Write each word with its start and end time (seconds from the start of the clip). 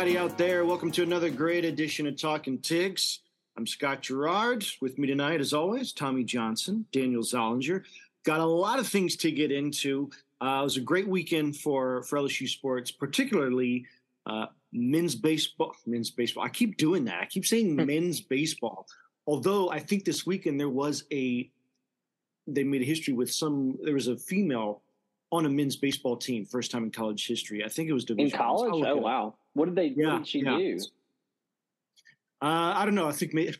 everybody 0.00 0.16
out 0.18 0.38
there. 0.38 0.64
Welcome 0.64 0.90
to 0.92 1.02
another 1.02 1.28
great 1.28 1.62
edition 1.66 2.06
of 2.06 2.18
Talking 2.18 2.56
Tigs. 2.56 3.20
I'm 3.58 3.66
Scott 3.66 4.00
Gerard. 4.00 4.64
With 4.80 4.98
me 4.98 5.06
tonight, 5.06 5.42
as 5.42 5.52
always, 5.52 5.92
Tommy 5.92 6.24
Johnson, 6.24 6.86
Daniel 6.90 7.22
Zollinger. 7.22 7.82
Got 8.24 8.40
a 8.40 8.46
lot 8.46 8.78
of 8.78 8.88
things 8.88 9.14
to 9.16 9.30
get 9.30 9.52
into. 9.52 10.08
Uh, 10.40 10.60
it 10.60 10.64
was 10.64 10.78
a 10.78 10.80
great 10.80 11.06
weekend 11.06 11.58
for, 11.58 12.02
for 12.04 12.18
LSU 12.18 12.48
sports, 12.48 12.90
particularly 12.90 13.84
uh, 14.24 14.46
men's 14.72 15.14
baseball. 15.14 15.74
Men's 15.84 16.10
baseball. 16.10 16.44
I 16.44 16.48
keep 16.48 16.78
doing 16.78 17.04
that. 17.04 17.20
I 17.20 17.26
keep 17.26 17.44
saying 17.44 17.78
Hmm. 17.78 17.84
men's 17.84 18.22
baseball. 18.22 18.86
Although 19.26 19.68
I 19.68 19.80
think 19.80 20.06
this 20.06 20.24
weekend 20.24 20.58
there 20.58 20.70
was 20.70 21.04
a, 21.12 21.50
they 22.46 22.64
made 22.64 22.80
a 22.80 22.86
history 22.86 23.12
with 23.12 23.30
some. 23.30 23.76
There 23.82 23.92
was 23.92 24.08
a 24.08 24.16
female 24.16 24.80
on 25.32 25.46
a 25.46 25.48
men's 25.48 25.76
baseball 25.76 26.16
team, 26.16 26.44
first 26.44 26.70
time 26.70 26.84
in 26.84 26.90
college 26.90 27.26
history. 27.26 27.64
I 27.64 27.68
think 27.68 27.88
it 27.88 27.92
was 27.92 28.04
In 28.04 28.16
Division. 28.16 28.40
I'll 28.40 28.56
college? 28.56 28.84
Oh 28.86 28.96
wow! 28.96 29.34
What 29.54 29.66
did 29.66 29.76
they? 29.76 29.86
Yeah, 29.96 30.14
what 30.14 30.18
did 30.18 30.28
she 30.28 30.40
yeah. 30.40 30.56
do? 30.56 30.78
Uh, 32.42 32.72
I 32.76 32.84
don't 32.84 32.94
know. 32.94 33.08
I 33.08 33.12
think 33.12 33.34
maybe, 33.34 33.54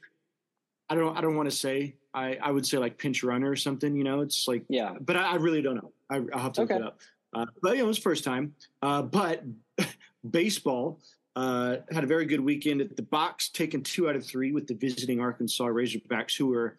I 0.88 0.95
don't. 0.95 1.16
I 1.16 1.20
don't 1.20 1.37
want 1.37 1.51
to 1.51 1.56
say. 1.56 1.96
I, 2.12 2.38
I 2.43 2.51
would 2.51 2.66
say 2.66 2.79
like 2.79 2.98
pinch 2.98 3.23
runner 3.23 3.48
or 3.48 3.56
something. 3.56 3.95
You 3.95 4.05
know, 4.05 4.20
it's 4.20 4.48
like. 4.48 4.65
Yeah. 4.69 4.95
But 5.01 5.16
I, 5.16 5.33
I 5.33 5.34
really 5.37 5.62
don't 5.62 5.77
know. 5.77 5.93
I, 6.09 6.16
I'll 6.33 6.43
have 6.43 6.52
to 6.55 6.62
look 6.62 6.70
it 6.70 6.83
up. 6.83 6.98
Uh, 7.33 7.46
but 7.62 7.73
you 7.73 7.79
know, 7.79 7.84
it 7.84 7.88
was 7.88 7.99
first 7.99 8.24
time. 8.24 8.55
Uh, 8.82 9.02
but 9.02 9.45
baseball 10.30 11.01
uh, 11.37 11.77
had 11.93 12.02
a 12.02 12.07
very 12.07 12.27
good 12.27 12.40
weekend 12.40 12.80
at 12.80 12.96
the 12.96 13.02
box, 13.02 13.49
taking 13.49 13.82
two 13.82 14.09
out 14.09 14.16
of 14.16 14.27
three 14.27 14.52
with 14.52 14.66
the 14.66 14.74
visiting 14.74 15.21
Arkansas 15.21 15.66
Razorbacks, 15.66 16.37
who 16.37 16.49
were 16.49 16.77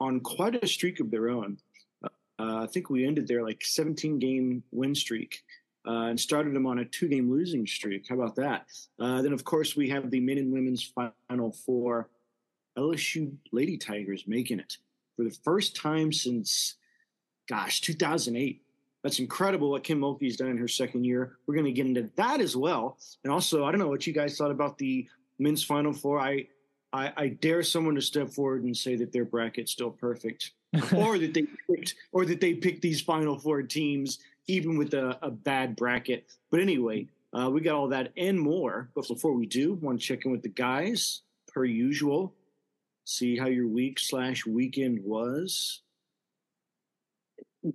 on 0.00 0.20
quite 0.20 0.62
a 0.62 0.66
streak 0.66 1.00
of 1.00 1.10
their 1.10 1.28
own. 1.28 1.58
Uh, 2.38 2.62
I 2.62 2.66
think 2.66 2.90
we 2.90 3.06
ended 3.06 3.26
their 3.26 3.42
like 3.42 3.64
17 3.64 4.18
game 4.18 4.62
win 4.70 4.94
streak. 4.94 5.42
Uh, 5.86 6.08
and 6.08 6.20
started 6.20 6.52
them 6.54 6.66
on 6.66 6.80
a 6.80 6.84
two 6.84 7.08
game 7.08 7.30
losing 7.30 7.66
streak. 7.66 8.06
How 8.08 8.16
about 8.16 8.36
that? 8.36 8.66
Uh, 9.00 9.22
then, 9.22 9.32
of 9.32 9.42
course, 9.44 9.74
we 9.74 9.88
have 9.88 10.10
the 10.10 10.20
men 10.20 10.36
and 10.36 10.52
women's 10.52 10.82
final 10.82 11.52
four. 11.52 12.10
LSU 12.76 13.36
Lady 13.52 13.78
Tigers 13.78 14.24
making 14.26 14.60
it 14.60 14.76
for 15.16 15.24
the 15.24 15.36
first 15.44 15.74
time 15.74 16.12
since, 16.12 16.74
gosh, 17.48 17.80
2008. 17.80 18.62
That's 19.02 19.18
incredible 19.18 19.70
what 19.70 19.84
Kim 19.84 20.00
Mulkey's 20.00 20.36
done 20.36 20.48
in 20.48 20.58
her 20.58 20.68
second 20.68 21.04
year. 21.04 21.38
We're 21.46 21.54
going 21.54 21.66
to 21.66 21.72
get 21.72 21.86
into 21.86 22.10
that 22.16 22.40
as 22.40 22.56
well. 22.56 22.98
And 23.24 23.32
also, 23.32 23.64
I 23.64 23.70
don't 23.70 23.80
know 23.80 23.88
what 23.88 24.06
you 24.06 24.12
guys 24.12 24.36
thought 24.36 24.50
about 24.50 24.78
the 24.78 25.08
men's 25.38 25.64
final 25.64 25.92
four. 25.92 26.18
I, 26.20 26.48
I, 26.92 27.12
I 27.16 27.28
dare 27.28 27.62
someone 27.62 27.94
to 27.94 28.02
step 28.02 28.30
forward 28.30 28.64
and 28.64 28.76
say 28.76 28.96
that 28.96 29.12
their 29.12 29.24
bracket's 29.24 29.72
still 29.72 29.90
perfect, 29.90 30.52
or 30.94 31.18
that 31.18 31.34
they 31.34 31.46
picked, 31.68 31.94
or 32.12 32.24
that 32.24 32.40
they 32.40 32.54
picked 32.54 32.82
these 32.82 33.00
final 33.00 33.38
four 33.38 33.62
teams 33.62 34.18
even 34.48 34.78
with 34.78 34.94
a, 34.94 35.18
a 35.22 35.30
bad 35.30 35.76
bracket. 35.76 36.26
But 36.50 36.60
anyway, 36.60 37.06
uh, 37.32 37.50
we 37.50 37.60
got 37.60 37.74
all 37.74 37.88
that 37.88 38.12
and 38.16 38.40
more. 38.40 38.88
But 38.94 39.06
before 39.06 39.34
we 39.34 39.46
do, 39.46 39.74
want 39.74 40.00
to 40.00 40.06
check 40.06 40.24
in 40.24 40.32
with 40.32 40.42
the 40.42 40.48
guys 40.48 41.22
per 41.52 41.64
usual. 41.64 42.34
See 43.04 43.36
how 43.36 43.46
your 43.46 43.68
week 43.68 43.98
slash 43.98 44.44
weekend 44.46 45.04
was. 45.04 45.82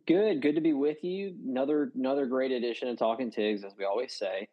Good. 0.07 0.41
Good 0.41 0.55
to 0.55 0.61
be 0.61 0.73
with 0.73 1.03
you. 1.03 1.35
Another 1.47 1.91
another 1.95 2.25
great 2.25 2.52
edition 2.52 2.88
of 2.88 2.97
Talking 2.97 3.31
Tigs, 3.31 3.63
as 3.63 3.73
we 3.78 3.85
always 3.85 4.13
say. 4.13 4.47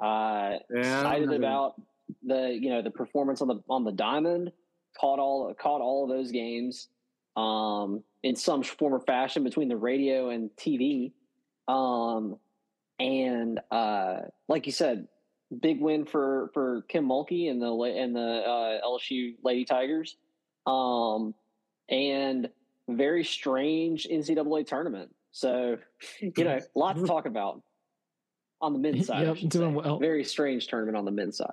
Uh, 0.00 0.58
excited 0.70 1.32
about 1.32 1.80
the 2.22 2.56
you 2.60 2.68
know 2.68 2.82
the 2.82 2.90
performance 2.90 3.40
on 3.40 3.48
the 3.48 3.60
on 3.68 3.84
the 3.84 3.92
diamond. 3.92 4.52
Caught 5.00 5.18
all 5.18 5.54
caught 5.54 5.80
all 5.80 6.04
of 6.04 6.10
those 6.10 6.30
games 6.30 6.88
um, 7.36 8.02
in 8.22 8.36
some 8.36 8.62
form 8.62 8.94
or 8.94 9.00
fashion 9.00 9.44
between 9.44 9.68
the 9.68 9.76
radio 9.76 10.30
and 10.30 10.50
TV. 10.56 11.12
Um, 11.68 12.38
and 12.98 13.60
uh, 13.70 14.20
like 14.48 14.66
you 14.66 14.72
said, 14.72 15.08
big 15.60 15.80
win 15.80 16.04
for 16.04 16.50
for 16.54 16.82
Kim 16.88 17.06
Mulkey 17.06 17.50
and 17.50 17.60
the 17.60 17.72
and 17.72 18.14
the 18.14 18.20
uh, 18.20 18.86
LSU 18.86 19.34
Lady 19.42 19.64
Tigers. 19.64 20.16
Um, 20.66 21.34
and 21.88 22.48
very 22.88 23.24
strange 23.24 24.06
NCAA 24.10 24.66
tournament. 24.66 25.14
So, 25.32 25.78
you 26.20 26.44
know, 26.44 26.58
a 26.58 26.78
lot 26.78 26.96
to 26.96 27.06
talk 27.06 27.26
about 27.26 27.62
on 28.60 28.72
the 28.72 28.78
men's 28.78 29.06
side. 29.06 29.26
Yep, 29.26 29.50
doing 29.50 29.70
say. 29.70 29.76
well. 29.76 29.98
Very 29.98 30.24
strange 30.24 30.68
tournament 30.68 30.96
on 30.96 31.04
the 31.04 31.10
men's 31.10 31.38
side. 31.38 31.52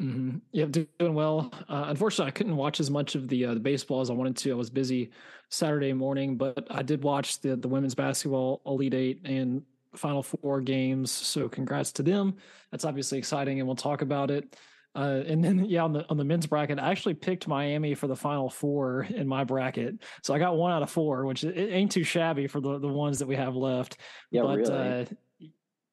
Hmm 0.00 0.38
Yep, 0.52 0.70
doing 0.98 1.14
well. 1.14 1.52
Uh, 1.68 1.84
unfortunately, 1.88 2.28
I 2.28 2.32
couldn't 2.32 2.56
watch 2.56 2.80
as 2.80 2.90
much 2.90 3.14
of 3.14 3.28
the 3.28 3.44
uh, 3.44 3.54
the 3.54 3.60
baseball 3.60 4.00
as 4.00 4.08
I 4.08 4.14
wanted 4.14 4.36
to. 4.38 4.52
I 4.52 4.54
was 4.54 4.70
busy 4.70 5.10
Saturday 5.50 5.92
morning, 5.92 6.36
but 6.38 6.66
I 6.70 6.82
did 6.82 7.04
watch 7.04 7.40
the 7.40 7.54
the 7.56 7.68
women's 7.68 7.94
basketball 7.94 8.62
Elite 8.64 8.94
Eight 8.94 9.20
and 9.24 9.62
Final 9.94 10.22
Four 10.22 10.62
games. 10.62 11.10
So, 11.10 11.48
congrats 11.48 11.92
to 11.92 12.02
them. 12.02 12.36
That's 12.70 12.86
obviously 12.86 13.18
exciting, 13.18 13.58
and 13.58 13.68
we'll 13.68 13.76
talk 13.76 14.00
about 14.00 14.30
it. 14.30 14.56
Uh, 14.94 15.22
and 15.26 15.44
then, 15.44 15.64
yeah, 15.66 15.84
on 15.84 15.92
the 15.92 16.08
on 16.08 16.16
the 16.16 16.24
men's 16.24 16.46
bracket, 16.46 16.78
I 16.78 16.90
actually 16.90 17.14
picked 17.14 17.46
Miami 17.46 17.94
for 17.94 18.06
the 18.06 18.16
Final 18.16 18.48
Four 18.48 19.02
in 19.02 19.28
my 19.28 19.44
bracket. 19.44 20.02
So 20.22 20.32
I 20.32 20.38
got 20.38 20.56
one 20.56 20.72
out 20.72 20.82
of 20.82 20.90
four, 20.90 21.26
which 21.26 21.44
it 21.44 21.56
ain't 21.56 21.92
too 21.92 22.04
shabby 22.04 22.46
for 22.46 22.60
the 22.60 22.78
the 22.78 22.88
ones 22.88 23.18
that 23.18 23.28
we 23.28 23.36
have 23.36 23.54
left. 23.54 23.98
Yeah, 24.30 24.42
but 24.42 24.56
really. 24.58 25.08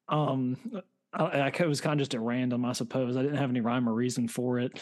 uh, 0.09 0.15
um, 0.15 0.57
I, 1.13 1.51
I 1.57 1.65
was 1.65 1.81
kind 1.81 1.93
of 1.93 1.99
just 1.99 2.13
at 2.13 2.21
random, 2.21 2.65
I 2.65 2.73
suppose. 2.73 3.17
I 3.17 3.21
didn't 3.21 3.37
have 3.37 3.49
any 3.49 3.61
rhyme 3.61 3.87
or 3.87 3.93
reason 3.93 4.27
for 4.27 4.59
it. 4.59 4.81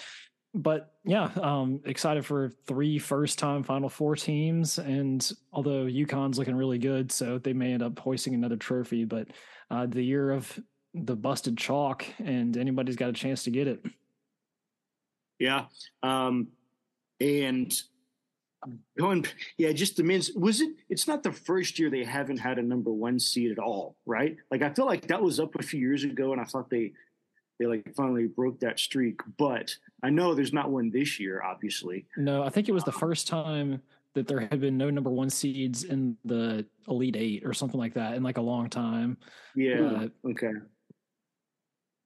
But 0.53 0.93
yeah, 1.03 1.29
um, 1.41 1.81
excited 1.85 2.25
for 2.25 2.49
three 2.65 2.97
first 2.97 3.37
time 3.37 3.61
Final 3.61 3.89
Four 3.89 4.15
teams. 4.15 4.79
And 4.79 5.29
although 5.51 5.85
UConn's 5.85 6.39
looking 6.39 6.55
really 6.55 6.77
good, 6.77 7.11
so 7.11 7.37
they 7.37 7.53
may 7.53 7.73
end 7.73 7.83
up 7.83 7.99
hoisting 7.99 8.33
another 8.33 8.55
trophy. 8.55 9.03
But 9.03 9.27
uh, 9.69 9.85
the 9.85 10.01
year 10.01 10.31
of 10.31 10.57
the 10.93 11.15
busted 11.15 11.57
chalk, 11.57 12.05
and 12.19 12.55
anybody's 12.55 12.95
got 12.95 13.09
a 13.09 13.13
chance 13.13 13.43
to 13.43 13.51
get 13.51 13.67
it. 13.67 13.83
Yeah. 15.39 15.65
Um, 16.03 16.47
and 17.19 17.73
going, 18.97 19.25
yeah, 19.57 19.71
just 19.71 19.97
the 19.97 20.03
men's, 20.03 20.31
was 20.33 20.61
it, 20.61 20.75
it's 20.89 21.07
not 21.07 21.23
the 21.23 21.31
first 21.31 21.79
year 21.79 21.89
they 21.89 22.03
haven't 22.03 22.37
had 22.37 22.59
a 22.59 22.63
number 22.63 22.91
one 22.91 23.19
seed 23.19 23.51
at 23.51 23.59
all, 23.59 23.95
right? 24.05 24.37
Like, 24.51 24.61
I 24.61 24.69
feel 24.71 24.85
like 24.85 25.07
that 25.07 25.21
was 25.21 25.39
up 25.39 25.55
a 25.55 25.63
few 25.63 25.79
years 25.79 26.03
ago 26.03 26.31
and 26.31 26.41
I 26.41 26.45
thought 26.45 26.69
they, 26.69 26.93
they 27.59 27.65
like 27.65 27.95
finally 27.95 28.27
broke 28.27 28.59
that 28.59 28.79
streak, 28.79 29.21
but 29.37 29.75
I 30.03 30.09
know 30.09 30.33
there's 30.33 30.53
not 30.53 30.71
one 30.71 30.91
this 30.91 31.19
year, 31.19 31.41
obviously. 31.41 32.05
No, 32.17 32.43
I 32.43 32.49
think 32.49 32.67
it 32.67 32.73
was 32.73 32.83
the 32.83 32.91
first 32.91 33.27
time 33.27 33.81
that 34.13 34.27
there 34.27 34.39
had 34.39 34.59
been 34.59 34.77
no 34.77 34.89
number 34.89 35.09
one 35.09 35.29
seeds 35.29 35.83
in 35.83 36.17
the 36.25 36.65
Elite 36.87 37.15
Eight 37.17 37.43
or 37.45 37.53
something 37.53 37.79
like 37.79 37.93
that 37.93 38.15
in 38.15 38.23
like 38.23 38.37
a 38.37 38.41
long 38.41 38.69
time. 38.69 39.17
Yeah. 39.55 40.07
Uh, 40.25 40.29
okay. 40.29 40.51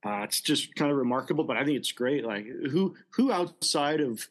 Uh, 0.06 0.22
it's 0.24 0.42
just 0.42 0.76
kind 0.76 0.92
of 0.92 0.98
remarkable, 0.98 1.44
but 1.44 1.58
I 1.58 1.66
think 1.66 1.78
it's 1.78 1.92
great. 1.92 2.26
Like 2.26 2.46
who, 2.46 2.96
who 3.12 3.32
outside 3.32 4.02
of, 4.02 4.28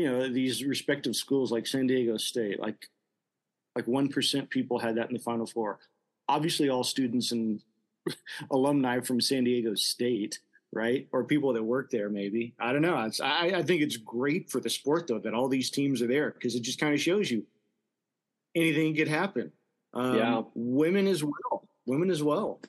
you 0.00 0.10
know, 0.10 0.28
these 0.32 0.64
respective 0.64 1.14
schools 1.14 1.52
like 1.52 1.66
San 1.66 1.86
Diego 1.86 2.16
State, 2.16 2.58
like, 2.58 2.88
like 3.76 3.86
1% 3.86 4.50
people 4.50 4.78
had 4.78 4.96
that 4.96 5.08
in 5.08 5.14
the 5.14 5.22
final 5.22 5.46
four. 5.46 5.78
Obviously 6.28 6.68
all 6.68 6.84
students 6.84 7.32
and 7.32 7.60
alumni 8.50 9.00
from 9.00 9.20
San 9.20 9.44
Diego 9.44 9.74
State, 9.74 10.40
right? 10.72 11.06
Or 11.12 11.24
people 11.24 11.52
that 11.52 11.62
work 11.62 11.90
there, 11.90 12.08
maybe. 12.08 12.54
I 12.58 12.72
don't 12.72 12.82
know. 12.82 12.94
I, 12.94 13.52
I 13.56 13.62
think 13.62 13.82
it's 13.82 13.96
great 13.98 14.50
for 14.50 14.60
the 14.60 14.70
sport 14.70 15.06
though, 15.06 15.18
that 15.18 15.34
all 15.34 15.48
these 15.48 15.70
teams 15.70 16.00
are 16.00 16.06
there 16.06 16.30
because 16.30 16.54
it 16.54 16.62
just 16.62 16.80
kind 16.80 16.94
of 16.94 17.00
shows 17.00 17.30
you 17.30 17.44
anything 18.54 18.94
could 18.96 19.08
happen. 19.08 19.52
Um, 19.92 20.16
Yeah. 20.16 20.42
Women 20.54 21.06
as 21.06 21.22
well. 21.22 21.68
Women 21.86 22.10
as 22.10 22.22
well. 22.22 22.60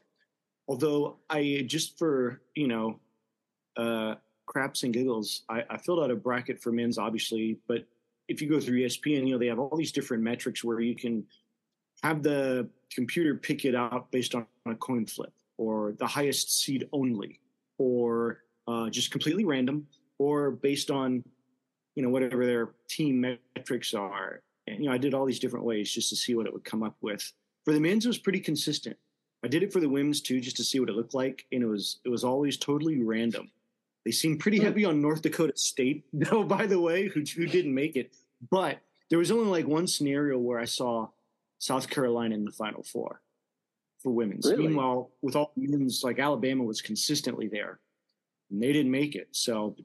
Although 0.67 1.17
I 1.29 1.63
just 1.67 1.97
for 1.97 2.41
you 2.55 2.67
know, 2.67 2.99
uh, 3.77 4.15
craps 4.51 4.83
and 4.83 4.93
giggles, 4.93 5.43
I, 5.47 5.63
I 5.69 5.77
filled 5.77 6.03
out 6.03 6.11
a 6.11 6.15
bracket 6.15 6.61
for 6.61 6.73
men's, 6.73 6.97
obviously. 6.97 7.57
But 7.67 7.85
if 8.27 8.41
you 8.41 8.49
go 8.49 8.59
through 8.59 8.79
ESPN, 8.81 9.25
you 9.25 9.31
know 9.31 9.37
they 9.37 9.47
have 9.47 9.59
all 9.59 9.77
these 9.77 9.93
different 9.93 10.23
metrics 10.23 10.61
where 10.61 10.81
you 10.81 10.93
can 10.93 11.25
have 12.03 12.21
the 12.21 12.67
computer 12.93 13.35
pick 13.35 13.63
it 13.63 13.75
out 13.75 14.11
based 14.11 14.35
on 14.35 14.45
a 14.65 14.75
coin 14.75 15.05
flip, 15.05 15.31
or 15.57 15.93
the 15.99 16.05
highest 16.07 16.61
seed 16.61 16.89
only, 16.91 17.39
or 17.77 18.39
uh, 18.67 18.89
just 18.89 19.09
completely 19.09 19.45
random, 19.45 19.87
or 20.19 20.51
based 20.51 20.91
on 20.91 21.23
you 21.95 22.03
know 22.03 22.09
whatever 22.09 22.45
their 22.45 22.71
team 22.89 23.21
metrics 23.55 23.93
are. 23.93 24.41
And 24.67 24.79
you 24.79 24.89
know 24.89 24.93
I 24.93 24.97
did 24.97 25.13
all 25.13 25.25
these 25.25 25.39
different 25.39 25.65
ways 25.65 25.89
just 25.89 26.09
to 26.09 26.15
see 26.17 26.35
what 26.35 26.45
it 26.45 26.51
would 26.51 26.65
come 26.65 26.83
up 26.83 26.97
with. 26.99 27.31
For 27.63 27.73
the 27.73 27.79
men's, 27.79 28.05
it 28.05 28.09
was 28.09 28.17
pretty 28.17 28.41
consistent. 28.41 28.97
I 29.45 29.47
did 29.47 29.63
it 29.63 29.71
for 29.71 29.79
the 29.79 29.89
women's 29.89 30.19
too, 30.19 30.41
just 30.41 30.57
to 30.57 30.63
see 30.63 30.81
what 30.81 30.89
it 30.89 30.95
looked 30.95 31.13
like, 31.13 31.45
and 31.53 31.63
it 31.63 31.67
was 31.67 31.99
it 32.03 32.09
was 32.09 32.25
always 32.25 32.57
totally 32.57 33.01
random. 33.01 33.49
They 34.05 34.11
seemed 34.11 34.39
pretty 34.39 34.59
heavy 34.59 34.83
on 34.85 35.01
North 35.01 35.21
Dakota 35.21 35.53
State, 35.55 36.05
though. 36.13 36.43
By 36.43 36.65
the 36.65 36.79
way, 36.79 37.07
who 37.07 37.21
who 37.21 37.45
didn't 37.45 37.73
make 37.73 37.95
it, 37.95 38.13
but 38.49 38.79
there 39.09 39.19
was 39.19 39.31
only 39.31 39.49
like 39.49 39.67
one 39.67 39.87
scenario 39.87 40.37
where 40.37 40.59
I 40.59 40.65
saw 40.65 41.09
South 41.59 41.89
Carolina 41.89 42.35
in 42.35 42.45
the 42.45 42.51
Final 42.51 42.83
Four 42.83 43.21
for 44.01 44.11
women's. 44.11 44.49
Really? 44.49 44.67
Meanwhile, 44.67 45.11
with 45.21 45.35
all 45.35 45.51
the 45.55 45.67
men's, 45.67 46.03
like 46.03 46.19
Alabama 46.19 46.63
was 46.63 46.81
consistently 46.81 47.47
there, 47.47 47.79
and 48.49 48.61
they 48.61 48.73
didn't 48.73 48.91
make 48.91 49.15
it. 49.15 49.27
So, 49.31 49.75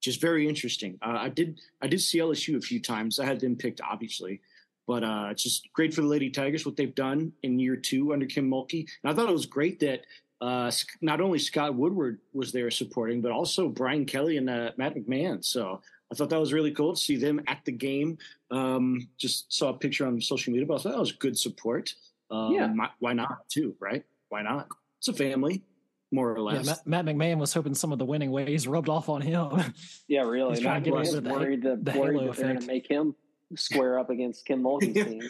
just 0.00 0.20
very 0.20 0.48
interesting. 0.48 0.98
Uh, 1.00 1.18
I 1.20 1.28
did 1.28 1.60
I 1.80 1.86
did 1.86 2.00
see 2.00 2.18
LSU 2.18 2.56
a 2.56 2.60
few 2.60 2.80
times. 2.80 3.20
I 3.20 3.24
had 3.24 3.40
them 3.40 3.54
picked, 3.54 3.80
obviously, 3.80 4.40
but 4.86 5.04
uh, 5.04 5.28
it's 5.30 5.42
just 5.42 5.72
great 5.72 5.94
for 5.94 6.02
the 6.02 6.08
Lady 6.08 6.30
Tigers 6.30 6.66
what 6.66 6.76
they've 6.76 6.94
done 6.94 7.32
in 7.42 7.58
year 7.58 7.76
two 7.76 8.12
under 8.12 8.26
Kim 8.26 8.50
Mulkey. 8.50 8.88
And 9.02 9.12
I 9.12 9.14
thought 9.14 9.28
it 9.28 9.32
was 9.32 9.46
great 9.46 9.80
that 9.80 10.02
uh, 10.40 10.70
not 11.00 11.20
only 11.20 11.38
Scott 11.38 11.74
Woodward 11.74 12.18
was 12.32 12.52
there 12.52 12.70
supporting, 12.70 13.20
but 13.20 13.32
also 13.32 13.68
Brian 13.68 14.04
Kelly 14.04 14.36
and 14.36 14.50
uh, 14.50 14.70
Matt 14.76 14.94
McMahon. 14.94 15.44
So 15.44 15.80
I 16.10 16.14
thought 16.14 16.30
that 16.30 16.40
was 16.40 16.52
really 16.52 16.70
cool 16.70 16.94
to 16.94 17.00
see 17.00 17.16
them 17.16 17.40
at 17.46 17.64
the 17.64 17.72
game. 17.72 18.18
Um, 18.50 19.08
just 19.16 19.52
saw 19.52 19.70
a 19.70 19.74
picture 19.74 20.06
on 20.06 20.20
social 20.20 20.52
media, 20.52 20.66
but 20.66 20.74
I 20.74 20.82
thought 20.82 20.92
that 20.92 20.98
was 20.98 21.12
good 21.12 21.38
support. 21.38 21.94
Um, 22.30 22.52
yeah. 22.52 22.72
Why 22.98 23.12
not, 23.12 23.48
too, 23.48 23.74
right? 23.80 24.04
Why 24.28 24.42
not? 24.42 24.68
It's 24.98 25.08
a 25.08 25.12
family, 25.12 25.62
more 26.10 26.32
or 26.32 26.40
less. 26.40 26.66
Yeah, 26.66 26.74
Matt, 26.86 27.06
Matt, 27.06 27.16
McMahon 27.16 27.38
was 27.38 27.52
hoping 27.52 27.74
some 27.74 27.92
of 27.92 27.98
the 27.98 28.04
winning 28.04 28.30
ways 28.30 28.66
rubbed 28.66 28.88
off 28.88 29.08
on 29.08 29.20
him. 29.20 29.50
Yeah, 30.08 30.22
really. 30.22 30.50
He's 30.50 30.60
trying 30.60 30.84
to 30.84 30.90
get 30.90 30.98
into 30.98 31.20
the, 31.20 31.30
worried 31.30 31.62
that, 31.62 31.84
the 31.84 31.98
worried 31.98 32.28
that 32.28 32.36
they're 32.36 32.46
going 32.48 32.60
to 32.60 32.66
make 32.66 32.86
him 32.86 33.14
square 33.56 33.98
up 33.98 34.10
against 34.10 34.44
Kim 34.44 34.62
Mulkey's 34.62 34.94
team. 35.04 35.22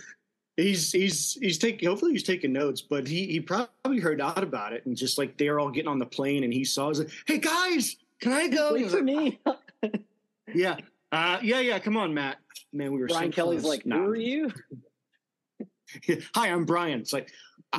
He's 0.57 0.93
he's 0.93 1.35
he's 1.35 1.59
taking. 1.59 1.89
Hopefully, 1.89 2.13
he's 2.13 2.23
taking 2.23 2.53
notes. 2.53 2.81
But 2.81 3.09
he 3.09 3.27
he 3.27 3.41
probably 3.41 4.01
heard 4.01 4.21
out 4.21 4.43
about 4.43 4.73
it 4.73 4.87
and 4.87 4.97
just 4.97 5.19
like 5.19 5.37
they're 5.37 5.59
all 5.59 5.71
getting 5.71 5.89
on 5.89 5.99
the 5.99 6.07
plane 6.07 6.45
and 6.45 6.53
he 6.53 6.65
saw. 6.65 6.89
He's 6.89 7.01
like, 7.01 7.11
"Hey 7.27 7.39
guys, 7.39 7.97
can 8.21 8.33
I 8.33 8.49
go?" 8.49 8.75
Wait 8.75 8.91
for 8.91 9.03
me. 9.03 9.41
yeah, 10.55 10.77
uh, 11.11 11.39
yeah, 11.43 11.61
yeah. 11.61 11.79
Come 11.81 11.97
on, 11.97 12.15
Matt. 12.15 12.39
Man, 12.73 12.93
we 12.93 13.01
were. 13.01 13.09
Brian 13.09 13.33
so 13.33 13.37
Kelly's 13.37 13.65
like, 13.65 13.83
"Who 13.83 13.93
are 13.93 14.17
you?" 14.17 14.53
Hi, 16.35 16.49
I'm 16.49 16.65
Brian. 16.65 17.01
It's 17.01 17.13
like 17.13 17.33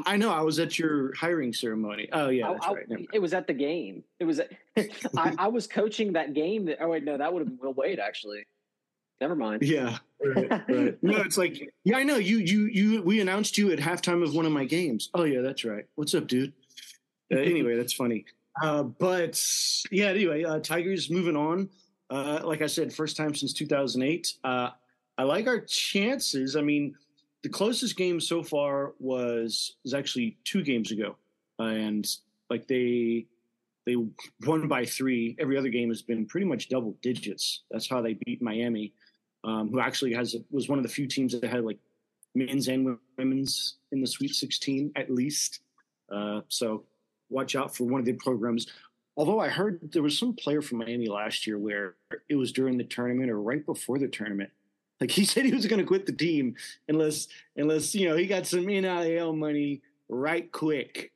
I 0.06 0.18
know 0.18 0.32
I 0.32 0.42
was 0.42 0.60
at 0.60 0.78
your 0.78 1.14
hiring 1.16 1.54
ceremony. 1.54 2.10
Oh 2.12 2.30
yeah, 2.30 2.52
that's 2.54 2.66
I, 2.66 2.74
right. 2.74 3.08
it 3.14 3.20
was 3.20 3.34
at 3.34 3.48
the 3.48 3.54
game. 3.54 4.04
It 4.20 4.26
was. 4.26 4.40
At, 4.40 4.52
I, 5.18 5.34
I, 5.38 5.48
was 5.48 5.68
coaching 5.68 6.14
that 6.14 6.34
game. 6.34 6.66
That, 6.66 6.80
oh 6.82 6.90
wait, 6.90 7.04
no, 7.04 7.18
that 7.18 7.32
would 7.32 7.42
have 7.42 7.48
been 7.48 7.58
Will 7.66 7.74
Wade 7.74 8.00
actually. 8.00 8.46
Never 9.22 9.36
mind. 9.36 9.62
Yeah. 9.62 9.98
Right, 10.24 10.50
right. 10.50 10.98
no, 11.04 11.18
it's 11.22 11.38
like 11.38 11.72
yeah, 11.84 11.98
I 11.98 12.04
know 12.04 12.18
you. 12.18 12.38
You 12.38 12.66
you. 12.66 13.02
We 13.02 13.22
announced 13.22 13.58
you 13.58 13.72
at 13.72 13.80
halftime 13.80 14.24
of 14.24 14.34
one 14.34 14.46
of 14.46 14.52
my 14.52 14.66
games. 14.66 15.10
Oh 15.14 15.24
yeah, 15.24 15.42
that's 15.42 15.64
right. 15.64 15.86
What's 15.96 16.14
up, 16.14 16.28
dude? 16.28 16.54
Uh, 17.34 17.38
anyway, 17.40 17.76
that's 17.76 17.94
funny. 17.94 18.26
Uh, 18.62 18.84
but 18.84 19.42
yeah, 19.92 20.08
anyway, 20.08 20.44
uh, 20.44 20.60
Tigers 20.60 21.10
moving 21.10 21.36
on. 21.36 21.70
Uh, 22.10 22.42
like 22.44 22.62
I 22.62 22.68
said, 22.68 22.94
first 22.94 23.18
time 23.18 23.34
since 23.36 23.54
2008. 23.54 24.34
Uh, 24.44 24.70
I 25.18 25.24
like 25.24 25.48
our 25.48 25.60
chances. 25.62 26.56
I 26.56 26.62
mean, 26.62 26.96
the 27.44 27.50
closest 27.50 27.96
game 27.96 28.20
so 28.20 28.44
far 28.44 28.94
was 29.00 29.76
was 29.84 29.94
actually 29.94 30.38
two 30.44 30.64
games 30.64 30.92
ago, 30.92 31.16
and 31.60 32.06
like 32.50 32.68
they 32.68 33.28
they 33.86 33.96
won 34.46 34.68
by 34.68 34.86
three. 34.86 35.36
Every 35.40 35.58
other 35.58 35.70
game 35.70 35.90
has 35.90 36.02
been 36.02 36.26
pretty 36.26 36.46
much 36.46 36.70
double 36.70 36.98
digits. 37.02 37.64
That's 37.72 37.90
how 37.90 38.02
they 38.02 38.18
beat 38.26 38.42
Miami, 38.42 38.94
um, 39.46 39.70
who 39.70 39.80
actually 39.80 40.14
has 40.14 40.36
was 40.52 40.68
one 40.68 40.80
of 40.80 40.84
the 40.84 40.90
few 40.90 41.08
teams 41.08 41.40
that 41.40 41.50
had 41.50 41.64
like 41.64 41.78
men's 42.34 42.68
and 42.68 42.98
women's 43.18 43.76
in 43.92 44.02
the 44.02 44.08
Sweet 44.08 44.36
16 44.36 44.92
at 44.96 45.10
least. 45.10 45.62
Uh, 46.12 46.42
so 46.50 46.84
watch 47.30 47.56
out 47.56 47.76
for 47.76 47.86
one 47.86 48.00
of 48.00 48.06
the 48.06 48.14
programs. 48.14 48.68
Although 49.18 49.40
I 49.40 49.48
heard 49.48 49.80
there 49.94 50.04
was 50.04 50.20
some 50.20 50.34
player 50.34 50.62
from 50.62 50.80
Miami 50.80 51.08
last 51.08 51.48
year 51.48 51.58
where 51.58 51.96
it 52.28 52.36
was 52.36 52.52
during 52.52 52.78
the 52.78 52.84
tournament 52.84 53.32
or 53.32 53.42
right 53.42 53.66
before 53.66 53.98
the 53.98 54.10
tournament 54.10 54.50
like 55.00 55.12
he 55.12 55.26
said 55.26 55.46
he 55.46 55.54
was 55.54 55.66
going 55.66 55.80
to 55.80 55.86
quit 55.86 56.06
the 56.06 56.12
team 56.12 56.56
unless 56.88 57.28
unless 57.56 57.94
you 57.96 58.10
know 58.10 58.16
he 58.16 58.28
got 58.28 58.46
some 58.46 58.66
NIL 58.66 59.34
money 59.34 59.82
right 60.10 60.52
quick. 60.52 61.12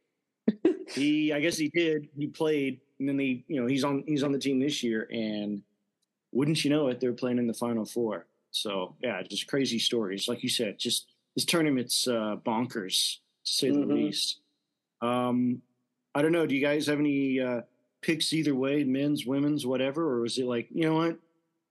he 0.93 1.33
I 1.33 1.39
guess 1.39 1.57
he 1.57 1.69
did. 1.69 2.09
He 2.17 2.27
played 2.27 2.79
and 2.99 3.07
then 3.07 3.19
he 3.19 3.43
you 3.47 3.61
know 3.61 3.67
he's 3.67 3.83
on 3.83 4.03
he's 4.07 4.23
on 4.23 4.31
the 4.31 4.39
team 4.39 4.59
this 4.59 4.83
year 4.83 5.07
and 5.11 5.61
wouldn't 6.31 6.63
you 6.63 6.69
know 6.69 6.87
it 6.87 6.99
they're 6.99 7.13
playing 7.13 7.37
in 7.37 7.47
the 7.47 7.53
final 7.53 7.85
four. 7.85 8.27
So 8.51 8.95
yeah, 9.01 9.21
just 9.23 9.47
crazy 9.47 9.79
stories. 9.79 10.27
Like 10.27 10.43
you 10.43 10.49
said, 10.49 10.79
just 10.79 11.07
this 11.35 11.45
tournament's 11.45 12.07
uh, 12.07 12.37
bonkers 12.45 13.17
to 13.45 13.51
say 13.51 13.69
mm-hmm. 13.69 13.87
the 13.87 13.93
least. 13.93 14.39
Um, 15.01 15.61
I 16.15 16.21
don't 16.21 16.31
know. 16.31 16.45
Do 16.45 16.55
you 16.55 16.61
guys 16.61 16.87
have 16.87 16.99
any 16.99 17.39
uh, 17.39 17.61
picks 18.01 18.33
either 18.33 18.55
way, 18.55 18.83
men's, 18.83 19.25
women's, 19.25 19.65
whatever, 19.65 20.19
or 20.19 20.25
is 20.25 20.37
it 20.37 20.45
like 20.45 20.67
you 20.71 20.85
know 20.85 20.95
what? 20.95 21.17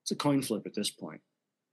It's 0.02 0.12
a 0.12 0.16
coin 0.16 0.42
flip 0.42 0.66
at 0.66 0.74
this 0.74 0.90
point. 0.90 1.20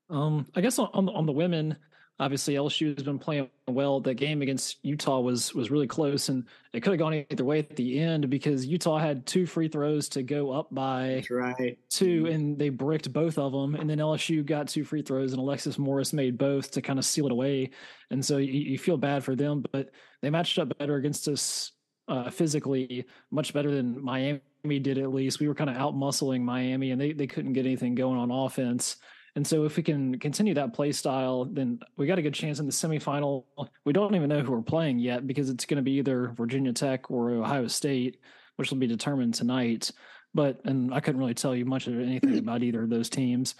Um, 0.09 0.47
I 0.55 0.61
guess 0.61 0.77
on, 0.77 0.89
on, 0.93 1.09
on 1.09 1.25
the 1.25 1.31
women, 1.31 1.77
obviously 2.19 2.53
LSU 2.55 2.93
has 2.95 3.03
been 3.03 3.19
playing 3.19 3.49
well. 3.67 3.99
The 3.99 4.13
game 4.13 4.41
against 4.41 4.77
Utah 4.83 5.19
was 5.19 5.53
was 5.53 5.71
really 5.71 5.87
close, 5.87 6.29
and 6.29 6.45
it 6.73 6.81
could 6.81 6.91
have 6.91 6.99
gone 6.99 7.25
either 7.29 7.43
way 7.43 7.59
at 7.59 7.75
the 7.75 7.99
end 7.99 8.29
because 8.29 8.65
Utah 8.65 8.97
had 8.97 9.25
two 9.25 9.45
free 9.45 9.67
throws 9.67 10.07
to 10.09 10.23
go 10.23 10.51
up 10.51 10.73
by 10.73 11.23
right. 11.29 11.77
2 11.89 12.05
mm-hmm. 12.05 12.25
and 12.33 12.59
they 12.59 12.69
bricked 12.69 13.11
both 13.11 13.37
of 13.37 13.51
them. 13.51 13.75
And 13.75 13.89
then 13.89 13.97
LSU 13.97 14.45
got 14.45 14.67
two 14.67 14.83
free 14.83 15.01
throws, 15.01 15.33
and 15.33 15.39
Alexis 15.39 15.77
Morris 15.77 16.13
made 16.13 16.37
both 16.37 16.71
to 16.71 16.81
kind 16.81 16.99
of 16.99 17.05
seal 17.05 17.25
it 17.25 17.31
away. 17.31 17.71
And 18.11 18.23
so 18.23 18.37
you, 18.37 18.51
you 18.51 18.77
feel 18.77 18.97
bad 18.97 19.23
for 19.23 19.35
them, 19.35 19.63
but 19.71 19.89
they 20.21 20.29
matched 20.29 20.59
up 20.59 20.77
better 20.77 20.95
against 20.95 21.27
us 21.27 21.71
uh, 22.07 22.29
physically, 22.29 23.05
much 23.31 23.53
better 23.53 23.71
than 23.71 24.01
Miami 24.03 24.41
did. 24.63 24.97
At 24.97 25.13
least 25.13 25.39
we 25.39 25.47
were 25.47 25.55
kind 25.55 25.69
of 25.69 25.77
out 25.77 25.95
muscling 25.95 26.41
Miami, 26.41 26.91
and 26.91 27.01
they 27.01 27.13
they 27.13 27.27
couldn't 27.27 27.53
get 27.53 27.65
anything 27.65 27.95
going 27.95 28.17
on 28.17 28.31
offense. 28.31 28.97
And 29.35 29.45
so 29.45 29.65
if 29.65 29.75
we 29.75 29.83
can 29.83 30.17
continue 30.19 30.53
that 30.53 30.73
play 30.73 30.93
style, 30.93 31.45
then 31.45 31.79
we 31.97 32.07
got 32.07 32.19
a 32.19 32.21
good 32.21 32.33
chance 32.33 32.59
in 32.59 32.65
the 32.65 32.71
semifinal. 32.71 33.43
We 33.83 33.91
don't 33.91 34.15
even 34.15 34.29
know 34.29 34.39
who 34.39 34.53
we're 34.53 34.61
playing 34.61 34.99
yet 34.99 35.27
because 35.27 35.49
it's 35.49 35.65
going 35.65 35.77
to 35.77 35.83
be 35.83 35.93
either 35.93 36.33
Virginia 36.37 36.71
Tech 36.71 37.11
or 37.11 37.31
Ohio 37.31 37.67
State, 37.67 38.21
which 38.55 38.71
will 38.71 38.77
be 38.77 38.87
determined 38.87 39.33
tonight. 39.33 39.91
But 40.33 40.61
and 40.63 40.93
I 40.93 41.01
couldn't 41.01 41.19
really 41.19 41.33
tell 41.33 41.53
you 41.53 41.65
much 41.65 41.87
of 41.87 41.99
anything 41.99 42.37
about 42.39 42.63
either 42.63 42.83
of 42.83 42.89
those 42.89 43.09
teams. 43.09 43.55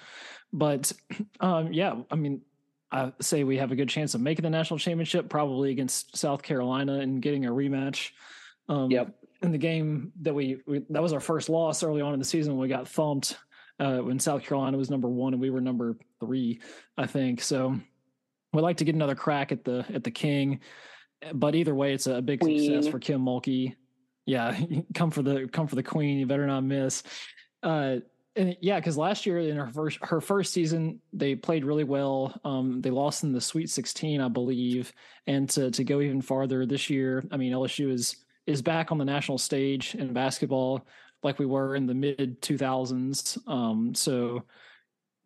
But 0.53 0.91
um, 1.41 1.73
yeah, 1.73 1.95
I 2.09 2.15
mean, 2.15 2.41
I 2.91 3.11
say 3.19 3.43
we 3.43 3.57
have 3.57 3.73
a 3.73 3.75
good 3.75 3.89
chance 3.89 4.13
of 4.13 4.21
making 4.21 4.43
the 4.43 4.49
national 4.49 4.79
championship, 4.79 5.27
probably 5.27 5.71
against 5.71 6.15
South 6.15 6.41
Carolina 6.41 6.99
and 6.99 7.21
getting 7.21 7.45
a 7.45 7.51
rematch. 7.51 8.11
Um, 8.69 8.89
yep. 8.89 9.13
In 9.41 9.51
the 9.51 9.57
game 9.57 10.13
that 10.21 10.33
we, 10.33 10.61
we, 10.65 10.83
that 10.89 11.03
was 11.03 11.11
our 11.11 11.19
first 11.19 11.49
loss 11.49 11.83
early 11.83 12.01
on 12.01 12.13
in 12.13 12.19
the 12.19 12.25
season, 12.25 12.57
we 12.57 12.69
got 12.69 12.87
thumped 12.87 13.37
uh, 13.79 13.97
when 13.97 14.19
South 14.19 14.43
Carolina 14.43 14.77
was 14.77 14.89
number 14.89 15.09
one 15.09 15.33
and 15.33 15.41
we 15.41 15.49
were 15.49 15.61
number 15.61 15.97
three, 16.19 16.61
I 16.97 17.07
think. 17.07 17.41
So 17.41 17.77
we'd 18.53 18.61
like 18.61 18.77
to 18.77 18.85
get 18.85 18.95
another 18.95 19.15
crack 19.15 19.51
at 19.51 19.63
the 19.63 19.85
at 19.93 20.03
the 20.03 20.11
King, 20.11 20.61
but 21.33 21.55
either 21.55 21.75
way, 21.75 21.93
it's 21.93 22.07
a 22.07 22.21
big 22.21 22.39
queen. 22.39 22.73
success 22.73 22.91
for 22.91 22.99
Kim 22.99 23.21
Mulkey. 23.21 23.75
Yeah, 24.25 24.57
come 24.93 25.11
for 25.11 25.21
the 25.21 25.47
come 25.51 25.67
for 25.67 25.75
the 25.75 25.83
Queen. 25.83 26.19
You 26.19 26.25
better 26.25 26.47
not 26.47 26.63
miss. 26.63 27.03
Uh, 27.61 27.97
and 28.37 28.57
yeah, 28.59 28.79
because 28.79 28.97
last 28.97 29.25
year 29.25 29.39
in 29.39 29.55
her 29.55 29.71
first 29.71 29.99
her 30.01 30.19
first 30.19 30.53
season, 30.53 30.99
they 31.13 31.35
played 31.35 31.63
really 31.63 31.83
well. 31.83 32.39
Um, 32.43 32.81
they 32.81 32.91
lost 32.91 33.23
in 33.23 33.31
the 33.31 33.39
Sweet 33.39 33.69
16, 33.69 34.19
I 34.19 34.27
believe, 34.27 34.91
and 35.27 35.49
to 35.51 35.71
to 35.71 35.83
go 35.83 36.01
even 36.01 36.21
farther 36.21 36.65
this 36.65 36.89
year, 36.89 37.23
I 37.31 37.37
mean 37.37 37.53
LSU 37.53 37.91
is 37.91 38.17
is 38.45 38.61
back 38.61 38.91
on 38.91 38.97
the 38.97 39.05
national 39.05 39.37
stage 39.37 39.95
in 39.95 40.13
basketball 40.13 40.85
like 41.25 41.39
we 41.39 41.45
were 41.45 41.75
in 41.75 41.87
the 41.87 41.93
mid 41.93 42.41
2000s. 42.41 43.37
Um, 43.49 43.95
so 43.95 44.43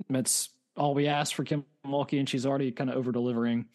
that's 0.10 0.50
all 0.76 0.96
we 0.96 1.08
asked 1.08 1.36
for 1.36 1.44
Kim 1.44 1.66
Mulkey, 1.86 2.20
and 2.20 2.28
she's 2.28 2.46
already 2.46 2.72
kind 2.72 2.90
of 2.90 2.96
over 2.96 3.12
delivering. 3.12 3.66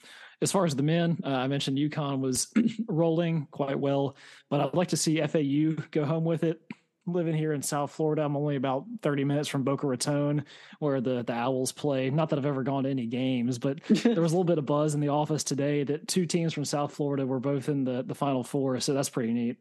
As 0.41 0.51
far 0.51 0.65
as 0.65 0.75
the 0.75 0.83
men, 0.83 1.19
uh, 1.23 1.29
I 1.29 1.47
mentioned 1.47 1.79
UConn 1.79 2.21
was 2.21 2.53
rolling 2.89 3.47
quite 3.51 3.79
well, 3.79 4.17
but 4.51 4.61
I'd 4.61 4.75
like 4.75 4.89
to 4.89 4.97
see 4.97 5.21
FAU 5.21 5.83
go 5.91 6.05
home 6.05 6.25
with 6.25 6.43
it. 6.43 6.61
Living 7.07 7.35
here 7.35 7.53
in 7.53 7.61
South 7.61 7.91
Florida, 7.93 8.23
I'm 8.23 8.35
only 8.35 8.57
about 8.57 8.87
30 9.03 9.25
minutes 9.25 9.47
from 9.47 9.63
Boca 9.63 9.87
Raton, 9.87 10.43
where 10.79 11.03
the 11.03 11.23
the 11.23 11.35
Owls 11.35 11.71
play. 11.71 12.09
Not 12.09 12.31
that 12.31 12.39
I've 12.39 12.47
ever 12.47 12.63
gone 12.63 12.85
to 12.85 12.89
any 12.89 13.05
games, 13.05 13.59
but 13.59 13.85
there 13.85 14.23
was 14.23 14.33
a 14.33 14.35
little 14.35 14.45
bit 14.45 14.57
of 14.57 14.65
buzz 14.65 14.95
in 14.95 15.01
the 15.01 15.11
office 15.11 15.45
today 15.45 15.85
that 15.85 16.09
two 16.09 16.25
teams 16.25 16.55
from 16.55 16.65
South 16.65 16.95
Florida 16.95 17.27
were 17.27 17.41
both 17.41 17.69
in 17.69 17.85
the 17.85 18.03
the 18.03 18.15
Final 18.15 18.43
Four. 18.43 18.81
So 18.81 18.95
that's 18.95 19.11
pretty 19.11 19.35
neat. 19.35 19.59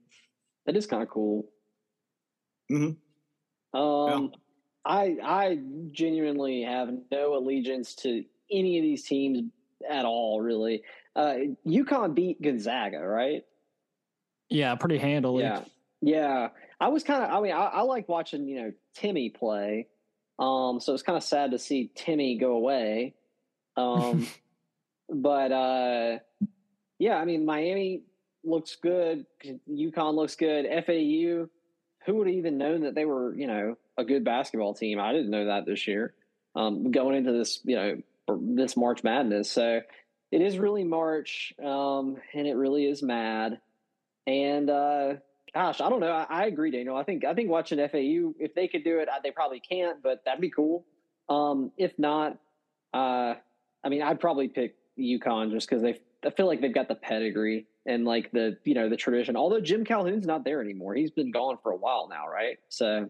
That 0.66 0.78
is 0.78 0.88
kind 0.88 1.04
of 1.04 1.10
cool. 1.10 1.50
Mm-hmm. 2.72 3.80
Um, 3.80 4.24
yeah. 4.24 4.38
I 4.86 5.18
I 5.24 5.60
genuinely 5.92 6.64
have 6.64 6.90
no 7.12 7.36
allegiance 7.36 7.96
to 7.96 8.24
any 8.52 8.78
of 8.78 8.84
these 8.84 9.04
teams 9.04 9.50
at 9.90 10.06
all. 10.06 10.42
Really, 10.42 10.84
uh, 11.16 11.36
UConn 11.66 12.14
beat 12.14 12.42
Gonzaga, 12.42 13.00
right? 13.00 13.44
Yeah, 14.50 14.76
pretty 14.76 14.98
handily. 14.98 15.44
Yeah, 15.44 15.62
yeah. 16.02 16.50
I 16.80 16.90
was 16.90 17.04
kind 17.04 17.24
of. 17.24 17.32
I 17.32 17.42
mean, 17.42 17.54
I, 17.54 17.66
I 17.66 17.82
like 17.82 18.10
watching 18.10 18.48
you 18.48 18.62
know 18.62 18.74
Timme 18.98 19.34
play. 19.34 19.88
Um, 20.40 20.80
so 20.80 20.94
it's 20.94 21.04
kind 21.04 21.18
of 21.18 21.24
sad 21.24 21.52
to 21.52 21.60
see 21.60 21.92
Timme 21.96 22.40
go 22.40 22.54
away. 22.54 23.14
Um, 23.78 24.28
but 25.10 25.52
uh, 25.52 26.20
yeah, 27.00 27.16
I 27.16 27.26
mean 27.26 27.46
Miami 27.46 28.04
looks 28.44 28.76
good. 28.76 29.26
UConn 29.70 30.16
looks 30.16 30.36
good. 30.36 30.66
FAU 30.86 31.48
who 32.06 32.16
would 32.16 32.28
have 32.28 32.36
even 32.36 32.58
known 32.58 32.82
that 32.82 32.96
they 32.96 33.06
were, 33.06 33.36
you 33.36 33.48
know, 33.48 33.78
a 33.98 34.04
good 34.04 34.24
basketball 34.24 34.74
team? 34.74 35.00
I 35.00 35.12
didn't 35.12 35.30
know 35.30 35.46
that 35.46 35.66
this 35.66 35.88
year. 35.88 36.14
Um, 36.56 36.92
going 36.92 37.16
into 37.16 37.32
this, 37.32 37.60
you 37.64 37.76
know, 37.76 38.02
this 38.40 38.78
March 38.78 39.04
Madness. 39.04 39.50
So 39.50 39.82
it 40.32 40.42
is 40.42 40.58
really 40.58 40.84
March, 40.84 41.54
um, 41.64 42.18
and 42.34 42.48
it 42.48 42.56
really 42.56 42.86
is 42.86 43.04
mad. 43.04 43.60
And 44.26 44.70
uh, 44.70 45.16
gosh, 45.54 45.82
I 45.82 45.90
don't 45.90 46.00
know. 46.00 46.12
I, 46.12 46.26
I, 46.30 46.46
agree, 46.46 46.72
Daniel. 46.72 46.96
I 46.96 47.04
think 47.04 47.26
I 47.26 47.34
think 47.34 47.50
watching 47.50 47.78
FAU, 47.78 48.34
if 48.40 48.56
they 48.56 48.68
could 48.68 48.84
do 48.84 49.00
it, 49.00 49.10
they 49.24 49.32
probably 49.32 49.60
can't, 49.60 50.02
but 50.02 50.24
that'd 50.26 50.42
be 50.42 50.50
cool. 50.50 50.86
Um, 51.30 51.72
if 51.78 51.98
not, 51.98 52.38
uh, 52.94 53.36
I 53.84 53.90
mean, 53.90 54.02
I'd 54.02 54.20
probably 54.20 54.48
pick 54.48 54.76
UConn 54.98 55.52
just 55.52 55.70
because 55.70 55.84
they. 55.84 56.00
I 56.26 56.30
feel 56.32 56.48
like 56.48 56.62
they've 56.62 56.74
got 56.74 56.88
the 56.88 56.96
pedigree. 56.96 57.68
And 57.86 58.06
like 58.06 58.32
the 58.32 58.58
you 58.64 58.74
know 58.74 58.90
the 58.90 58.98
tradition. 58.98 59.36
Although 59.36 59.62
Jim 59.62 59.84
Calhoun's 59.84 60.26
not 60.26 60.44
there 60.44 60.62
anymore, 60.62 60.94
he's 60.94 61.12
been 61.12 61.32
gone 61.32 61.58
for 61.62 61.72
a 61.72 61.76
while 61.76 62.08
now, 62.10 62.28
right? 62.28 62.60
So 62.70 63.10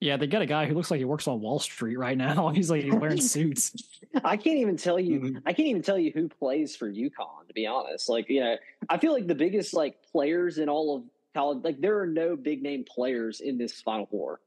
yeah, 0.00 0.16
they 0.16 0.26
got 0.26 0.42
a 0.42 0.46
guy 0.46 0.66
who 0.66 0.74
looks 0.74 0.90
like 0.90 0.98
he 0.98 1.04
works 1.04 1.26
on 1.26 1.40
Wall 1.40 1.58
Street 1.58 1.96
right 1.96 2.18
now. 2.18 2.48
He's 2.54 2.70
like 2.70 2.84
he's 2.84 2.94
wearing 2.94 3.20
suits. 3.20 3.74
I 4.24 4.36
can't 4.36 4.58
even 4.58 4.76
tell 4.76 5.00
you. 5.00 5.20
Mm-hmm. 5.20 5.38
I 5.46 5.52
can't 5.54 5.68
even 5.68 5.82
tell 5.82 5.98
you 5.98 6.12
who 6.14 6.28
plays 6.28 6.76
for 6.76 6.90
UConn. 6.90 7.46
To 7.48 7.54
be 7.54 7.66
honest, 7.66 8.08
like 8.08 8.28
you 8.28 8.40
know, 8.40 8.56
I 8.88 8.98
feel 8.98 9.12
like 9.12 9.26
the 9.26 9.34
biggest 9.34 9.72
like 9.72 9.96
players 10.12 10.58
in 10.58 10.68
all 10.68 10.96
of 10.96 11.04
college, 11.34 11.64
like 11.64 11.80
there 11.80 11.98
are 12.00 12.06
no 12.06 12.36
big 12.36 12.62
name 12.62 12.84
players 12.84 13.40
in 13.40 13.56
this 13.56 13.80
Final 13.80 14.06
Four. 14.06 14.40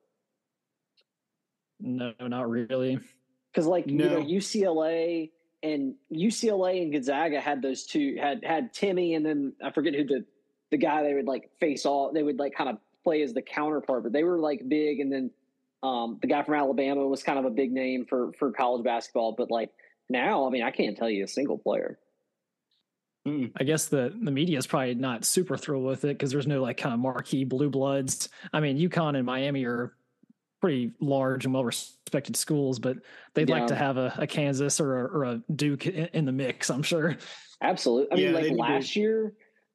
No, 1.80 2.14
not 2.20 2.48
really. 2.50 3.00
Because 3.52 3.66
like 3.66 3.88
no. 3.88 4.04
you 4.04 4.10
know, 4.10 4.22
UCLA 4.22 5.32
and 5.62 5.96
UCLA 6.12 6.82
and 6.82 6.92
Gonzaga 6.92 7.40
had 7.40 7.62
those 7.62 7.86
two 7.86 8.18
had 8.20 8.44
had 8.44 8.74
Timme 8.74 9.16
and 9.16 9.26
then 9.26 9.54
I 9.64 9.72
forget 9.72 9.94
who 9.94 10.06
the 10.06 10.26
the 10.72 10.78
guy 10.78 11.04
they 11.04 11.14
would 11.14 11.28
like 11.28 11.50
face 11.60 11.86
off. 11.86 12.14
They 12.14 12.24
would 12.24 12.40
like 12.40 12.54
kind 12.54 12.70
of 12.70 12.78
play 13.04 13.22
as 13.22 13.34
the 13.34 13.42
counterpart, 13.42 14.04
but 14.04 14.14
they 14.14 14.24
were 14.24 14.38
like 14.38 14.68
big 14.68 15.00
and 15.00 15.12
then 15.12 15.32
um, 15.82 16.20
the 16.22 16.28
guy 16.28 16.44
from 16.44 16.56
Alabama 16.56 17.08
was 17.08 17.24
kind 17.24 17.40
of 17.40 17.46
a 17.46 17.50
big 17.50 17.72
name 17.72 18.06
for 18.06 18.34
for 18.34 18.52
college 18.52 18.84
basketball, 18.84 19.34
but 19.38 19.50
like 19.50 19.72
now, 20.10 20.46
I 20.46 20.50
mean, 20.50 20.64
I 20.64 20.72
can't 20.72 20.98
tell 20.98 21.10
you 21.10 21.24
a 21.24 21.28
single 21.28 21.58
player. 21.58 22.00
Hmm. 23.26 23.48
I 23.58 23.64
guess 23.64 23.86
the 23.86 24.14
the 24.22 24.32
media 24.32 24.58
is 24.58 24.68
probably 24.68 24.96
not 24.96 25.26
super 25.26 25.58
thrilled 25.58 25.86
with 25.86 26.04
it 26.04 26.18
because 26.18 26.32
there's 26.32 26.48
no 26.48 26.62
like 26.62 26.78
kind 26.78 26.94
of 26.94 27.00
marquee 27.00 27.44
blue 27.46 27.70
bloods. 27.70 28.30
I 28.52 28.60
mean, 28.60 28.78
UConn 28.78 29.16
and 29.16 29.26
Miami 29.26 29.66
are 29.66 29.94
pretty 30.60 30.92
large 31.00 31.46
and 31.46 31.54
well 31.54 31.64
respected 31.64 32.36
schools, 32.36 32.80
but 32.80 32.98
they'd 33.34 33.50
yeah. 33.50 33.60
like 33.60 33.68
to 33.68 33.76
have 33.76 33.98
a, 33.98 34.14
a 34.18 34.28
Kansas 34.28 34.80
or 34.80 35.00
a, 35.00 35.06
or 35.06 35.24
a 35.24 35.42
Duke 35.56 35.88
in, 35.88 36.10
in, 36.14 36.26
the 36.26 36.32
mix. 36.32 36.70
I'm 36.70 36.84
sure. 36.84 37.18
Absolutely. 37.62 38.18
I 38.18 38.22
yeah, 38.22 38.32
mean, 38.32 38.58
like 38.58 38.70
last 38.70 38.96
year, 38.96 39.34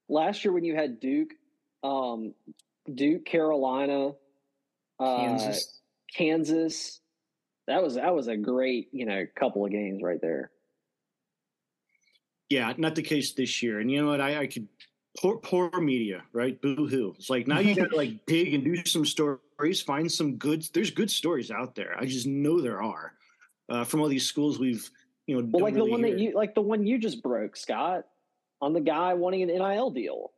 last 0.08 0.44
year 0.44 0.52
when 0.52 0.64
you 0.64 0.74
had 0.74 1.00
Duke, 1.00 1.32
um, 1.82 2.34
Duke, 2.92 3.24
Carolina, 3.24 4.12
uh, 5.00 5.16
Kansas, 5.16 5.80
Kansas. 6.14 7.00
That 7.66 7.82
was 7.82 7.94
that 7.94 8.14
was 8.14 8.28
a 8.28 8.36
great 8.36 8.88
you 8.92 9.06
know 9.06 9.24
couple 9.34 9.64
of 9.64 9.70
games 9.70 10.02
right 10.02 10.20
there. 10.20 10.50
Yeah, 12.50 12.72
not 12.76 12.94
the 12.94 13.02
case 13.02 13.32
this 13.32 13.62
year. 13.62 13.80
And 13.80 13.90
you 13.90 14.02
know 14.02 14.08
what? 14.10 14.20
I, 14.20 14.40
I 14.40 14.46
could 14.46 14.68
poor 15.18 15.38
poor 15.38 15.70
media, 15.80 16.22
right? 16.32 16.60
Boo 16.60 16.86
hoo. 16.86 17.14
It's 17.18 17.30
like 17.30 17.46
now 17.46 17.60
you 17.60 17.74
got 17.74 17.90
to 17.90 17.96
like 17.96 18.26
dig 18.26 18.54
and 18.54 18.64
do 18.64 18.84
some 18.84 19.06
stories, 19.54 19.80
find 19.80 20.10
some 20.10 20.36
good. 20.36 20.66
There's 20.72 20.90
good 20.90 21.10
stories 21.10 21.50
out 21.50 21.74
there. 21.74 21.96
I 21.98 22.06
just 22.06 22.26
know 22.26 22.60
there 22.60 22.82
are 22.82 23.12
uh, 23.68 23.84
from 23.84 24.00
all 24.00 24.08
these 24.08 24.26
schools 24.26 24.58
we've 24.58 24.90
you 25.26 25.36
know. 25.36 25.48
Well, 25.50 25.64
like 25.64 25.74
really 25.74 25.86
the 25.86 25.92
one 25.92 26.04
hear. 26.04 26.12
that 26.12 26.20
you 26.20 26.32
like 26.34 26.54
the 26.54 26.60
one 26.62 26.86
you 26.86 26.98
just 26.98 27.22
broke, 27.22 27.56
Scott, 27.56 28.06
on 28.60 28.72
the 28.72 28.80
guy 28.80 29.14
wanting 29.14 29.42
an 29.42 29.48
NIL 29.48 29.90
deal. 29.90 30.32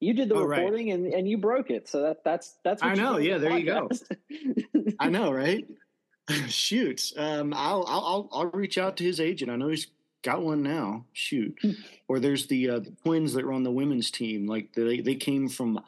You 0.00 0.12
did 0.12 0.28
the 0.28 0.34
oh, 0.34 0.42
reporting 0.42 0.88
right. 0.88 0.94
and, 0.94 1.14
and 1.14 1.28
you 1.28 1.38
broke 1.38 1.70
it. 1.70 1.88
So 1.88 2.02
that 2.02 2.24
that's 2.24 2.56
that's 2.64 2.82
I 2.82 2.94
know. 2.94 3.18
Yeah, 3.18 3.38
there 3.38 3.52
podcast. 3.52 4.10
you 4.28 4.54
go. 4.74 4.84
I 5.00 5.08
know, 5.08 5.32
right? 5.32 5.66
Shoot. 6.48 7.12
Um, 7.16 7.54
I'll 7.54 7.84
I'll 7.86 8.28
I'll 8.32 8.46
reach 8.46 8.78
out 8.78 8.96
to 8.98 9.04
his 9.04 9.20
agent. 9.20 9.50
I 9.50 9.56
know 9.56 9.68
he's 9.68 9.86
got 10.22 10.42
one 10.42 10.62
now. 10.62 11.04
Shoot. 11.12 11.56
Hmm. 11.62 11.72
or 12.08 12.18
there's 12.18 12.46
the, 12.46 12.70
uh, 12.70 12.78
the 12.80 12.92
twins 13.02 13.34
that 13.34 13.44
were 13.44 13.52
on 13.52 13.62
the 13.62 13.70
women's 13.70 14.10
team. 14.10 14.46
Like 14.46 14.72
they 14.74 15.00
they 15.00 15.14
came 15.14 15.48
from 15.48 15.80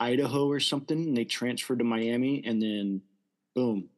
Idaho 0.00 0.48
or 0.48 0.60
something, 0.60 0.98
and 0.98 1.16
they 1.16 1.24
transferred 1.24 1.78
to 1.78 1.84
Miami, 1.84 2.42
and 2.44 2.60
then 2.60 3.02
boom. 3.54 3.88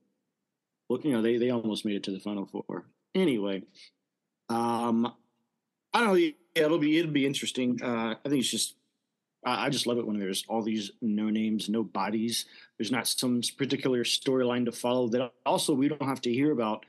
Well, 0.88 1.00
you 1.02 1.12
know 1.12 1.22
they 1.22 1.38
they 1.38 1.50
almost 1.50 1.84
made 1.84 1.96
it 1.96 2.02
to 2.04 2.10
the 2.10 2.20
final 2.20 2.46
four. 2.46 2.84
Anyway, 3.14 3.62
um, 4.48 5.12
I 5.94 6.00
don't 6.00 6.08
know. 6.08 6.14
Yeah, 6.14 6.32
it'll 6.54 6.78
be 6.78 6.98
it'll 6.98 7.12
be 7.12 7.26
interesting. 7.26 7.80
Uh, 7.82 8.14
I 8.24 8.28
think 8.28 8.40
it's 8.40 8.50
just 8.50 8.74
I 9.44 9.70
just 9.70 9.86
love 9.86 9.98
it 9.98 10.06
when 10.06 10.18
there's 10.18 10.44
all 10.48 10.62
these 10.62 10.92
no 11.00 11.28
names, 11.28 11.68
no 11.68 11.82
bodies. 11.82 12.46
There's 12.78 12.92
not 12.92 13.08
some 13.08 13.40
particular 13.56 14.04
storyline 14.04 14.66
to 14.66 14.72
follow 14.72 15.08
that 15.08 15.32
also 15.44 15.74
we 15.74 15.88
don't 15.88 16.02
have 16.02 16.20
to 16.22 16.32
hear 16.32 16.52
about 16.52 16.86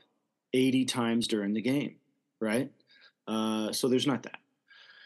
80 0.52 0.84
times 0.84 1.26
during 1.26 1.52
the 1.52 1.60
game, 1.60 1.96
right? 2.40 2.70
Uh, 3.26 3.72
so 3.72 3.88
there's 3.88 4.06
not 4.06 4.22
that. 4.22 4.38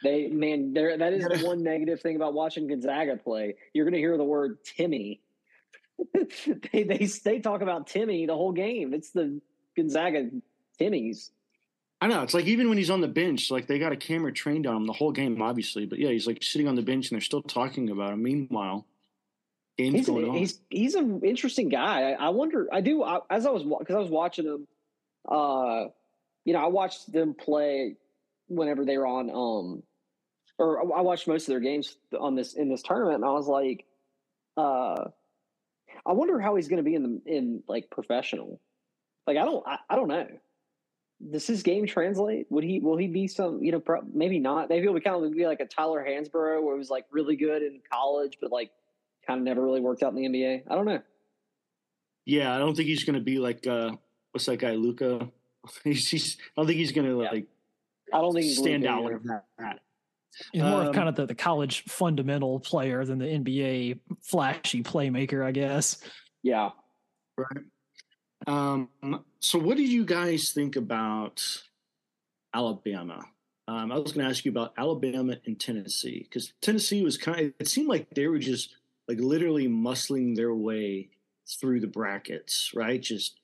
They 0.03 0.29
man, 0.29 0.73
there 0.73 0.97
that 0.97 1.13
is 1.13 1.25
the 1.25 1.47
one 1.47 1.63
negative 1.63 2.01
thing 2.01 2.17
about 2.17 2.35
watching 2.35 2.69
Gonzaga 2.69 3.17
play. 3.17 3.57
You're 3.73 3.85
going 3.85 3.95
to 3.95 3.99
hear 4.01 4.17
the 4.17 4.25
word 4.25 4.59
Timme. 4.65 5.19
they 6.73 6.85
they 6.85 7.07
they 7.25 7.39
talk 7.41 7.63
about 7.63 7.89
Timme 7.89 8.27
the 8.27 8.35
whole 8.35 8.53
game. 8.53 8.95
It's 8.95 9.11
the 9.11 9.41
Gonzaga 9.77 10.31
Timmies. 10.81 11.31
I 12.01 12.07
know 12.07 12.23
it's 12.23 12.35
like 12.35 12.47
even 12.47 12.69
when 12.69 12.79
he's 12.79 12.91
on 12.91 13.01
the 13.01 13.09
bench, 13.09 13.51
like 13.51 13.67
they 13.67 13.79
got 13.79 13.91
a 13.91 13.97
camera 13.97 14.33
trained 14.33 14.67
on 14.67 14.77
him 14.77 14.87
the 14.87 14.93
whole 14.93 15.11
game, 15.11 15.43
obviously. 15.43 15.85
But 15.85 15.99
yeah, 15.99 16.11
he's 16.11 16.27
like 16.27 16.43
sitting 16.43 16.69
on 16.69 16.77
the 16.77 16.83
bench 16.83 17.11
and 17.11 17.17
they're 17.17 17.25
still 17.25 17.43
talking 17.43 17.91
about 17.91 18.13
him. 18.13 18.23
Meanwhile, 18.23 18.87
game's 19.77 19.97
he's, 19.97 20.07
going 20.07 20.29
on. 20.29 20.37
He's 20.37 20.61
he's 20.71 20.95
an 20.95 21.23
interesting 21.25 21.69
guy. 21.69 22.13
I, 22.13 22.27
I 22.27 22.29
wonder. 22.29 22.69
I 22.73 22.83
do 22.83 23.03
I, 23.03 23.19
as 23.31 23.47
I 23.47 23.51
was 23.51 23.65
because 23.65 23.97
I 23.97 23.99
was 23.99 24.11
watching 24.11 24.47
him. 24.47 24.69
Uh, 25.29 25.87
you 26.45 26.53
know, 26.53 26.61
I 26.61 26.69
watched 26.69 27.13
them 27.13 27.35
play 27.35 27.97
whenever 28.47 28.85
they 28.85 28.97
were 28.97 29.07
on. 29.07 29.31
Um, 29.31 29.83
or 30.59 30.97
I 30.97 31.01
watched 31.01 31.29
most 31.29 31.43
of 31.43 31.53
their 31.53 31.61
games 31.61 31.97
on 32.19 32.35
this 32.35 32.55
in 32.55 32.69
this 32.69 32.83
tournament, 32.83 33.17
and 33.17 33.25
I 33.25 33.33
was 33.33 33.47
like, 33.47 33.85
uh, 34.57 35.05
I 36.07 36.13
wonder 36.13 36.41
how 36.41 36.57
he's 36.57 36.69
going 36.69 36.79
to 36.79 36.89
be 36.89 36.95
in 36.95 37.03
the 37.03 37.21
in 37.27 37.63
like 37.69 37.91
professional. 37.91 38.61
Like 39.27 39.37
I 39.37 39.45
don't 39.45 39.67
I, 39.67 39.79
I 39.89 39.97
don't 39.97 40.09
know 40.09 40.27
does 41.31 41.47
his 41.47 41.63
game 41.63 41.87
translate? 41.87 42.47
Would 42.51 42.65
he 42.65 42.81
will 42.81 42.97
he 42.97 43.09
be 43.09 43.27
some 43.27 43.63
you 43.63 43.73
know 43.73 43.81
pro- 43.81 44.03
maybe 44.13 44.39
not? 44.39 44.69
Maybe 44.69 44.83
he'll 44.83 44.95
be 44.95 45.01
kind 45.01 45.23
of 45.23 45.33
be 45.33 45.47
like 45.47 45.61
a 45.61 45.67
Tyler 45.67 46.05
Hansbrough 46.07 46.63
where 46.63 46.75
he 46.75 46.79
was 46.79 46.91
like 46.91 47.07
really 47.11 47.37
good 47.37 47.63
in 47.63 47.81
college, 47.91 48.39
but 48.41 48.53
like 48.53 48.71
kind 49.27 49.41
of 49.41 49.45
never 49.45 49.63
really 49.63 49.81
worked 49.81 50.03
out 50.03 50.15
in 50.15 50.17
the 50.17 50.29
NBA. 50.29 50.63
I 50.71 50.75
don't 50.75 50.87
know. 50.87 51.01
Yeah, 52.25 52.55
I 52.55 52.59
don't 52.59 52.77
think 52.77 52.89
he's 52.89 53.05
going 53.05 53.19
to 53.19 53.25
be 53.25 53.39
like 53.39 53.67
uh 53.67 53.93
what's 54.33 54.47
that 54.47 54.59
guy 54.59 54.75
Luka. 54.75 55.29
he's, 55.85 56.09
he's, 56.09 56.37
I 56.41 56.61
don't 56.61 56.67
think 56.67 56.79
he's 56.79 56.93
going 56.93 57.09
to 57.09 57.23
yeah. 57.23 57.31
like. 57.31 57.47
I 58.13 58.21
don't 58.21 58.33
think 58.33 58.45
he's 58.45 58.59
stand 58.59 58.87
out 58.87 59.05
like 59.05 59.23
that. 59.59 59.81
He's 60.53 60.63
more 60.63 60.83
um, 60.83 60.89
of 60.89 60.95
kind 60.95 61.09
of 61.09 61.17
the, 61.17 61.27
the 61.27 61.35
college 61.35 61.85
fundamental 61.85 62.61
player 62.61 63.05
than 63.05 63.19
the 63.19 63.27
NBA 63.27 63.99
flashy 64.23 64.83
playmaker, 64.83 65.45
I 65.45 65.51
guess. 65.51 66.03
Yeah. 66.43 66.71
Right. 67.37 67.65
Um, 68.47 68.89
so, 69.41 69.59
what 69.59 69.77
did 69.77 69.89
you 69.89 70.05
guys 70.05 70.51
think 70.51 70.77
about 70.77 71.45
Alabama? 72.55 73.25
Um, 73.67 73.93
I 73.93 73.99
was 73.99 74.13
going 74.13 74.25
to 74.25 74.31
ask 74.31 74.45
you 74.45 74.51
about 74.51 74.73
Alabama 74.79 75.37
and 75.45 75.59
Tennessee 75.61 76.21
because 76.23 76.53
Tennessee 76.63 77.03
was 77.03 77.19
kind. 77.19 77.41
Of, 77.41 77.53
it 77.59 77.69
seemed 77.69 77.89
like 77.89 78.09
they 78.11 78.27
were 78.27 78.39
just 78.39 78.77
like 79.09 79.19
literally 79.21 79.69
muscling 79.69 80.37
their 80.37 80.55
way 80.55 81.11
through 81.61 81.81
the 81.81 81.87
brackets, 81.87 82.73
right? 82.75 83.01
Just 83.01 83.41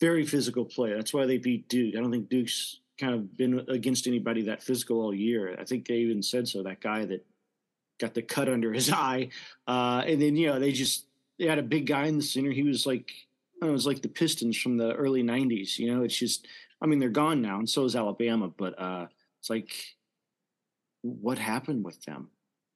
very 0.00 0.24
physical 0.24 0.64
play. 0.64 0.94
That's 0.94 1.12
why 1.14 1.26
they 1.26 1.38
beat 1.38 1.68
Duke. 1.68 1.94
I 1.96 2.00
don't 2.00 2.10
think 2.10 2.28
Duke's 2.28 2.80
kind 3.02 3.14
of 3.14 3.36
been 3.36 3.64
against 3.68 4.06
anybody 4.06 4.42
that 4.42 4.62
physical 4.62 5.00
all 5.00 5.14
year. 5.14 5.56
I 5.58 5.64
think 5.64 5.88
they 5.88 5.96
even 5.96 6.22
said 6.22 6.46
so. 6.46 6.62
That 6.62 6.80
guy 6.80 7.04
that 7.06 7.26
got 7.98 8.14
the 8.14 8.22
cut 8.22 8.48
under 8.48 8.72
his 8.72 8.92
eye, 8.92 9.30
uh, 9.66 10.04
and 10.06 10.22
then 10.22 10.36
you 10.36 10.46
know 10.46 10.60
they 10.60 10.72
just 10.72 11.06
they 11.38 11.46
had 11.46 11.58
a 11.58 11.62
big 11.62 11.86
guy 11.86 12.06
in 12.06 12.16
the 12.16 12.22
center. 12.22 12.52
He 12.52 12.62
was 12.62 12.86
like 12.86 13.10
it 13.60 13.70
was 13.70 13.86
like 13.86 14.02
the 14.02 14.08
Pistons 14.08 14.56
from 14.56 14.76
the 14.76 14.94
early 14.94 15.22
'90s. 15.22 15.78
You 15.78 15.92
know, 15.92 16.02
it's 16.02 16.16
just, 16.16 16.46
I 16.80 16.86
mean, 16.86 17.00
they're 17.00 17.08
gone 17.08 17.42
now, 17.42 17.58
and 17.58 17.68
so 17.68 17.84
is 17.84 17.96
Alabama. 17.96 18.48
But 18.48 18.80
uh, 18.80 19.06
it's 19.40 19.50
like, 19.50 19.72
what 21.02 21.38
happened 21.38 21.84
with 21.84 22.02
them? 22.04 22.28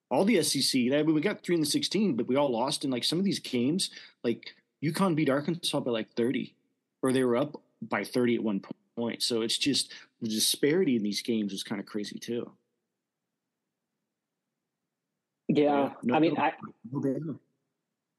All 0.09 0.25
the 0.25 0.41
SEC. 0.41 0.79
I 0.93 1.03
mean, 1.03 1.13
we 1.13 1.21
got 1.21 1.43
three 1.43 1.55
in 1.55 1.61
the 1.61 1.67
16, 1.67 2.15
but 2.15 2.27
we 2.27 2.37
all 2.37 2.49
lost 2.49 2.85
in 2.85 2.91
like 2.91 3.03
some 3.03 3.19
of 3.19 3.25
these 3.25 3.39
games. 3.39 3.89
Like 4.23 4.55
UConn 4.83 5.15
beat 5.15 5.29
Arkansas 5.29 5.79
by 5.79 5.91
like 5.91 6.13
30, 6.13 6.53
or 7.01 7.11
they 7.11 7.23
were 7.23 7.37
up 7.37 7.61
by 7.81 8.03
30 8.03 8.35
at 8.35 8.43
one 8.43 8.59
point. 8.59 8.77
So 9.19 9.41
it's 9.41 9.57
just 9.57 9.93
the 10.21 10.27
disparity 10.27 10.95
in 10.95 11.03
these 11.03 11.21
games 11.21 11.53
is 11.53 11.63
kind 11.63 11.79
of 11.79 11.85
crazy 11.85 12.19
too. 12.19 12.51
Yeah, 15.47 15.93
no, 16.03 16.15
I 16.15 16.19
mean, 16.19 16.33
no, 16.33 16.41
I, 16.41 16.53
no, 16.91 17.39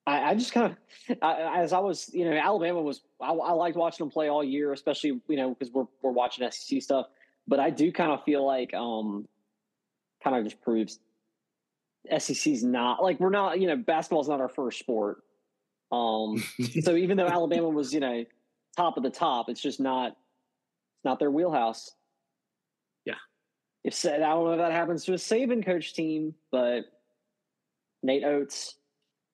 I, 0.06 0.30
I 0.30 0.34
just 0.34 0.52
kind 0.52 0.74
of, 1.10 1.18
as 1.20 1.74
I 1.74 1.78
was, 1.78 2.08
you 2.14 2.24
know, 2.24 2.34
Alabama 2.34 2.80
was, 2.80 3.02
I, 3.20 3.32
I, 3.32 3.52
liked 3.52 3.76
watching 3.76 4.06
them 4.06 4.10
play 4.10 4.28
all 4.28 4.42
year, 4.42 4.72
especially, 4.72 5.20
you 5.28 5.36
know, 5.36 5.50
because 5.50 5.70
we're, 5.70 5.84
we're 6.00 6.12
watching 6.12 6.50
SEC 6.50 6.80
stuff. 6.80 7.06
But 7.46 7.60
I 7.60 7.68
do 7.68 7.92
kind 7.92 8.12
of 8.12 8.24
feel 8.24 8.46
like, 8.46 8.72
um, 8.72 9.28
kind 10.24 10.36
of 10.36 10.44
just 10.44 10.62
proves 10.62 10.98
SEC's 12.16 12.64
not 12.64 13.02
like 13.02 13.20
we're 13.20 13.28
not, 13.28 13.60
you 13.60 13.66
know, 13.66 13.76
basketball's 13.76 14.28
not 14.28 14.40
our 14.40 14.48
first 14.48 14.78
sport. 14.78 15.22
Um, 15.92 16.42
so 16.80 16.96
even 16.96 17.18
though 17.18 17.26
Alabama 17.26 17.68
was, 17.68 17.92
you 17.92 18.00
know, 18.00 18.24
top 18.76 18.96
of 18.96 19.02
the 19.02 19.10
top, 19.10 19.50
it's 19.50 19.60
just 19.60 19.80
not, 19.80 20.16
it's 20.98 21.04
not 21.04 21.20
their 21.20 21.30
wheelhouse. 21.30 21.92
Yeah. 23.04 23.14
If 23.84 24.04
I 24.04 24.18
don't 24.18 24.44
know 24.44 24.52
if 24.52 24.58
that 24.58 24.72
happens 24.72 25.04
to 25.04 25.12
a 25.12 25.16
Saban 25.16 25.64
coach 25.64 25.94
team, 25.94 26.34
but 26.50 26.86
Nate 28.02 28.24
Oats, 28.24 28.74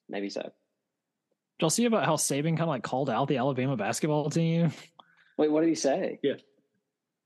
maybe 0.09 0.28
so 0.28 0.42
Did 0.42 0.52
y'all 1.61 1.71
see 1.71 1.87
about 1.87 2.04
how 2.04 2.16
Saban 2.16 2.50
kind 2.50 2.62
of 2.62 2.68
like 2.68 2.83
called 2.83 3.09
out 3.09 3.28
the 3.28 3.38
Alabama 3.38 3.76
basketball 3.76 4.28
team? 4.28 4.73
Wait, 5.38 5.50
what 5.50 5.62
did 5.62 5.71
he 5.71 5.75
say? 5.75 6.21
Yeah. 6.23 6.35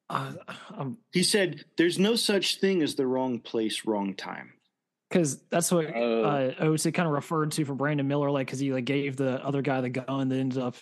Uh, 0.09 0.33
um, 0.75 0.99
he 1.12 1.23
said, 1.23 1.64
"There's 1.76 1.99
no 1.99 2.14
such 2.16 2.61
thing 2.61 2.80
as 2.80 2.95
the 2.95 3.07
wrong 3.07 3.40
place, 3.40 3.85
wrong 3.85 4.14
time." 4.14 4.54
Because 5.11 5.38
that's 5.50 5.71
what 5.71 5.87
oh. 5.95 6.23
uh, 6.23 6.64
OC 6.64 6.95
kind 6.95 7.07
of 7.07 7.12
referred 7.12 7.52
to 7.52 7.64
for 7.64 7.75
Brandon 7.75 8.07
Miller, 8.09 8.30
like 8.30 8.47
because 8.47 8.59
he 8.59 8.73
like 8.73 8.87
gave 8.87 9.16
the 9.16 9.45
other 9.45 9.61
guy 9.61 9.80
the 9.80 9.90
gun 9.90 10.28
that 10.28 10.38
ended 10.38 10.62
up 10.62 10.76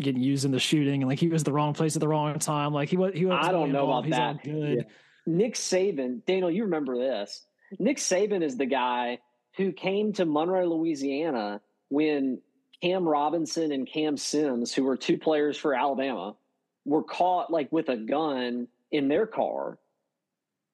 getting 0.00 0.22
used 0.22 0.44
in 0.44 0.50
the 0.50 0.58
shooting, 0.58 1.02
and 1.02 1.08
like 1.08 1.18
he 1.18 1.28
was 1.28 1.44
the 1.44 1.52
wrong 1.52 1.74
place 1.74 1.96
at 1.96 2.00
the 2.00 2.08
wrong 2.08 2.38
time. 2.38 2.72
Like 2.72 2.88
he 2.88 2.96
was, 2.96 3.12
he 3.14 3.24
was. 3.24 3.38
I 3.40 3.52
don't 3.52 3.72
know 3.72 3.84
about 3.84 4.04
He's 4.04 4.14
that. 4.14 4.42
good. 4.42 4.78
Yeah. 4.78 4.82
Nick 5.26 5.54
Saban, 5.54 6.24
Daniel, 6.24 6.50
you 6.50 6.64
remember 6.64 6.96
this? 6.96 7.44
Nick 7.78 7.98
Saban 7.98 8.42
is 8.42 8.56
the 8.56 8.66
guy 8.66 9.18
who 9.56 9.72
came 9.72 10.12
to 10.14 10.24
Monroe, 10.24 10.66
Louisiana, 10.66 11.60
when 11.90 12.40
Cam 12.82 13.06
Robinson 13.06 13.72
and 13.72 13.86
Cam 13.86 14.16
Sims, 14.16 14.72
who 14.72 14.84
were 14.84 14.96
two 14.96 15.18
players 15.18 15.56
for 15.56 15.74
Alabama, 15.74 16.36
were 16.84 17.02
caught 17.02 17.50
like 17.50 17.70
with 17.72 17.88
a 17.88 17.96
gun 17.96 18.68
in 18.90 19.08
their 19.08 19.26
car, 19.26 19.78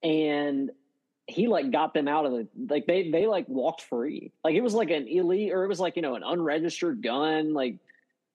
and 0.03 0.71
he 1.27 1.49
like 1.49 1.71
got 1.71 1.95
them 1.95 2.07
out 2.07 2.27
of 2.27 2.33
the 2.33 2.49
like 2.69 2.87
they 2.87 3.11
they 3.11 3.27
like 3.27 3.49
walked 3.49 3.83
free. 3.83 4.33
Like 4.45 4.55
it 4.55 4.61
was 4.61 4.75
like 4.75 4.91
an 4.91 5.09
elite 5.09 5.53
or 5.53 5.65
it 5.65 5.69
was 5.69 5.81
like 5.81 5.97
you 5.97 6.03
know 6.03 6.15
an 6.15 6.23
unregistered 6.23 7.03
gun. 7.03 7.55
Like 7.55 7.79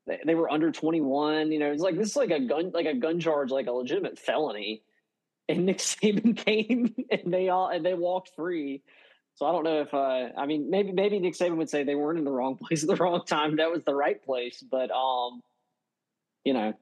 they, 0.09 0.19
they 0.25 0.35
were 0.35 0.51
under 0.51 0.71
twenty 0.71 1.01
one. 1.01 1.51
You 1.51 1.59
know, 1.59 1.71
it's 1.71 1.81
like 1.81 1.97
this 1.97 2.09
is 2.09 2.15
like 2.15 2.31
a 2.31 2.39
gun 2.39 2.71
like 2.73 2.85
a 2.85 2.95
gun 2.95 3.19
charge, 3.19 3.51
like 3.51 3.67
a 3.67 3.71
legitimate 3.71 4.19
felony. 4.19 4.81
And 5.47 5.65
Nick 5.65 5.77
Saban 5.79 6.35
came 6.35 6.93
and 7.09 7.33
they 7.33 7.49
all 7.49 7.69
and 7.69 7.85
they 7.85 7.93
walked 7.93 8.35
free. 8.35 8.81
So 9.35 9.45
I 9.45 9.51
don't 9.53 9.63
know 9.63 9.81
if 9.81 9.93
uh, 9.93 10.29
I 10.37 10.45
mean 10.45 10.69
maybe 10.69 10.91
maybe 10.91 11.19
Nick 11.19 11.35
Saban 11.35 11.57
would 11.57 11.69
say 11.69 11.83
they 11.83 11.95
weren't 11.95 12.19
in 12.19 12.25
the 12.25 12.31
wrong 12.31 12.57
place 12.61 12.83
at 12.83 12.89
the 12.89 12.95
wrong 12.95 13.23
time. 13.25 13.57
That 13.57 13.71
was 13.71 13.83
the 13.83 13.95
right 13.95 14.21
place, 14.23 14.61
but 14.69 14.91
um, 14.91 15.41
you 16.43 16.53
know, 16.53 16.73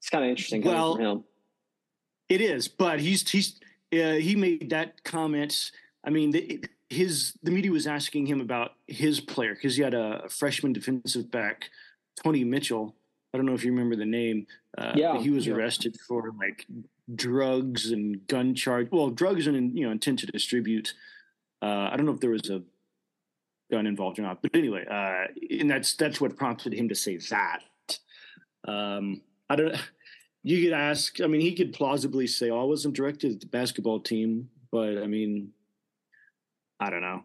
it's 0.00 0.08
kind 0.10 0.24
of 0.24 0.30
interesting. 0.30 0.62
Well, 0.62 1.24
it 2.28 2.40
is, 2.40 2.68
but 2.68 3.00
he's 3.00 3.28
he's 3.28 3.60
uh, 3.92 4.14
he 4.14 4.34
made 4.34 4.70
that 4.70 5.04
comment. 5.04 5.70
I 6.04 6.10
mean, 6.10 6.30
the, 6.30 6.64
his 6.88 7.34
the 7.42 7.50
media 7.50 7.70
was 7.70 7.86
asking 7.86 8.26
him 8.26 8.40
about 8.40 8.72
his 8.86 9.20
player 9.20 9.54
because 9.54 9.76
he 9.76 9.82
had 9.82 9.94
a 9.94 10.28
freshman 10.28 10.72
defensive 10.72 11.30
back, 11.30 11.70
Tony 12.22 12.44
Mitchell. 12.44 12.94
I 13.32 13.38
don't 13.38 13.46
know 13.46 13.54
if 13.54 13.64
you 13.64 13.72
remember 13.72 13.96
the 13.96 14.06
name. 14.06 14.46
Uh, 14.78 14.92
yeah, 14.94 15.18
he 15.18 15.30
was 15.30 15.46
yeah. 15.46 15.54
arrested 15.54 15.96
for 16.08 16.32
like 16.38 16.66
drugs 17.14 17.90
and 17.90 18.26
gun 18.28 18.54
charge. 18.54 18.88
Well, 18.90 19.10
drugs 19.10 19.46
and 19.46 19.76
you 19.76 19.86
know 19.86 19.92
intent 19.92 20.20
to 20.20 20.26
distribute. 20.26 20.94
Uh, 21.62 21.88
I 21.90 21.96
don't 21.96 22.06
know 22.06 22.12
if 22.12 22.20
there 22.20 22.30
was 22.30 22.48
a 22.50 22.62
gun 23.70 23.86
involved 23.86 24.18
or 24.18 24.22
not, 24.22 24.42
but 24.42 24.54
anyway, 24.54 24.84
uh, 24.90 25.26
and 25.50 25.70
that's 25.70 25.94
that's 25.94 26.20
what 26.20 26.36
prompted 26.36 26.72
him 26.72 26.88
to 26.88 26.94
say 26.94 27.18
that. 27.30 27.62
Um, 28.66 29.22
I 29.48 29.56
don't 29.56 29.76
you 30.46 30.62
could 30.62 30.74
ask. 30.74 31.20
I 31.20 31.26
mean, 31.26 31.40
he 31.40 31.56
could 31.56 31.72
plausibly 31.72 32.28
say, 32.28 32.50
"Oh, 32.50 32.60
I 32.60 32.64
wasn't 32.64 32.94
directed 32.94 33.32
at 33.32 33.40
the 33.40 33.48
basketball 33.48 33.98
team," 33.98 34.48
but 34.70 34.96
I 34.96 35.08
mean, 35.08 35.50
I 36.78 36.88
don't 36.88 37.00
know. 37.00 37.24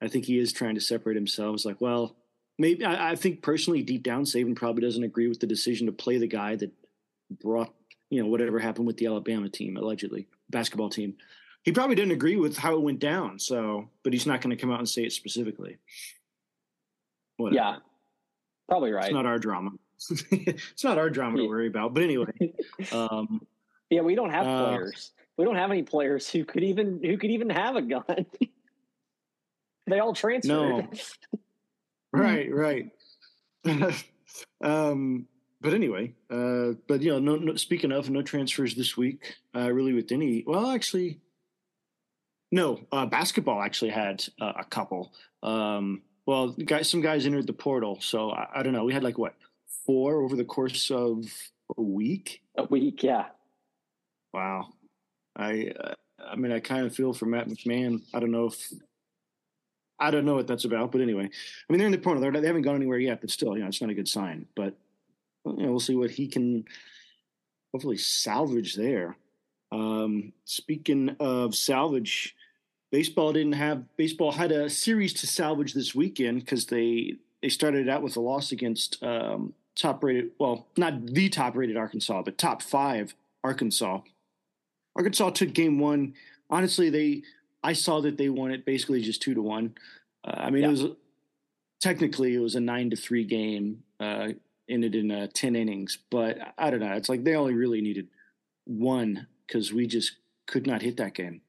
I 0.00 0.06
think 0.06 0.24
he 0.24 0.38
is 0.38 0.52
trying 0.52 0.76
to 0.76 0.80
separate 0.80 1.16
himself. 1.16 1.54
It's 1.54 1.64
like, 1.64 1.80
well, 1.80 2.14
maybe 2.60 2.84
I, 2.84 3.12
I, 3.12 3.16
think 3.16 3.42
personally, 3.42 3.82
deep 3.82 4.02
down, 4.02 4.24
Saban 4.24 4.54
probably 4.54 4.82
doesn't 4.82 5.02
agree 5.02 5.26
with 5.26 5.40
the 5.40 5.46
decision 5.46 5.86
to 5.86 5.92
play 5.92 6.18
the 6.18 6.28
guy 6.28 6.54
that 6.56 6.70
brought 7.42 7.72
you 8.10 8.22
know 8.22 8.28
whatever 8.28 8.58
happened 8.58 8.86
with 8.86 8.98
the 8.98 9.06
Alabama 9.06 9.48
team, 9.48 9.76
allegedly 9.76 10.28
basketball 10.50 10.90
team. 10.90 11.16
He 11.62 11.72
probably 11.72 11.94
didn't 11.96 12.12
agree 12.12 12.36
with 12.36 12.56
how 12.56 12.74
it 12.74 12.82
went 12.82 13.00
down. 13.00 13.38
So, 13.38 13.88
but 14.02 14.12
he's 14.12 14.26
not 14.26 14.40
going 14.40 14.56
to 14.56 14.60
come 14.60 14.70
out 14.70 14.78
and 14.78 14.88
say 14.88 15.02
it 15.02 15.12
specifically. 15.12 15.78
Whatever. 17.36 17.56
Yeah, 17.56 17.76
probably 18.68 18.92
right. 18.92 19.06
It's 19.06 19.14
not 19.14 19.26
our 19.26 19.38
drama. 19.38 19.70
it's 20.30 20.84
not 20.84 20.98
our 20.98 21.10
drama 21.10 21.38
to 21.38 21.46
worry 21.46 21.66
about. 21.66 21.94
But 21.94 22.02
anyway, 22.02 22.52
um, 22.92 23.46
yeah, 23.88 24.02
we 24.02 24.14
don't 24.14 24.30
have 24.30 24.46
uh, 24.46 24.64
players. 24.66 25.12
We 25.36 25.44
don't 25.44 25.56
have 25.56 25.70
any 25.70 25.82
players 25.82 26.28
who 26.28 26.44
could 26.44 26.64
even 26.64 27.00
who 27.02 27.16
could 27.16 27.30
even 27.30 27.50
have 27.50 27.76
a 27.76 27.82
gun. 27.82 28.26
they 29.86 29.98
all 29.98 30.14
transferred. 30.14 30.48
No. 30.48 30.88
Right, 32.12 32.52
right. 32.52 32.90
um, 34.64 35.26
but 35.60 35.74
anyway, 35.74 36.14
uh, 36.30 36.72
but 36.88 37.02
you 37.02 37.12
know, 37.12 37.18
no, 37.18 37.36
no, 37.36 37.56
speaking 37.56 37.92
of 37.92 38.08
no 38.08 38.22
transfers 38.22 38.74
this 38.74 38.96
week, 38.96 39.36
uh, 39.54 39.70
really 39.70 39.92
with 39.92 40.10
any. 40.12 40.42
Well, 40.46 40.70
actually, 40.70 41.20
no. 42.50 42.80
Uh, 42.90 43.06
basketball 43.06 43.60
actually 43.62 43.90
had 43.90 44.24
uh, 44.40 44.52
a 44.58 44.64
couple. 44.64 45.12
Um, 45.42 46.02
well, 46.26 46.48
guys, 46.52 46.88
some 46.88 47.02
guys 47.02 47.26
entered 47.26 47.46
the 47.46 47.52
portal, 47.52 47.98
so 48.00 48.30
I, 48.30 48.46
I 48.56 48.62
don't 48.62 48.72
know. 48.72 48.84
We 48.84 48.94
had 48.94 49.04
like 49.04 49.18
what 49.18 49.34
four 49.84 50.22
over 50.22 50.36
the 50.36 50.44
course 50.44 50.90
of 50.90 51.26
a 51.76 51.82
week. 51.82 52.42
A 52.56 52.64
week, 52.64 53.02
yeah. 53.02 53.26
Wow. 54.32 54.68
I 55.36 55.72
uh, 55.78 55.94
I 56.26 56.36
mean, 56.36 56.52
I 56.52 56.60
kind 56.60 56.86
of 56.86 56.94
feel 56.94 57.12
for 57.12 57.26
Matt 57.26 57.48
McMahon. 57.48 58.02
I 58.14 58.20
don't 58.20 58.30
know 58.30 58.46
if 58.46 58.72
I 60.00 60.10
don't 60.10 60.24
know 60.24 60.34
what 60.34 60.46
that's 60.46 60.64
about, 60.64 60.92
but 60.92 61.00
anyway, 61.00 61.24
I 61.24 61.72
mean, 61.72 61.78
they're 61.78 61.86
in 61.86 61.92
the 61.92 61.98
portal. 61.98 62.22
They're, 62.22 62.32
they 62.32 62.46
haven't 62.46 62.62
gone 62.62 62.76
anywhere 62.76 62.98
yet, 62.98 63.20
but 63.20 63.30
still, 63.30 63.54
you 63.56 63.62
know, 63.62 63.68
it's 63.68 63.80
not 63.80 63.90
a 63.90 63.94
good 63.94 64.08
sign. 64.08 64.46
But 64.56 64.74
you 65.44 65.64
know, 65.64 65.70
we'll 65.70 65.80
see 65.80 65.94
what 65.94 66.10
he 66.10 66.26
can 66.26 66.64
hopefully 67.72 67.98
salvage 67.98 68.74
there. 68.74 69.16
Um, 69.72 70.32
speaking 70.44 71.16
of 71.20 71.54
salvage, 71.54 72.34
baseball 72.90 73.32
didn't 73.32 73.52
have 73.52 73.84
baseball 73.96 74.32
had 74.32 74.52
a 74.52 74.68
series 74.68 75.12
to 75.14 75.26
salvage 75.26 75.74
this 75.74 75.94
weekend 75.94 76.40
because 76.40 76.66
they 76.66 77.16
they 77.42 77.48
started 77.48 77.88
out 77.88 78.02
with 78.02 78.16
a 78.16 78.20
loss 78.20 78.52
against 78.52 79.02
um, 79.02 79.54
top 79.74 80.02
rated, 80.02 80.30
well, 80.38 80.66
not 80.76 81.06
the 81.06 81.28
top 81.28 81.56
rated 81.56 81.76
Arkansas, 81.76 82.22
but 82.22 82.38
top 82.38 82.62
five 82.62 83.14
Arkansas. 83.42 84.00
Arkansas 84.96 85.30
took 85.30 85.52
game 85.52 85.78
one. 85.78 86.14
Honestly, 86.50 86.90
they 86.90 87.22
I 87.62 87.72
saw 87.74 88.00
that 88.00 88.16
they 88.16 88.28
won 88.28 88.50
it 88.50 88.64
basically 88.64 89.02
just 89.02 89.22
two 89.22 89.34
to 89.34 89.42
one. 89.42 89.74
Uh, 90.24 90.34
I 90.36 90.50
mean, 90.50 90.62
yeah. 90.62 90.68
it 90.68 90.72
was 90.72 90.86
technically 91.80 92.34
it 92.34 92.40
was 92.40 92.54
a 92.54 92.60
nine 92.60 92.90
to 92.90 92.96
three 92.96 93.24
game. 93.24 93.82
Uh, 93.98 94.28
ended 94.68 94.94
in 94.94 95.10
uh, 95.10 95.26
ten 95.34 95.56
innings, 95.56 95.98
but 96.10 96.38
I 96.56 96.70
don't 96.70 96.80
know. 96.80 96.92
It's 96.92 97.08
like 97.08 97.24
they 97.24 97.34
only 97.34 97.54
really 97.54 97.80
needed 97.80 98.08
one 98.66 99.26
because 99.46 99.72
we 99.72 99.86
just 99.86 100.12
could 100.46 100.66
not 100.66 100.82
hit 100.82 100.96
that 100.98 101.14
game. 101.14 101.40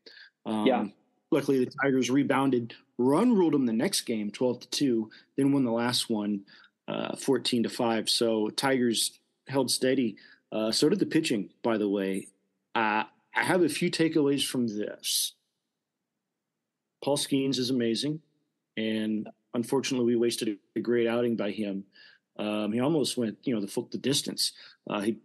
Um, 0.46 0.66
yeah. 0.66 0.86
Luckily, 1.30 1.64
the 1.64 1.72
Tigers 1.82 2.10
rebounded, 2.10 2.74
run 2.98 3.34
ruled 3.34 3.54
them 3.54 3.66
the 3.66 3.74
next 3.74 4.02
game, 4.02 4.32
twelve 4.32 4.60
to 4.62 4.70
two, 4.70 5.12
then 5.38 5.54
won 5.54 5.64
the 5.64 5.72
last 5.72 6.10
one 6.10 6.44
uh, 6.92 7.16
14 7.16 7.64
to 7.64 7.70
5. 7.70 8.10
So 8.10 8.50
Tigers 8.50 9.20
held 9.48 9.72
steady. 9.72 10.18
Uh, 10.52 10.72
so 10.72 10.90
did 10.90 11.00
the 11.00 11.06
pitching, 11.06 11.50
by 11.64 11.78
the 11.78 11.90
way. 11.90 12.28
Uh, 12.76 13.04
I 13.36 13.44
have 13.44 13.64
a 13.64 13.70
few 13.70 13.90
takeaways 13.90 14.46
from 14.46 14.68
this. 14.68 15.34
Paul 17.04 17.18
Skenes 17.18 17.58
is 17.58 17.70
amazing. 17.70 18.22
And 18.78 19.30
unfortunately, 19.54 20.06
we 20.06 20.16
wasted 20.16 20.58
a 20.76 20.80
great 20.80 21.08
outing 21.08 21.36
by 21.36 21.52
him. 21.52 21.84
Um, 22.38 22.72
he 22.72 22.80
almost 22.80 23.18
went, 23.18 23.38
you 23.44 23.54
know, 23.54 23.62
the 23.62 23.88
the 23.92 23.98
distance. 23.98 24.54
Uh, 24.90 25.02
he, 25.02 25.18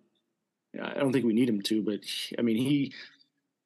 I 0.83 0.95
don't 0.95 1.13
think 1.13 1.25
we 1.25 1.33
need 1.33 1.49
him 1.49 1.63
to, 1.63 1.83
but 1.83 2.01
I 2.39 2.43
mean, 2.43 2.57
he 2.57 2.93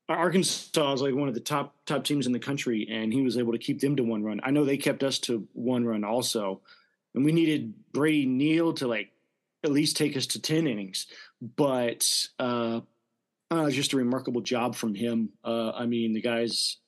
Arkansas 0.09 0.93
is 0.93 1.03
like 1.03 1.15
one 1.15 1.29
of 1.29 1.35
the 1.35 1.41
top 1.41 1.75
top 1.87 2.05
teams 2.05 2.27
in 2.27 2.33
the 2.33 2.39
country, 2.39 2.87
and 2.91 3.13
he 3.13 3.23
was 3.23 3.39
able 3.39 3.53
to 3.53 3.59
keep 3.59 3.81
them 3.81 3.97
to 3.97 4.03
one 4.03 4.23
run. 4.23 4.41
I 4.43 4.51
know 4.51 4.65
they 4.65 4.77
kept 4.77 5.03
us 5.03 5.19
to 5.21 5.47
one 5.53 5.85
run 5.85 6.05
also, 6.05 6.61
and 7.15 7.25
we 7.25 7.33
needed 7.33 7.75
Brady 7.93 8.27
Neal 8.27 8.73
to 8.75 8.87
like 8.87 9.13
at 9.63 9.71
least 9.71 9.97
take 9.97 10.17
us 10.17 10.27
to 10.27 10.41
10 10.41 10.67
innings. 10.67 11.07
But 11.57 12.29
uh, 12.39 12.81
uh, 13.51 13.71
just 13.71 13.93
a 13.93 13.97
remarkable 13.97 14.41
job 14.41 14.75
from 14.75 14.95
him. 14.95 15.31
Uh, 15.45 15.71
I 15.71 15.87
mean, 15.87 16.13
the 16.13 16.23
guy's 16.23 16.79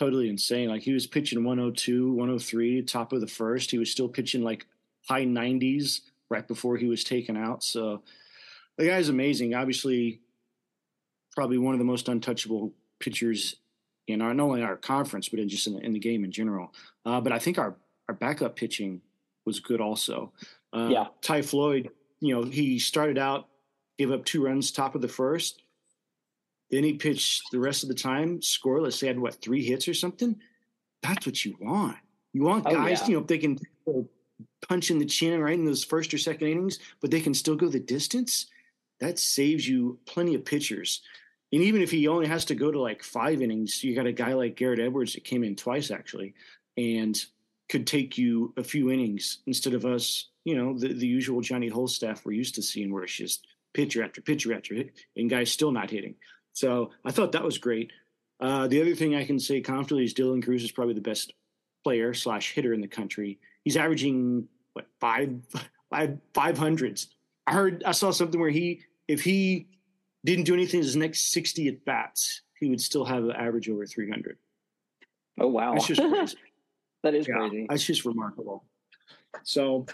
totally 0.00 0.30
insane. 0.30 0.70
Like 0.70 0.80
he 0.80 0.94
was 0.94 1.06
pitching 1.06 1.44
102, 1.44 2.12
103, 2.12 2.82
top 2.82 3.12
of 3.12 3.20
the 3.20 3.26
first. 3.26 3.70
He 3.70 3.76
was 3.76 3.90
still 3.90 4.08
pitching 4.08 4.42
like 4.42 4.66
high 5.06 5.26
90s 5.26 6.00
right 6.30 6.48
before 6.48 6.78
he 6.78 6.86
was 6.86 7.04
taken 7.04 7.36
out. 7.36 7.62
So 7.62 8.02
the 8.78 8.86
guy's 8.86 9.10
amazing. 9.10 9.54
Obviously, 9.54 10.22
probably 11.32 11.58
one 11.58 11.74
of 11.74 11.78
the 11.78 11.84
most 11.84 12.08
untouchable 12.08 12.72
pitchers 12.98 13.56
in 14.08 14.22
our 14.22 14.32
not 14.32 14.44
only 14.44 14.62
our 14.62 14.76
conference 14.76 15.28
but 15.28 15.38
in 15.38 15.48
just 15.48 15.66
in 15.66 15.74
the, 15.74 15.80
in 15.80 15.92
the 15.92 15.98
game 15.98 16.24
in 16.24 16.32
general. 16.32 16.72
Uh, 17.04 17.20
but 17.20 17.32
I 17.32 17.38
think 17.38 17.58
our 17.58 17.76
our 18.08 18.14
backup 18.14 18.56
pitching 18.56 19.02
was 19.44 19.60
good 19.60 19.82
also. 19.82 20.32
Uh, 20.72 20.88
yeah. 20.90 21.06
Ty 21.20 21.42
Floyd, 21.42 21.90
you 22.20 22.34
know, 22.34 22.42
he 22.42 22.78
started 22.78 23.18
out, 23.18 23.48
gave 23.98 24.10
up 24.10 24.24
two 24.24 24.44
runs 24.44 24.72
top 24.72 24.94
of 24.94 25.02
the 25.02 25.08
first. 25.08 25.62
Then 26.70 26.84
he 26.84 26.94
pitched 26.94 27.50
the 27.50 27.58
rest 27.58 27.82
of 27.82 27.88
the 27.88 27.94
time 27.94 28.40
scoreless. 28.40 29.00
He 29.00 29.06
had 29.06 29.18
what 29.18 29.40
three 29.42 29.64
hits 29.64 29.88
or 29.88 29.94
something. 29.94 30.36
That's 31.02 31.26
what 31.26 31.44
you 31.44 31.56
want. 31.60 31.96
You 32.32 32.42
want 32.42 32.66
oh, 32.66 32.74
guys, 32.74 33.00
yeah. 33.00 33.06
you 33.08 33.14
know, 33.14 33.20
if 33.22 33.26
they 33.26 33.38
can 33.38 33.58
punch 34.68 34.90
in 34.90 34.98
the 34.98 35.06
chin 35.06 35.40
right 35.40 35.58
in 35.58 35.64
those 35.64 35.84
first 35.84 36.14
or 36.14 36.18
second 36.18 36.46
innings, 36.46 36.78
but 37.00 37.10
they 37.10 37.20
can 37.20 37.34
still 37.34 37.56
go 37.56 37.68
the 37.68 37.80
distance. 37.80 38.46
That 39.00 39.18
saves 39.18 39.66
you 39.66 39.98
plenty 40.06 40.34
of 40.34 40.44
pitchers. 40.44 41.00
And 41.52 41.62
even 41.62 41.82
if 41.82 41.90
he 41.90 42.06
only 42.06 42.28
has 42.28 42.44
to 42.46 42.54
go 42.54 42.70
to 42.70 42.80
like 42.80 43.02
five 43.02 43.42
innings, 43.42 43.82
you 43.82 43.94
got 43.94 44.06
a 44.06 44.12
guy 44.12 44.34
like 44.34 44.56
Garrett 44.56 44.78
Edwards 44.78 45.14
that 45.14 45.24
came 45.24 45.42
in 45.42 45.56
twice 45.56 45.90
actually, 45.90 46.34
and 46.76 47.18
could 47.68 47.86
take 47.86 48.18
you 48.18 48.52
a 48.56 48.64
few 48.64 48.90
innings 48.90 49.38
instead 49.46 49.74
of 49.74 49.84
us, 49.84 50.28
you 50.44 50.56
know, 50.56 50.78
the, 50.78 50.92
the 50.92 51.06
usual 51.06 51.40
Johnny 51.40 51.70
Holstaff 51.70 52.24
we're 52.24 52.32
used 52.32 52.56
to 52.56 52.62
seeing 52.62 52.92
where 52.92 53.04
it's 53.04 53.12
just 53.12 53.46
pitcher 53.72 54.02
after 54.04 54.20
pitcher 54.20 54.54
after 54.54 54.74
hit, 54.74 54.92
and 55.16 55.30
guys 55.30 55.50
still 55.50 55.72
not 55.72 55.90
hitting. 55.90 56.14
So 56.52 56.90
I 57.04 57.10
thought 57.10 57.32
that 57.32 57.44
was 57.44 57.58
great. 57.58 57.92
Uh, 58.40 58.66
the 58.66 58.80
other 58.80 58.94
thing 58.94 59.14
I 59.14 59.24
can 59.24 59.38
say 59.38 59.60
confidently 59.60 60.04
is 60.04 60.14
Dylan 60.14 60.42
Crews 60.42 60.64
is 60.64 60.72
probably 60.72 60.94
the 60.94 61.00
best 61.00 61.32
player 61.84 62.14
slash 62.14 62.52
hitter 62.52 62.72
in 62.72 62.80
the 62.80 62.88
country. 62.88 63.38
He's 63.64 63.76
averaging 63.76 64.48
what 64.72 64.86
five 65.00 65.34
five 65.90 66.18
five 66.34 66.58
hundreds. 66.58 67.08
I 67.46 67.52
heard 67.52 67.84
I 67.84 67.92
saw 67.92 68.10
something 68.10 68.40
where 68.40 68.50
he 68.50 68.80
if 69.08 69.22
he 69.22 69.66
didn't 70.24 70.44
do 70.44 70.54
anything 70.54 70.80
his 70.80 70.96
next 70.96 71.32
sixty 71.32 71.68
at 71.68 71.84
bats, 71.84 72.42
he 72.58 72.70
would 72.70 72.80
still 72.80 73.04
have 73.04 73.24
an 73.24 73.32
average 73.32 73.68
over 73.68 73.86
three 73.86 74.08
hundred. 74.08 74.38
Oh 75.38 75.48
wow, 75.48 75.74
that's 75.74 75.86
just 75.86 76.00
crazy. 76.00 76.36
that 77.02 77.14
is 77.14 77.28
yeah, 77.28 77.34
crazy. 77.34 77.66
That's 77.68 77.84
just 77.84 78.04
remarkable. 78.04 78.64
So 79.42 79.86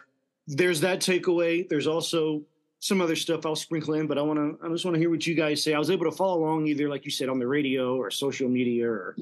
there's 0.46 0.80
that 0.82 1.00
takeaway. 1.00 1.68
There's 1.68 1.86
also 1.86 2.42
some 2.80 3.00
other 3.00 3.16
stuff 3.16 3.46
I'll 3.46 3.56
sprinkle 3.56 3.94
in, 3.94 4.06
but 4.06 4.18
I 4.18 4.22
want 4.22 4.38
to. 4.38 4.64
I 4.64 4.68
just 4.68 4.84
want 4.84 4.94
to 4.94 5.00
hear 5.00 5.10
what 5.10 5.26
you 5.26 5.34
guys 5.34 5.62
say. 5.62 5.74
I 5.74 5.78
was 5.78 5.90
able 5.90 6.04
to 6.04 6.16
follow 6.16 6.40
along 6.40 6.66
either, 6.66 6.88
like 6.88 7.04
you 7.04 7.10
said, 7.10 7.28
on 7.28 7.38
the 7.38 7.46
radio 7.46 7.96
or 7.96 8.10
social 8.10 8.48
media 8.48 8.88
or 8.88 9.16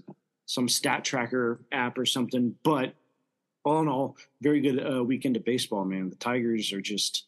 some 0.46 0.68
stat 0.68 1.04
tracker 1.04 1.60
app 1.72 1.96
or 1.96 2.04
something. 2.04 2.54
But 2.62 2.94
all 3.64 3.80
in 3.80 3.88
all, 3.88 4.16
very 4.42 4.60
good 4.60 4.84
uh, 4.84 5.02
weekend 5.02 5.36
of 5.36 5.44
baseball, 5.44 5.84
man. 5.84 6.10
The 6.10 6.16
Tigers 6.16 6.72
are 6.72 6.80
just 6.80 7.26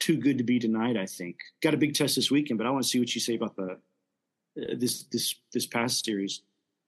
too 0.00 0.16
good 0.16 0.38
to 0.38 0.44
be 0.44 0.58
denied. 0.58 0.96
I 0.96 1.06
think 1.06 1.36
got 1.62 1.74
a 1.74 1.78
big 1.78 1.94
test 1.94 2.16
this 2.16 2.30
weekend, 2.30 2.58
but 2.58 2.66
I 2.66 2.70
want 2.70 2.84
to 2.84 2.88
see 2.88 2.98
what 2.98 3.14
you 3.14 3.20
say 3.20 3.36
about 3.36 3.56
the 3.56 3.78
uh, 4.60 4.74
this 4.76 5.04
this 5.04 5.34
this 5.52 5.66
past 5.66 6.04
series. 6.04 6.42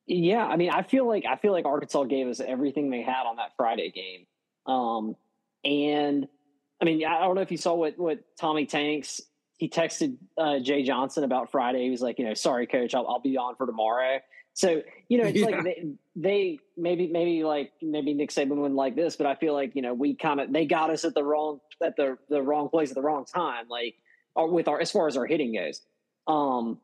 Yeah, 0.07 0.46
I 0.46 0.57
mean, 0.57 0.70
I 0.70 0.83
feel 0.83 1.07
like 1.07 1.24
I 1.24 1.37
feel 1.37 1.52
like 1.52 1.64
Arkansas 1.64 2.05
gave 2.05 2.29
us 2.29 2.40
everything 2.40 2.90
they 2.90 3.02
had 3.02 3.26
on 3.26 3.37
that 3.37 3.52
Friday 3.57 3.90
game, 3.90 4.26
um, 4.72 5.16
and 5.64 6.29
I 6.80 6.84
mean, 6.84 7.04
I 7.06 7.20
don't 7.20 7.34
know 7.34 7.40
if 7.40 7.50
you 7.50 7.58
saw 7.58 7.74
what 7.74 7.98
what 7.98 8.20
Tommy 8.38 8.66
Tanks 8.66 9.20
he 9.58 9.68
texted 9.68 10.16
uh, 10.36 10.58
Jay 10.58 10.82
Johnson 10.82 11.24
about 11.24 11.50
Friday. 11.50 11.84
He 11.84 11.90
was 11.90 12.02
like, 12.02 12.18
you 12.18 12.26
know, 12.26 12.34
sorry, 12.34 12.66
coach, 12.66 12.94
I'll, 12.94 13.06
I'll 13.06 13.20
be 13.20 13.38
on 13.38 13.56
for 13.56 13.66
tomorrow. 13.66 14.20
So 14.52 14.82
you 15.08 15.18
know, 15.18 15.24
it's 15.28 15.38
yeah. 15.38 15.46
like 15.46 15.64
they, 15.64 15.86
they, 16.16 16.58
maybe 16.76 17.08
maybe 17.08 17.44
like 17.44 17.72
maybe 17.82 18.14
Nick 18.14 18.30
Saban 18.30 18.56
wouldn't 18.56 18.74
like 18.74 18.96
this, 18.96 19.16
but 19.16 19.26
I 19.26 19.34
feel 19.34 19.52
like 19.52 19.76
you 19.76 19.82
know 19.82 19.92
we 19.92 20.14
kind 20.14 20.40
of 20.40 20.52
they 20.52 20.64
got 20.64 20.90
us 20.90 21.04
at 21.04 21.14
the 21.14 21.22
wrong 21.22 21.60
at 21.82 21.96
the 21.96 22.16
the 22.30 22.40
wrong 22.40 22.70
place 22.70 22.90
at 22.90 22.94
the 22.94 23.02
wrong 23.02 23.26
time, 23.26 23.66
like 23.68 23.96
with 24.34 24.68
our 24.68 24.80
as 24.80 24.90
far 24.90 25.08
as 25.08 25.16
our 25.16 25.26
hitting 25.26 25.54
goes. 25.54 25.82
Um, 26.26 26.78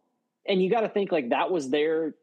and 0.47 0.63
you 0.63 0.71
got 0.71 0.83
to 0.83 0.89
think 0.89 1.13
like 1.13 1.31
that 1.31 1.51
was 1.51 1.71
their 1.71 2.15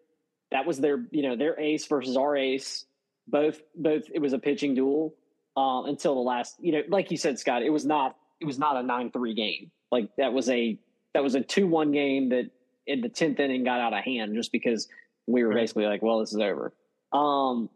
that 0.51 0.67
was 0.67 0.79
their 0.79 1.03
you 1.11 1.23
know 1.23 1.35
their 1.35 1.59
ace 1.59 1.85
versus 1.87 2.15
our 2.15 2.35
ace. 2.35 2.85
Both 3.27 3.61
both 3.75 4.03
it 4.13 4.19
was 4.19 4.33
a 4.33 4.39
pitching 4.39 4.75
duel 4.75 5.15
um, 5.57 5.85
until 5.85 6.15
the 6.15 6.21
last, 6.21 6.55
you 6.59 6.71
know, 6.71 6.81
like 6.89 7.11
you 7.11 7.17
said, 7.17 7.39
Scott, 7.39 7.63
it 7.63 7.69
was 7.69 7.85
not 7.85 8.15
it 8.39 8.45
was 8.45 8.59
not 8.59 8.77
a 8.77 8.83
nine 8.83 9.11
three 9.11 9.33
game. 9.33 9.71
Like 9.91 10.09
that 10.17 10.33
was 10.33 10.49
a 10.49 10.77
that 11.13 11.23
was 11.23 11.35
a 11.35 11.41
two 11.41 11.67
one 11.67 11.91
game 11.91 12.29
that 12.29 12.49
in 12.87 13.01
the 13.01 13.09
tenth 13.09 13.39
inning 13.39 13.63
got 13.63 13.79
out 13.79 13.93
of 13.93 14.03
hand 14.03 14.35
just 14.35 14.51
because 14.51 14.87
we 15.27 15.43
were 15.43 15.53
basically 15.53 15.85
like, 15.85 16.01
well, 16.01 16.19
this 16.19 16.33
is 16.33 16.39
over. 16.39 16.73
Um, 17.11 17.69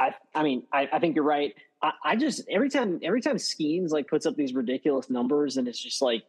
I 0.00 0.14
I 0.34 0.42
mean, 0.42 0.64
I, 0.72 0.88
I 0.92 0.98
think 0.98 1.14
you're 1.14 1.24
right. 1.24 1.54
I, 1.82 1.92
I, 2.04 2.16
just 2.16 2.42
every 2.50 2.70
time 2.70 2.98
every 3.02 3.20
time 3.20 3.36
Skenes 3.36 3.90
like 3.90 4.08
puts 4.08 4.26
up 4.26 4.36
these 4.36 4.52
ridiculous 4.52 5.08
numbers 5.10 5.56
and 5.56 5.68
it's 5.68 5.78
just 5.80 6.02
like, 6.02 6.24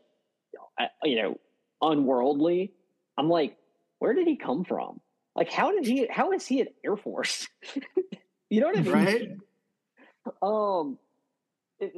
you 1.03 1.21
know, 1.21 1.39
unworldly. 1.81 2.73
I'm 3.17 3.29
like, 3.29 3.57
where 3.99 4.13
did 4.13 4.27
he 4.27 4.37
come 4.37 4.63
from? 4.63 5.01
Like, 5.35 5.51
how 5.51 5.71
did 5.71 5.85
he? 5.85 6.07
How 6.09 6.31
is 6.31 6.45
he 6.45 6.61
at 6.61 6.69
Air 6.85 6.95
Force? 6.95 7.47
you 8.49 8.61
know 8.61 8.67
what 8.67 8.77
I 8.77 8.81
mean? 8.81 8.91
Right 8.91 9.31
um, 10.41 10.97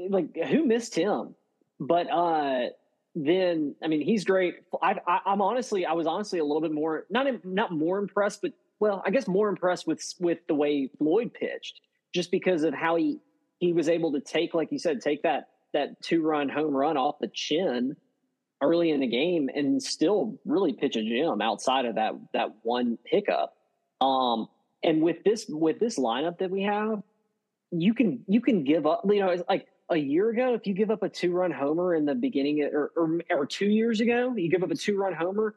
like 0.10 0.36
who 0.36 0.66
missed 0.66 0.96
him? 0.96 1.36
But 1.80 2.12
uh, 2.12 2.70
then 3.16 3.76
I 3.84 3.88
mean, 3.88 4.02
he's 4.02 4.24
great. 4.24 4.56
I, 4.82 4.96
I, 5.08 5.34
am 5.34 5.42
honestly, 5.42 5.86
I 5.86 5.94
was 5.94 6.08
honestly 6.08 6.40
a 6.40 6.44
little 6.44 6.62
bit 6.62 6.72
more 6.72 7.06
not 7.10 7.28
not 7.46 7.72
more 7.72 7.98
impressed, 7.98 8.42
but 8.42 8.54
well, 8.80 9.04
I 9.06 9.12
guess 9.12 9.28
more 9.28 9.50
impressed 9.50 9.88
with 9.88 10.02
with 10.20 10.40
the 10.48 10.56
way 10.56 10.90
Floyd 10.98 11.34
pitched, 11.34 11.82
just 12.14 12.32
because 12.32 12.64
of 12.64 12.74
how 12.74 12.96
he 12.96 13.20
he 13.60 13.74
was 13.74 13.90
able 13.90 14.12
to 14.14 14.20
take, 14.20 14.54
like 14.54 14.72
you 14.72 14.80
said, 14.80 15.02
take 15.02 15.24
that 15.24 15.50
that 15.74 16.02
two 16.02 16.22
run 16.22 16.50
home 16.50 16.76
run 16.76 16.98
off 16.98 17.20
the 17.20 17.28
chin 17.28 17.96
early 18.62 18.92
in 18.92 19.00
the 19.00 19.08
game 19.08 19.50
and 19.54 19.82
still 19.82 20.38
really 20.46 20.74
pitch 20.74 20.96
a 20.96 21.04
gem 21.04 21.42
outside 21.42 21.86
of 21.86 21.96
that 21.96 22.14
that 22.34 22.50
one 22.64 22.98
hiccup. 23.06 23.54
Um, 24.00 24.48
and 24.84 25.02
with 25.02 25.24
this 25.24 25.46
with 25.48 25.80
this 25.80 26.00
lineup 26.00 26.40
that 26.40 26.50
we 26.50 26.64
have, 26.64 27.04
you 27.72 27.94
can 27.94 28.24
you 28.28 28.42
can 28.42 28.64
give 28.64 28.86
up. 28.86 29.04
You 29.06 29.20
know, 29.20 29.30
it's 29.30 29.44
like 29.50 29.68
a 29.90 29.98
year 29.98 30.30
ago, 30.30 30.54
if 30.54 30.68
you 30.68 30.74
give 30.74 30.92
up 30.92 31.04
a 31.04 31.10
two 31.10 31.32
run 31.32 31.52
homer 31.52 31.96
in 31.96 32.06
the 32.06 32.16
beginning, 32.16 32.62
or, 32.62 32.92
or, 32.96 33.20
or 33.30 33.46
two 33.46 33.68
years 33.68 34.00
ago, 34.00 34.34
you 34.36 34.50
give 34.50 34.64
up 34.64 34.72
a 34.72 34.76
two 34.76 34.98
run 34.98 35.14
homer, 35.14 35.56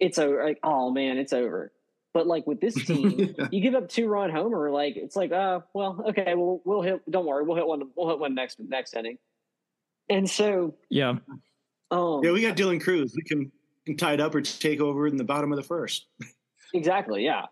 it's 0.00 0.18
a 0.18 0.26
like 0.26 0.58
oh 0.62 0.90
man, 0.90 1.18
it's 1.18 1.32
over. 1.32 1.72
But 2.12 2.26
like 2.26 2.46
with 2.46 2.60
this 2.60 2.74
team, 2.86 3.34
yeah. 3.38 3.48
you 3.50 3.60
give 3.60 3.74
up 3.74 3.88
two 3.88 4.08
run 4.08 4.30
homer, 4.30 4.70
like 4.70 4.96
it's 4.96 5.16
like 5.16 5.32
uh 5.32 5.60
well 5.74 6.04
okay, 6.08 6.34
well 6.34 6.60
we'll 6.64 6.82
hit. 6.82 7.08
Don't 7.10 7.26
worry, 7.26 7.44
we'll 7.44 7.56
hit 7.56 7.66
one. 7.66 7.82
We'll 7.96 8.10
hit 8.10 8.18
one 8.18 8.34
next 8.34 8.58
next 8.60 8.94
inning. 8.94 9.18
And 10.08 10.28
so 10.28 10.74
yeah, 10.88 11.16
um, 11.90 12.20
yeah, 12.24 12.32
we 12.32 12.42
got 12.42 12.56
Dylan 12.56 12.80
Crews. 12.80 13.12
We 13.16 13.22
can, 13.22 13.50
can 13.84 13.96
tie 13.96 14.14
it 14.14 14.20
up 14.20 14.34
or 14.34 14.40
take 14.40 14.80
over 14.80 15.06
in 15.06 15.16
the 15.16 15.24
bottom 15.24 15.52
of 15.52 15.56
the 15.56 15.62
first. 15.62 16.06
exactly. 16.74 17.24
Yeah. 17.24 17.46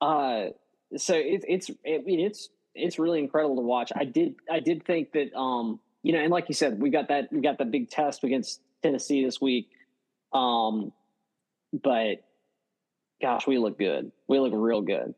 Uh, 0.00 0.46
so 0.96 1.14
it, 1.14 1.44
it's 1.48 1.70
I 1.86 1.98
mean 2.04 2.20
it's 2.20 2.48
it's 2.74 2.98
really 2.98 3.18
incredible 3.18 3.56
to 3.56 3.62
watch. 3.62 3.92
I 3.94 4.04
did 4.04 4.36
I 4.50 4.60
did 4.60 4.84
think 4.84 5.12
that 5.12 5.34
um 5.36 5.80
you 6.02 6.12
know, 6.12 6.18
and 6.18 6.30
like 6.30 6.46
you 6.48 6.54
said, 6.54 6.80
we 6.80 6.90
got 6.90 7.08
that 7.08 7.32
we 7.32 7.40
got 7.40 7.58
the 7.58 7.64
big 7.64 7.90
test 7.90 8.24
against 8.24 8.60
Tennessee 8.82 9.24
this 9.24 9.40
week. 9.40 9.70
Um 10.32 10.92
but 11.72 12.24
gosh, 13.20 13.46
we 13.46 13.58
look 13.58 13.78
good. 13.78 14.12
We 14.28 14.38
look 14.38 14.52
real 14.54 14.82
good. 14.82 15.14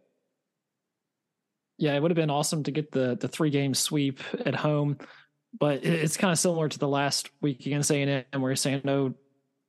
Yeah, 1.78 1.94
it 1.94 2.02
would 2.02 2.10
have 2.10 2.16
been 2.16 2.30
awesome 2.30 2.62
to 2.64 2.70
get 2.70 2.92
the 2.92 3.16
the 3.16 3.28
three 3.28 3.50
game 3.50 3.74
sweep 3.74 4.20
at 4.44 4.54
home, 4.54 4.98
but 5.58 5.84
it's 5.84 6.16
kind 6.16 6.32
of 6.32 6.38
similar 6.38 6.68
to 6.68 6.78
the 6.78 6.88
last 6.88 7.30
week 7.40 7.66
against 7.66 7.90
A 7.90 8.02
and 8.02 8.24
M, 8.32 8.40
where 8.40 8.50
you're 8.50 8.56
saying 8.56 8.82
no, 8.84 9.14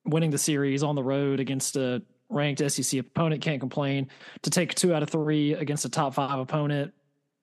winning 0.05 0.29
the 0.29 0.37
series 0.37 0.83
on 0.83 0.95
the 0.95 1.03
road 1.03 1.39
against 1.39 1.75
a 1.75 2.03
ranked 2.29 2.59
SEC 2.71 2.99
opponent 2.99 3.41
can't 3.41 3.59
complain. 3.59 4.09
To 4.43 4.49
take 4.49 4.75
two 4.75 4.93
out 4.93 5.03
of 5.03 5.09
three 5.09 5.53
against 5.53 5.85
a 5.85 5.89
top 5.89 6.13
five 6.13 6.37
opponent 6.39 6.93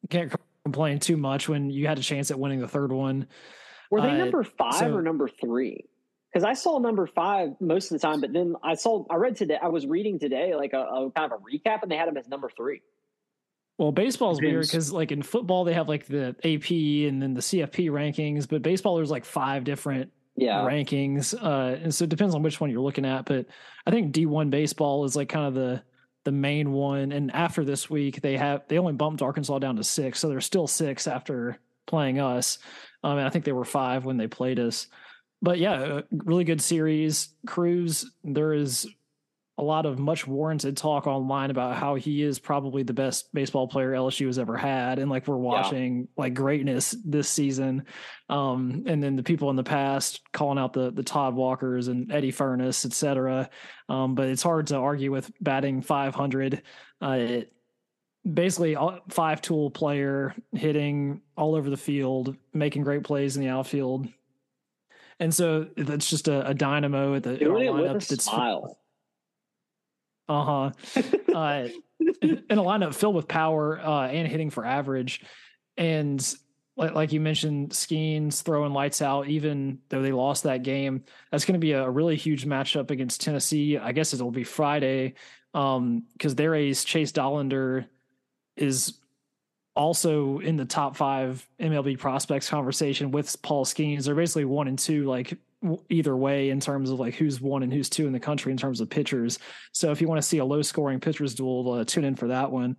can't 0.08 0.32
complain 0.64 0.98
too 0.98 1.16
much 1.16 1.48
when 1.48 1.70
you 1.70 1.86
had 1.86 1.98
a 1.98 2.02
chance 2.02 2.30
at 2.30 2.38
winning 2.38 2.60
the 2.60 2.68
third 2.68 2.92
one. 2.92 3.26
Were 3.90 4.00
they 4.00 4.10
uh, 4.10 4.16
number 4.16 4.42
five 4.44 4.74
so, 4.74 4.94
or 4.94 5.02
number 5.02 5.28
three? 5.28 5.84
Because 6.32 6.44
I 6.44 6.54
saw 6.54 6.78
number 6.78 7.06
five 7.06 7.50
most 7.60 7.92
of 7.92 8.00
the 8.00 8.06
time, 8.06 8.20
but 8.20 8.32
then 8.32 8.56
I 8.62 8.74
saw 8.74 9.04
I 9.10 9.16
read 9.16 9.36
today. 9.36 9.58
I 9.62 9.68
was 9.68 9.86
reading 9.86 10.18
today 10.18 10.54
like 10.54 10.72
a, 10.72 10.80
a 10.80 11.10
kind 11.10 11.30
of 11.30 11.40
a 11.40 11.42
recap, 11.42 11.82
and 11.82 11.90
they 11.90 11.96
had 11.96 12.08
them 12.08 12.16
as 12.16 12.28
number 12.28 12.48
three. 12.48 12.80
Well, 13.78 13.92
baseball's 13.92 14.40
weird 14.40 14.62
because 14.62 14.92
like 14.92 15.12
in 15.12 15.22
football 15.22 15.64
they 15.64 15.74
have 15.74 15.88
like 15.88 16.06
the 16.06 16.36
AP 16.44 16.70
and 17.08 17.20
then 17.20 17.34
the 17.34 17.40
CFP 17.40 17.90
rankings, 17.90 18.48
but 18.48 18.62
baseball 18.62 18.96
there's 18.96 19.10
like 19.10 19.24
five 19.24 19.64
different 19.64 20.12
yeah. 20.36 20.60
rankings, 20.60 21.34
uh, 21.34 21.76
and 21.82 21.94
so 21.94 22.04
it 22.04 22.10
depends 22.10 22.34
on 22.34 22.42
which 22.42 22.60
one 22.60 22.70
you're 22.70 22.80
looking 22.80 23.04
at. 23.04 23.24
But 23.26 23.46
I 23.86 23.90
think 23.90 24.14
D1 24.14 24.50
baseball 24.50 25.04
is 25.04 25.16
like 25.16 25.28
kind 25.28 25.46
of 25.46 25.54
the 25.54 25.82
the 26.24 26.32
main 26.32 26.72
one. 26.72 27.12
And 27.12 27.30
after 27.32 27.64
this 27.64 27.90
week, 27.90 28.20
they 28.20 28.36
have 28.36 28.62
they 28.68 28.78
only 28.78 28.92
bumped 28.92 29.22
Arkansas 29.22 29.58
down 29.58 29.76
to 29.76 29.84
six, 29.84 30.18
so 30.18 30.28
they're 30.28 30.40
still 30.40 30.66
six 30.66 31.06
after 31.06 31.58
playing 31.86 32.20
us. 32.20 32.58
Um, 33.04 33.18
and 33.18 33.26
I 33.26 33.30
think 33.30 33.44
they 33.44 33.52
were 33.52 33.64
five 33.64 34.04
when 34.04 34.16
they 34.16 34.28
played 34.28 34.58
us. 34.58 34.86
But 35.40 35.58
yeah, 35.58 36.02
really 36.10 36.44
good 36.44 36.60
series. 36.60 37.30
Crews, 37.46 38.10
there 38.22 38.52
is 38.52 38.88
a 39.62 39.64
lot 39.64 39.86
of 39.86 39.96
much 39.96 40.26
warranted 40.26 40.76
talk 40.76 41.06
online 41.06 41.52
about 41.52 41.76
how 41.76 41.94
he 41.94 42.22
is 42.22 42.40
probably 42.40 42.82
the 42.82 42.92
best 42.92 43.32
baseball 43.32 43.68
player 43.68 43.92
LSU 43.92 44.26
has 44.26 44.36
ever 44.36 44.56
had, 44.56 44.98
and 44.98 45.08
like 45.08 45.28
we're 45.28 45.36
watching 45.36 46.00
yeah. 46.00 46.06
like 46.16 46.34
greatness 46.34 46.96
this 47.04 47.28
season. 47.28 47.84
Um, 48.28 48.82
and 48.86 49.00
then 49.00 49.14
the 49.14 49.22
people 49.22 49.50
in 49.50 49.56
the 49.56 49.62
past 49.62 50.20
calling 50.32 50.58
out 50.58 50.72
the 50.72 50.90
the 50.90 51.04
Todd 51.04 51.36
Walkers 51.36 51.86
and 51.86 52.10
Eddie 52.10 52.32
Furniss, 52.32 52.84
et 52.84 52.92
cetera. 52.92 53.48
Um, 53.88 54.16
but 54.16 54.28
it's 54.28 54.42
hard 54.42 54.66
to 54.68 54.76
argue 54.76 55.12
with 55.12 55.30
batting 55.40 55.80
500. 55.80 56.62
Uh, 57.00 57.16
it, 57.20 57.52
basically 58.30 58.76
five 59.10 59.42
tool 59.42 59.70
player 59.70 60.34
hitting 60.52 61.20
all 61.36 61.54
over 61.54 61.70
the 61.70 61.76
field, 61.76 62.36
making 62.52 62.82
great 62.82 63.04
plays 63.04 63.36
in 63.36 63.42
the 63.42 63.48
outfield. 63.48 64.08
And 65.20 65.32
so 65.32 65.68
that's 65.76 66.10
just 66.10 66.26
a, 66.26 66.48
a 66.48 66.54
dynamo 66.54 67.14
at 67.14 67.22
the 67.22 67.36
Doing 67.36 67.68
lineup. 67.68 67.94
With 67.94 68.06
a 68.06 68.08
that's 68.08 68.24
smile. 68.24 68.76
Uh-huh. 70.28 70.70
uh 71.34 71.68
in 72.22 72.58
a 72.58 72.62
lineup 72.62 72.94
filled 72.94 73.14
with 73.14 73.28
power 73.28 73.78
uh, 73.80 74.08
and 74.08 74.28
hitting 74.28 74.50
for 74.50 74.64
average. 74.64 75.22
And 75.76 76.34
like, 76.76 76.94
like 76.94 77.12
you 77.12 77.20
mentioned, 77.20 77.70
Skenes 77.70 78.42
throwing 78.42 78.72
lights 78.72 79.02
out, 79.02 79.28
even 79.28 79.78
though 79.88 80.02
they 80.02 80.12
lost 80.12 80.44
that 80.44 80.62
game. 80.62 81.04
That's 81.30 81.44
going 81.44 81.54
to 81.54 81.64
be 81.64 81.72
a 81.72 81.88
really 81.88 82.16
huge 82.16 82.44
matchup 82.46 82.90
against 82.90 83.20
Tennessee. 83.20 83.78
I 83.78 83.92
guess 83.92 84.14
it'll 84.14 84.30
be 84.30 84.44
Friday 84.44 85.14
Um, 85.54 86.04
because 86.12 86.32
um, 86.32 86.36
their 86.36 86.54
ace, 86.54 86.84
Chase 86.84 87.12
Dollander, 87.12 87.86
is 88.56 88.98
also 89.74 90.38
in 90.38 90.56
the 90.56 90.64
top 90.64 90.96
five 90.96 91.46
MLB 91.60 91.98
prospects 91.98 92.48
conversation 92.48 93.10
with 93.10 93.40
Paul 93.42 93.64
Skenes. 93.64 94.04
They're 94.04 94.14
basically 94.14 94.44
one 94.44 94.68
and 94.68 94.78
two, 94.78 95.04
like 95.04 95.38
either 95.88 96.16
way 96.16 96.50
in 96.50 96.60
terms 96.60 96.90
of 96.90 96.98
like 96.98 97.14
who's 97.14 97.40
one 97.40 97.62
and 97.62 97.72
who's 97.72 97.88
two 97.88 98.06
in 98.06 98.12
the 98.12 98.20
country 98.20 98.52
in 98.52 98.58
terms 98.58 98.80
of 98.80 98.90
pitchers. 98.90 99.38
So 99.72 99.90
if 99.90 100.00
you 100.00 100.08
want 100.08 100.20
to 100.20 100.26
see 100.26 100.38
a 100.38 100.44
low 100.44 100.62
scoring 100.62 101.00
pitchers 101.00 101.34
duel, 101.34 101.72
uh, 101.72 101.84
tune 101.84 102.04
in 102.04 102.16
for 102.16 102.28
that 102.28 102.50
one. 102.50 102.76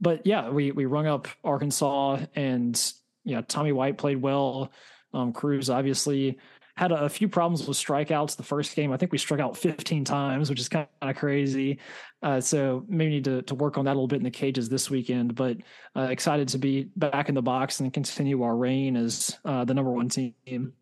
But 0.00 0.26
yeah, 0.26 0.48
we 0.50 0.72
we 0.72 0.86
rung 0.86 1.06
up 1.06 1.28
Arkansas 1.42 2.18
and 2.34 2.92
yeah, 3.24 3.42
Tommy 3.46 3.72
White 3.72 3.98
played 3.98 4.20
well. 4.20 4.72
Um, 5.12 5.32
Crews 5.32 5.70
obviously 5.70 6.38
had 6.76 6.90
a, 6.90 7.04
a, 7.04 7.08
few 7.08 7.28
problems 7.28 7.66
with 7.66 7.76
strikeouts 7.76 8.36
the 8.36 8.42
first 8.42 8.74
game. 8.74 8.92
I 8.92 8.96
think 8.96 9.12
we 9.12 9.18
struck 9.18 9.38
out 9.38 9.56
15 9.56 10.04
times, 10.04 10.50
which 10.50 10.58
is 10.58 10.68
kind 10.68 10.88
of 11.00 11.16
crazy. 11.16 11.78
Uh, 12.20 12.40
so 12.40 12.84
maybe 12.88 13.12
need 13.12 13.24
to, 13.24 13.42
to 13.42 13.54
work 13.54 13.78
on 13.78 13.84
that 13.84 13.92
a 13.92 13.94
little 13.94 14.08
bit 14.08 14.16
in 14.16 14.24
the 14.24 14.30
cages 14.30 14.68
this 14.68 14.90
weekend. 14.90 15.36
But 15.36 15.58
uh, 15.94 16.08
excited 16.10 16.48
to 16.48 16.58
be 16.58 16.88
back 16.96 17.28
in 17.28 17.36
the 17.36 17.42
box 17.42 17.78
and 17.78 17.92
continue 17.92 18.42
our 18.42 18.56
reign 18.56 18.96
as 18.96 19.38
uh, 19.44 19.64
the 19.64 19.74
number 19.74 19.92
one 19.92 20.08
team. 20.08 20.72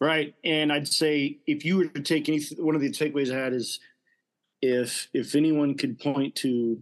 Right, 0.00 0.34
and 0.44 0.72
I'd 0.72 0.86
say 0.86 1.38
if 1.46 1.64
you 1.64 1.78
were 1.78 1.86
to 1.86 2.02
take 2.02 2.28
any 2.28 2.40
one 2.56 2.76
of 2.76 2.80
the 2.80 2.90
takeaways 2.90 3.34
I 3.34 3.38
had 3.38 3.52
is 3.52 3.80
if 4.62 5.08
if 5.12 5.34
anyone 5.34 5.74
could 5.74 5.98
point 5.98 6.36
to 6.36 6.80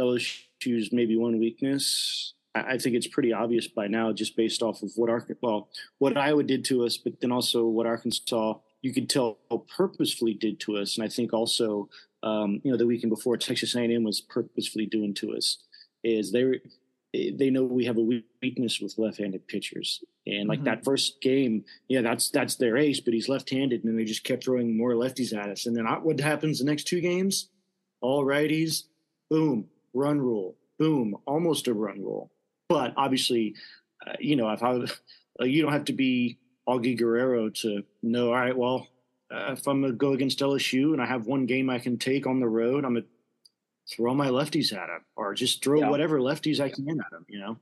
LSU's 0.00 0.92
maybe 0.92 1.16
one 1.16 1.38
weakness, 1.38 2.34
I 2.56 2.78
think 2.78 2.96
it's 2.96 3.06
pretty 3.06 3.32
obvious 3.32 3.68
by 3.68 3.86
now, 3.86 4.12
just 4.12 4.36
based 4.36 4.62
off 4.62 4.82
of 4.82 4.90
what 4.96 5.10
our 5.10 5.24
well, 5.40 5.68
what 5.98 6.16
Iowa 6.16 6.42
did 6.42 6.64
to 6.66 6.84
us, 6.84 6.96
but 6.96 7.20
then 7.20 7.30
also 7.30 7.64
what 7.66 7.86
Arkansas 7.86 8.54
you 8.82 8.92
could 8.92 9.08
tell 9.08 9.38
purposefully 9.68 10.34
did 10.34 10.60
to 10.60 10.76
us, 10.76 10.96
and 10.96 11.04
I 11.04 11.08
think 11.08 11.32
also 11.32 11.88
um, 12.22 12.60
you 12.64 12.70
know 12.70 12.76
the 12.76 12.86
weekend 12.86 13.10
before 13.10 13.36
Texas 13.36 13.74
A&M 13.74 14.02
was 14.02 14.20
purposefully 14.20 14.86
doing 14.86 15.14
to 15.14 15.36
us 15.36 15.58
is 16.02 16.32
they 16.32 16.60
they 17.36 17.50
know 17.50 17.64
we 17.64 17.84
have 17.84 17.98
a 17.98 18.20
weakness 18.42 18.80
with 18.80 18.98
left-handed 18.98 19.46
pitchers, 19.48 20.02
and 20.26 20.48
like 20.48 20.60
mm-hmm. 20.60 20.66
that 20.66 20.84
first 20.84 21.20
game, 21.20 21.64
yeah, 21.88 22.02
that's 22.02 22.30
that's 22.30 22.56
their 22.56 22.76
ace, 22.76 23.00
but 23.00 23.14
he's 23.14 23.28
left-handed, 23.28 23.84
and 23.84 23.98
they 23.98 24.04
just 24.04 24.24
kept 24.24 24.44
throwing 24.44 24.76
more 24.76 24.92
lefties 24.92 25.36
at 25.36 25.48
us, 25.48 25.66
and 25.66 25.76
then 25.76 25.86
what 26.02 26.20
happens 26.20 26.58
the 26.58 26.64
next 26.64 26.84
two 26.84 27.00
games? 27.00 27.48
All 28.00 28.24
righties, 28.24 28.84
boom, 29.30 29.68
run 29.94 30.20
rule, 30.20 30.56
boom, 30.78 31.16
almost 31.26 31.68
a 31.68 31.74
run 31.74 32.00
rule 32.00 32.30
but 32.68 32.94
obviously, 32.96 33.54
uh, 34.06 34.14
you 34.18 34.36
know, 34.36 34.50
if 34.50 34.62
I 34.62 34.74
uh, 35.40 35.44
you 35.44 35.62
don't 35.62 35.72
have 35.72 35.86
to 35.86 35.92
be 35.92 36.38
Augie 36.68 36.98
Garrido 36.98 37.52
to 37.62 37.82
know. 38.02 38.28
All 38.28 38.34
right, 38.34 38.56
well, 38.56 38.88
uh, 39.32 39.52
if 39.52 39.66
I'm 39.66 39.82
gonna 39.82 39.92
go 39.92 40.12
against 40.12 40.40
LSU 40.40 40.92
and 40.92 41.02
I 41.02 41.06
have 41.06 41.26
one 41.26 41.46
game 41.46 41.70
I 41.70 41.78
can 41.78 41.98
take 41.98 42.26
on 42.26 42.40
the 42.40 42.48
road, 42.48 42.84
I'm 42.84 42.94
gonna 42.94 43.06
throw 43.88 44.14
my 44.14 44.28
lefties 44.28 44.72
at 44.72 44.88
him 44.88 45.04
or 45.16 45.34
just 45.34 45.62
throw 45.62 45.80
yeah. 45.80 45.90
whatever 45.90 46.18
lefties 46.18 46.60
I 46.60 46.68
can 46.68 46.88
at 46.88 47.12
him. 47.12 47.24
You 47.28 47.40
know, 47.40 47.58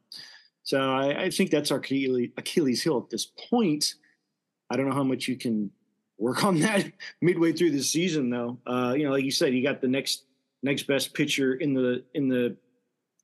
so 0.63 0.79
I, 0.79 1.25
I 1.25 1.31
think 1.31 1.51
that's 1.51 1.71
our 1.71 1.79
Achilles 1.79 2.83
heel 2.83 2.99
at 2.99 3.11
this 3.11 3.27
point. 3.51 3.95
I 4.71 4.77
don't 4.77 4.89
know 4.89 4.95
how 4.95 5.05
much 5.05 5.29
you 5.29 5.37
can 5.37 5.71
work 6.19 6.45
on 6.45 6.61
that 6.61 6.91
midway 7.21 7.53
through 7.53 7.73
the 7.73 7.83
season, 7.83 8.31
though. 8.31 8.59
Uh, 8.67 8.95
you 8.97 9.05
know, 9.05 9.13
like 9.13 9.25
you 9.25 9.31
said, 9.31 9.55
you 9.55 9.63
got 9.63 9.81
the 9.81 9.89
next 9.89 10.25
next 10.63 10.85
best 10.85 11.15
pitcher 11.15 11.55
in 11.55 11.75
the 11.75 12.05
in 12.15 12.29
the 12.29 12.57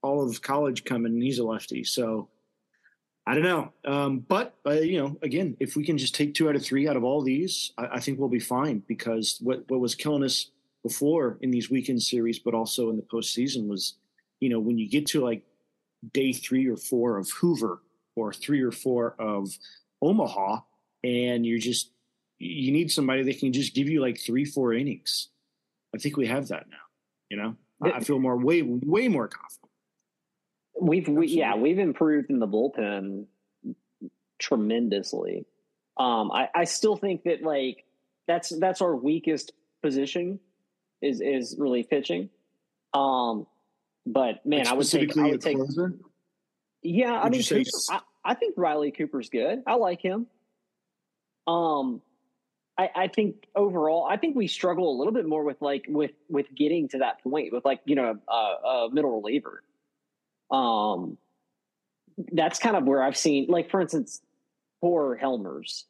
all 0.03 0.23
of 0.23 0.43
college 0.43 0.85
coming, 0.85 1.13
and 1.13 1.23
he's 1.23 1.39
a 1.39 1.45
lefty. 1.45 1.85
So 1.85 2.29
I 3.27 3.35
don't 3.35 3.45
know. 3.45 3.73
Um, 3.85 4.19
but 4.21 4.57
uh, 4.67 4.73
you 4.73 4.99
know, 4.99 5.17
again, 5.23 5.57
if 5.61 5.77
we 5.77 5.85
can 5.85 5.99
just 5.99 6.15
take 6.15 6.35
two 6.35 6.49
out 6.49 6.57
of 6.57 6.65
three 6.65 6.89
out 6.89 6.97
of 6.97 7.05
all 7.05 7.23
these, 7.23 7.73
I, 7.79 7.87
I, 7.95 8.01
think 8.01 8.19
we'll 8.19 8.29
be 8.29 8.41
fine. 8.41 8.83
Because 8.87 9.39
what 9.41 9.65
what 9.69 9.81
was 9.81 9.95
killing 9.95 10.25
us 10.25 10.51
before 10.83 11.39
in 11.41 11.51
these 11.51 11.71
weekend 11.71 12.03
series, 12.03 12.39
but 12.39 12.55
also 12.55 12.91
in 12.91 12.97
the 12.97 13.03
postseason, 13.03 13.69
was 13.69 13.95
you 14.41 14.49
know 14.49 14.61
when 14.61 14.79
you 14.79 14.89
get 14.89 15.07
to 15.07 15.23
like 15.23 15.43
day 16.13 16.33
three 16.33 16.67
or 16.67 16.77
four 16.77 17.19
of 17.19 17.31
Hoover 17.31 17.83
or 18.17 18.33
three 18.33 18.63
or 18.63 18.73
four 18.73 19.15
of 19.19 19.51
Omaha, 20.03 20.61
and 21.05 21.45
you're 21.45 21.59
just 21.59 21.91
you 22.39 22.73
need 22.73 22.91
somebody 22.91 23.23
that 23.25 23.39
can 23.39 23.53
just 23.53 23.75
give 23.75 23.89
you 23.89 24.01
like 24.01 24.19
three 24.19 24.45
four 24.45 24.73
innings. 24.73 25.29
I 25.95 25.99
think 25.99 26.17
we 26.17 26.27
have 26.27 26.49
that 26.49 26.69
now. 26.71 26.77
You 27.29 27.37
know, 27.37 27.57
I 27.83 28.01
feel 28.01 28.19
more 28.19 28.37
way 28.37 28.63
way 28.63 29.09
more 29.09 29.29
confident. 29.29 29.71
We've 30.81 31.09
we, 31.09 31.27
yeah 31.29 31.57
we've 31.57 31.79
improved 31.79 32.31
in 32.31 32.39
the 32.39 32.49
bullpen 32.49 33.27
tremendously. 34.39 35.47
Um, 35.99 36.31
I, 36.33 36.49
I 36.55 36.65
still 36.65 36.97
think 36.97 37.25
that 37.25 37.43
like 37.43 37.85
that's 38.27 38.49
that's 38.59 38.81
our 38.81 38.97
weakest 38.97 39.53
position 39.83 40.41
is 41.03 41.21
is 41.21 41.57
really 41.59 41.83
pitching. 41.83 42.31
Um, 42.95 43.47
but 44.07 44.45
man, 44.45 44.67
I 44.67 44.73
would 44.73 44.89
take 44.89 45.17
I 45.17 45.31
would 45.31 45.41
take. 45.41 45.57
Closer? 45.57 45.95
Yeah, 46.83 47.13
would 47.13 47.27
I 47.27 47.29
mean, 47.31 47.43
Cooper, 47.43 47.71
I, 47.91 48.01
I 48.25 48.35
think 48.35 48.55
Riley 48.57 48.91
Cooper's 48.91 49.29
good. 49.29 49.63
I 49.67 49.75
like 49.75 50.01
him. 50.01 50.27
Um, 51.47 52.01
I, 52.79 52.91
I 52.95 53.09
think 53.09 53.47
overall, 53.55 54.07
I 54.09 54.17
think 54.17 54.37
we 54.37 54.47
struggle 54.47 54.91
a 54.91 54.97
little 54.97 55.13
bit 55.13 55.27
more 55.27 55.45
with 55.45 55.61
like 55.61 55.85
with 55.89 56.13
with 56.29 56.47
getting 56.55 56.89
to 56.89 56.99
that 56.99 57.23
point 57.23 57.53
with 57.53 57.65
like 57.65 57.81
you 57.85 57.97
know 57.97 58.19
a, 58.29 58.33
a 58.33 58.89
middle 58.91 59.21
reliever. 59.21 59.63
Um, 60.51 61.19
that's 62.33 62.59
kind 62.59 62.77
of 62.77 62.85
where 62.85 63.03
I've 63.03 63.17
seen, 63.17 63.47
like, 63.49 63.71
for 63.71 63.81
instance, 63.81 64.21
poor 64.81 65.17
Helmers, 65.17 65.87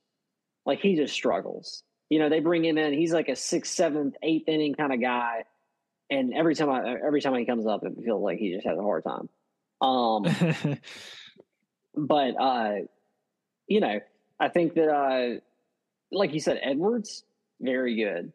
like 0.66 0.81
he 0.81 0.96
just 0.96 1.14
struggles. 1.14 1.83
You 2.11 2.18
know, 2.18 2.29
they 2.29 2.40
bring 2.40 2.64
him 2.64 2.77
in, 2.77 2.92
he's 2.92 3.12
like 3.12 3.29
a 3.29 3.37
sixth, 3.37 3.73
seventh, 3.73 4.16
eighth 4.23 4.49
inning 4.49 4.75
kind 4.75 4.92
of 4.92 5.01
guy. 5.01 5.44
And 6.11 6.35
every 6.35 6.55
time 6.55 6.68
I, 6.68 6.96
every 7.07 7.23
time 7.23 7.37
he 7.37 7.46
comes 7.46 7.66
up, 7.66 7.85
it 7.85 7.92
feels 8.05 8.23
like 8.23 8.38
he 8.38 8.53
just 8.53 8.66
has 8.66 8.77
a 8.77 8.83
hard 8.83 9.05
time. 9.05 9.29
Um, 9.81 10.79
but, 11.96 12.35
uh, 12.38 12.75
you 13.68 13.81
know, 13.81 14.01
I 14.38 14.49
think 14.49 14.75
that, 14.75 14.88
uh, 14.88 15.40
like 16.11 16.35
you 16.35 16.40
said, 16.40 16.59
Edwards, 16.62 17.25
very 17.61 17.94
good. 17.94 18.33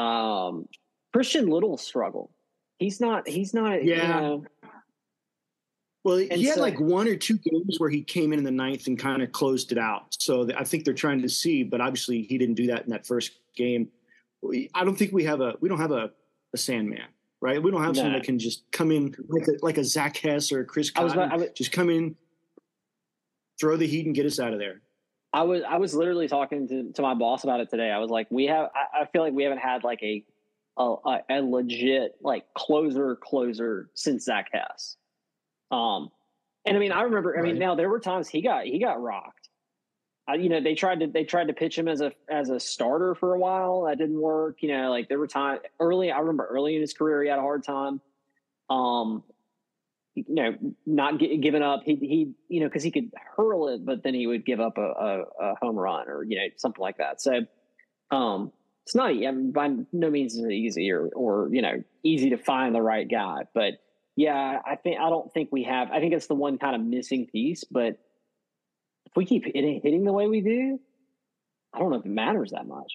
Um, 0.00 0.68
Christian 1.12 1.48
Little 1.48 1.76
struggle. 1.76 2.30
He's 2.78 3.00
not, 3.00 3.28
he's 3.28 3.52
not, 3.52 3.84
yeah. 3.84 4.02
You 4.02 4.08
know, 4.08 4.44
well, 6.04 6.18
and 6.18 6.32
he 6.32 6.44
had 6.44 6.56
so, 6.56 6.60
like 6.60 6.80
one 6.80 7.06
or 7.06 7.16
two 7.16 7.38
games 7.38 7.78
where 7.78 7.90
he 7.90 8.02
came 8.02 8.32
in 8.32 8.38
in 8.38 8.44
the 8.44 8.50
ninth 8.50 8.88
and 8.88 8.98
kind 8.98 9.22
of 9.22 9.30
closed 9.30 9.70
it 9.70 9.78
out. 9.78 10.16
So 10.18 10.48
I 10.56 10.64
think 10.64 10.84
they're 10.84 10.94
trying 10.94 11.22
to 11.22 11.28
see, 11.28 11.62
but 11.62 11.80
obviously 11.80 12.22
he 12.22 12.38
didn't 12.38 12.56
do 12.56 12.66
that 12.68 12.84
in 12.84 12.90
that 12.90 13.06
first 13.06 13.32
game. 13.56 13.88
I 14.74 14.84
don't 14.84 14.96
think 14.96 15.12
we 15.12 15.24
have 15.24 15.40
a 15.40 15.54
we 15.60 15.68
don't 15.68 15.78
have 15.78 15.92
a, 15.92 16.10
a 16.52 16.58
Sandman, 16.58 17.06
right? 17.40 17.62
We 17.62 17.70
don't 17.70 17.84
have 17.84 17.94
someone 17.94 18.14
that 18.14 18.24
can 18.24 18.40
just 18.40 18.64
come 18.72 18.90
in 18.90 19.14
like 19.28 19.46
a, 19.46 19.52
like 19.62 19.78
a 19.78 19.84
Zack 19.84 20.16
Hess 20.16 20.50
or 20.50 20.60
a 20.60 20.64
Chris 20.64 20.90
Cotton, 20.90 21.18
I 21.18 21.22
was, 21.22 21.32
I 21.32 21.36
was, 21.36 21.48
just 21.54 21.70
come 21.70 21.88
in, 21.88 22.16
throw 23.60 23.76
the 23.76 23.86
heat, 23.86 24.06
and 24.06 24.14
get 24.14 24.26
us 24.26 24.40
out 24.40 24.52
of 24.52 24.58
there. 24.58 24.80
I 25.32 25.42
was 25.42 25.62
I 25.62 25.76
was 25.76 25.94
literally 25.94 26.26
talking 26.26 26.66
to, 26.66 26.92
to 26.92 27.02
my 27.02 27.14
boss 27.14 27.44
about 27.44 27.60
it 27.60 27.70
today. 27.70 27.92
I 27.92 27.98
was 27.98 28.10
like, 28.10 28.26
we 28.30 28.46
have 28.46 28.70
I, 28.74 29.02
I 29.02 29.06
feel 29.06 29.22
like 29.22 29.32
we 29.32 29.44
haven't 29.44 29.60
had 29.60 29.84
like 29.84 30.02
a 30.02 30.24
a, 30.76 30.96
a 31.30 31.40
legit 31.40 32.16
like 32.20 32.52
closer 32.54 33.14
closer 33.14 33.90
since 33.94 34.24
Zack 34.24 34.48
Hess. 34.52 34.96
Um, 35.72 36.10
and 36.64 36.76
I 36.76 36.80
mean, 36.80 36.92
I 36.92 37.02
remember. 37.02 37.36
I 37.36 37.40
right. 37.40 37.52
mean, 37.52 37.58
now 37.58 37.74
there 37.74 37.88
were 37.88 37.98
times 37.98 38.28
he 38.28 38.42
got 38.42 38.64
he 38.64 38.78
got 38.78 39.02
rocked. 39.02 39.48
Uh, 40.30 40.34
you 40.34 40.48
know, 40.48 40.60
they 40.60 40.74
tried 40.74 41.00
to 41.00 41.08
they 41.08 41.24
tried 41.24 41.48
to 41.48 41.52
pitch 41.52 41.76
him 41.76 41.88
as 41.88 42.00
a 42.00 42.12
as 42.30 42.50
a 42.50 42.60
starter 42.60 43.14
for 43.14 43.34
a 43.34 43.38
while. 43.38 43.84
That 43.84 43.98
didn't 43.98 44.20
work. 44.20 44.58
You 44.60 44.68
know, 44.68 44.90
like 44.90 45.08
there 45.08 45.18
were 45.18 45.26
times 45.26 45.60
early. 45.80 46.12
I 46.12 46.18
remember 46.20 46.46
early 46.46 46.76
in 46.76 46.80
his 46.80 46.92
career, 46.92 47.22
he 47.22 47.28
had 47.28 47.38
a 47.38 47.42
hard 47.42 47.64
time. 47.64 48.00
Um, 48.70 49.24
you 50.14 50.24
know, 50.28 50.54
not 50.86 51.18
get, 51.18 51.40
giving 51.40 51.62
up. 51.62 51.82
He 51.84 51.96
he, 51.96 52.32
you 52.48 52.60
know, 52.60 52.66
because 52.66 52.84
he 52.84 52.90
could 52.90 53.10
hurl 53.36 53.68
it, 53.68 53.84
but 53.84 54.04
then 54.04 54.14
he 54.14 54.26
would 54.26 54.44
give 54.44 54.60
up 54.60 54.78
a, 54.78 54.82
a, 54.82 55.24
a, 55.40 55.54
home 55.60 55.76
run 55.76 56.08
or 56.08 56.22
you 56.22 56.36
know 56.36 56.46
something 56.56 56.82
like 56.82 56.98
that. 56.98 57.20
So, 57.20 57.40
um, 58.10 58.52
it's 58.84 58.94
not 58.94 59.10
I 59.10 59.30
mean, 59.30 59.52
by 59.52 59.70
no 59.92 60.10
means 60.10 60.38
easy 60.38 60.92
or 60.92 61.08
or 61.08 61.48
you 61.50 61.62
know 61.62 61.82
easy 62.04 62.30
to 62.30 62.36
find 62.36 62.74
the 62.74 62.82
right 62.82 63.10
guy, 63.10 63.46
but 63.54 63.74
yeah, 64.16 64.58
I 64.64 64.76
think 64.76 65.00
I 65.00 65.08
don't 65.08 65.32
think 65.32 65.48
we 65.52 65.64
have. 65.64 65.90
I 65.90 66.00
think 66.00 66.12
it's 66.12 66.26
the 66.26 66.34
one 66.34 66.58
kind 66.58 66.74
of 66.74 66.82
missing 66.82 67.26
piece. 67.26 67.64
But 67.64 67.98
if 69.06 69.16
we 69.16 69.24
keep 69.24 69.44
hitting, 69.44 69.80
hitting 69.82 70.04
the 70.04 70.12
way 70.12 70.26
we 70.26 70.40
do, 70.40 70.78
I 71.72 71.78
don't 71.78 71.90
know 71.90 71.98
if 71.98 72.04
it 72.04 72.10
matters 72.10 72.50
that 72.50 72.66
much. 72.66 72.92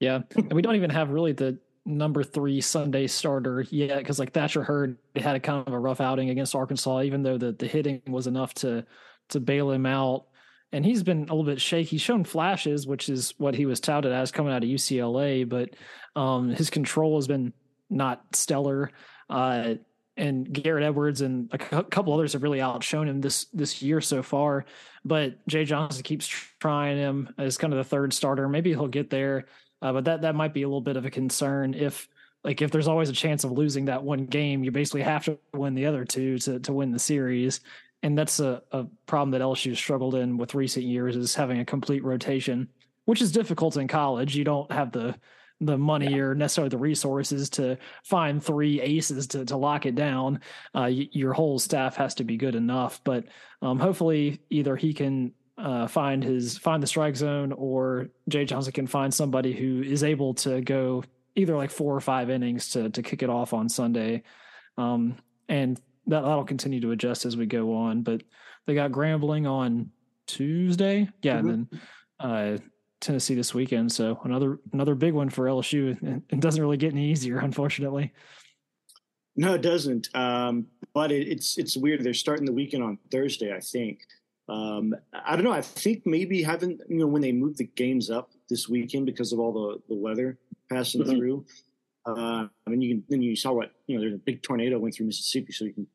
Yeah, 0.00 0.20
and 0.36 0.52
we 0.52 0.62
don't 0.62 0.76
even 0.76 0.90
have 0.90 1.10
really 1.10 1.32
the 1.32 1.58
number 1.84 2.22
three 2.24 2.60
Sunday 2.60 3.06
starter 3.06 3.64
yet 3.70 3.98
because 3.98 4.18
like 4.18 4.32
Thatcher 4.32 4.62
Hurd 4.62 4.98
had 5.14 5.36
a 5.36 5.40
kind 5.40 5.66
of 5.66 5.72
a 5.72 5.78
rough 5.78 6.00
outing 6.00 6.30
against 6.30 6.54
Arkansas, 6.54 7.02
even 7.02 7.22
though 7.22 7.38
the 7.38 7.52
the 7.52 7.66
hitting 7.66 8.02
was 8.06 8.26
enough 8.26 8.54
to 8.54 8.84
to 9.30 9.40
bail 9.40 9.70
him 9.70 9.86
out. 9.86 10.26
And 10.72 10.84
he's 10.84 11.04
been 11.04 11.20
a 11.20 11.34
little 11.34 11.44
bit 11.44 11.60
shaky. 11.60 11.90
He's 11.90 12.00
shown 12.00 12.24
flashes, 12.24 12.86
which 12.86 13.08
is 13.08 13.34
what 13.38 13.54
he 13.54 13.66
was 13.66 13.80
touted 13.80 14.12
as 14.12 14.32
coming 14.32 14.52
out 14.52 14.64
of 14.64 14.68
UCLA, 14.68 15.48
but 15.48 15.70
um, 16.16 16.50
his 16.50 16.70
control 16.70 17.16
has 17.16 17.28
been 17.28 17.52
not 17.88 18.34
stellar. 18.34 18.90
Uh, 19.28 19.74
and 20.16 20.50
Garrett 20.50 20.84
Edwards 20.84 21.20
and 21.20 21.50
a 21.52 21.58
couple 21.58 22.14
others 22.14 22.32
have 22.32 22.42
really 22.42 22.60
outshone 22.60 23.08
him 23.08 23.20
this 23.20 23.44
this 23.52 23.82
year 23.82 24.00
so 24.00 24.22
far. 24.22 24.64
But 25.04 25.46
Jay 25.46 25.64
Johnson 25.64 26.02
keeps 26.02 26.26
trying 26.26 26.96
him 26.96 27.34
as 27.38 27.58
kind 27.58 27.72
of 27.72 27.78
the 27.78 27.84
third 27.84 28.12
starter. 28.14 28.48
Maybe 28.48 28.70
he'll 28.70 28.88
get 28.88 29.10
there, 29.10 29.44
uh, 29.82 29.92
but 29.92 30.04
that 30.06 30.22
that 30.22 30.34
might 30.34 30.54
be 30.54 30.62
a 30.62 30.68
little 30.68 30.80
bit 30.80 30.96
of 30.96 31.04
a 31.04 31.10
concern 31.10 31.74
if 31.74 32.08
like 32.44 32.62
if 32.62 32.70
there's 32.70 32.88
always 32.88 33.10
a 33.10 33.12
chance 33.12 33.44
of 33.44 33.52
losing 33.52 33.86
that 33.86 34.02
one 34.02 34.24
game, 34.26 34.64
you 34.64 34.70
basically 34.70 35.02
have 35.02 35.24
to 35.26 35.38
win 35.52 35.74
the 35.74 35.86
other 35.86 36.04
two 36.04 36.38
to 36.38 36.60
to 36.60 36.72
win 36.72 36.92
the 36.92 36.98
series. 36.98 37.60
And 38.02 38.16
that's 38.16 38.40
a, 38.40 38.62
a 38.72 38.86
problem 39.06 39.32
that 39.32 39.40
LSU 39.40 39.76
struggled 39.76 40.14
in 40.14 40.36
with 40.38 40.54
recent 40.54 40.86
years 40.86 41.16
is 41.16 41.34
having 41.34 41.60
a 41.60 41.64
complete 41.64 42.04
rotation. 42.04 42.68
which 43.06 43.22
is 43.22 43.32
difficult 43.32 43.76
in 43.76 43.88
college. 43.88 44.36
You 44.36 44.44
don't 44.44 44.70
have 44.70 44.92
the 44.92 45.14
the 45.60 45.78
money 45.78 46.10
yeah. 46.10 46.18
or 46.18 46.34
necessarily 46.34 46.68
the 46.68 46.78
resources 46.78 47.48
to 47.48 47.78
find 48.04 48.42
three 48.42 48.80
aces 48.80 49.26
to, 49.28 49.44
to 49.44 49.56
lock 49.56 49.86
it 49.86 49.94
down. 49.94 50.40
Uh, 50.74 50.88
y- 50.88 51.08
your 51.12 51.32
whole 51.32 51.58
staff 51.58 51.96
has 51.96 52.14
to 52.14 52.24
be 52.24 52.36
good 52.36 52.54
enough, 52.54 53.00
but 53.04 53.24
um, 53.62 53.78
hopefully 53.78 54.40
either 54.50 54.76
he 54.76 54.92
can 54.92 55.32
uh, 55.58 55.86
find 55.86 56.22
his 56.22 56.58
find 56.58 56.82
the 56.82 56.86
strike 56.86 57.16
zone 57.16 57.52
or 57.52 58.08
Jay 58.28 58.44
Johnson 58.44 58.72
can 58.72 58.86
find 58.86 59.12
somebody 59.12 59.54
who 59.54 59.82
is 59.82 60.04
able 60.04 60.34
to 60.34 60.60
go 60.60 61.02
either 61.34 61.56
like 61.56 61.70
four 61.70 61.94
or 61.94 62.00
five 62.00 62.28
innings 62.28 62.70
to 62.70 62.90
to 62.90 63.02
kick 63.02 63.22
it 63.22 63.30
off 63.30 63.54
on 63.54 63.68
Sunday. 63.68 64.22
Um, 64.76 65.16
and 65.48 65.80
that 66.06 66.22
that'll 66.22 66.44
continue 66.44 66.80
to 66.80 66.90
adjust 66.90 67.24
as 67.24 67.36
we 67.36 67.46
go 67.46 67.74
on. 67.74 68.02
But 68.02 68.22
they 68.66 68.74
got 68.74 68.90
Grambling 68.90 69.48
on 69.50 69.90
Tuesday, 70.26 71.08
yeah, 71.22 71.36
mm-hmm. 71.38 71.48
and 71.48 71.68
then 71.70 71.80
uh, 72.20 72.58
Tennessee 73.00 73.34
this 73.34 73.54
weekend. 73.54 73.92
So 73.92 74.20
another 74.24 74.58
another 74.72 74.94
big 74.94 75.14
one 75.14 75.30
for 75.30 75.46
LSU. 75.46 76.00
And 76.02 76.22
it 76.28 76.40
doesn't 76.40 76.60
really 76.60 76.76
get 76.76 76.92
any 76.92 77.10
easier, 77.10 77.38
unfortunately. 77.42 78.12
No, 79.36 79.54
it 79.54 79.62
doesn't. 79.62 80.08
Um, 80.14 80.66
but 80.94 81.12
it, 81.12 81.28
it's 81.28 81.58
it's 81.58 81.76
weird. 81.76 82.02
They're 82.02 82.14
starting 82.14 82.46
the 82.46 82.52
weekend 82.52 82.82
on 82.82 82.98
Thursday, 83.10 83.54
I 83.54 83.60
think. 83.60 84.00
Um, 84.48 84.94
I 85.12 85.34
don't 85.34 85.44
know. 85.44 85.52
I 85.52 85.62
think 85.62 86.06
maybe 86.06 86.42
having 86.42 86.78
you 86.88 86.98
know 86.98 87.06
when 87.06 87.22
they 87.22 87.32
moved 87.32 87.58
the 87.58 87.64
games 87.64 88.10
up 88.10 88.30
this 88.48 88.68
weekend 88.68 89.06
because 89.06 89.32
of 89.32 89.40
all 89.40 89.52
the 89.52 89.94
the 89.94 90.00
weather 90.00 90.38
passing 90.70 91.02
mm-hmm. 91.02 91.16
through. 91.16 91.46
Uh, 92.06 92.46
I 92.66 92.70
mean, 92.70 92.80
you 92.80 92.94
can 92.94 93.04
then 93.08 93.22
you 93.22 93.36
saw 93.36 93.52
what 93.52 93.72
you 93.86 93.96
know. 93.96 94.00
There's 94.02 94.14
a 94.14 94.18
big 94.18 94.42
tornado 94.42 94.78
went 94.78 94.94
through 94.94 95.06
Mississippi, 95.06 95.52
so 95.52 95.64
you 95.64 95.74
can 95.74 95.86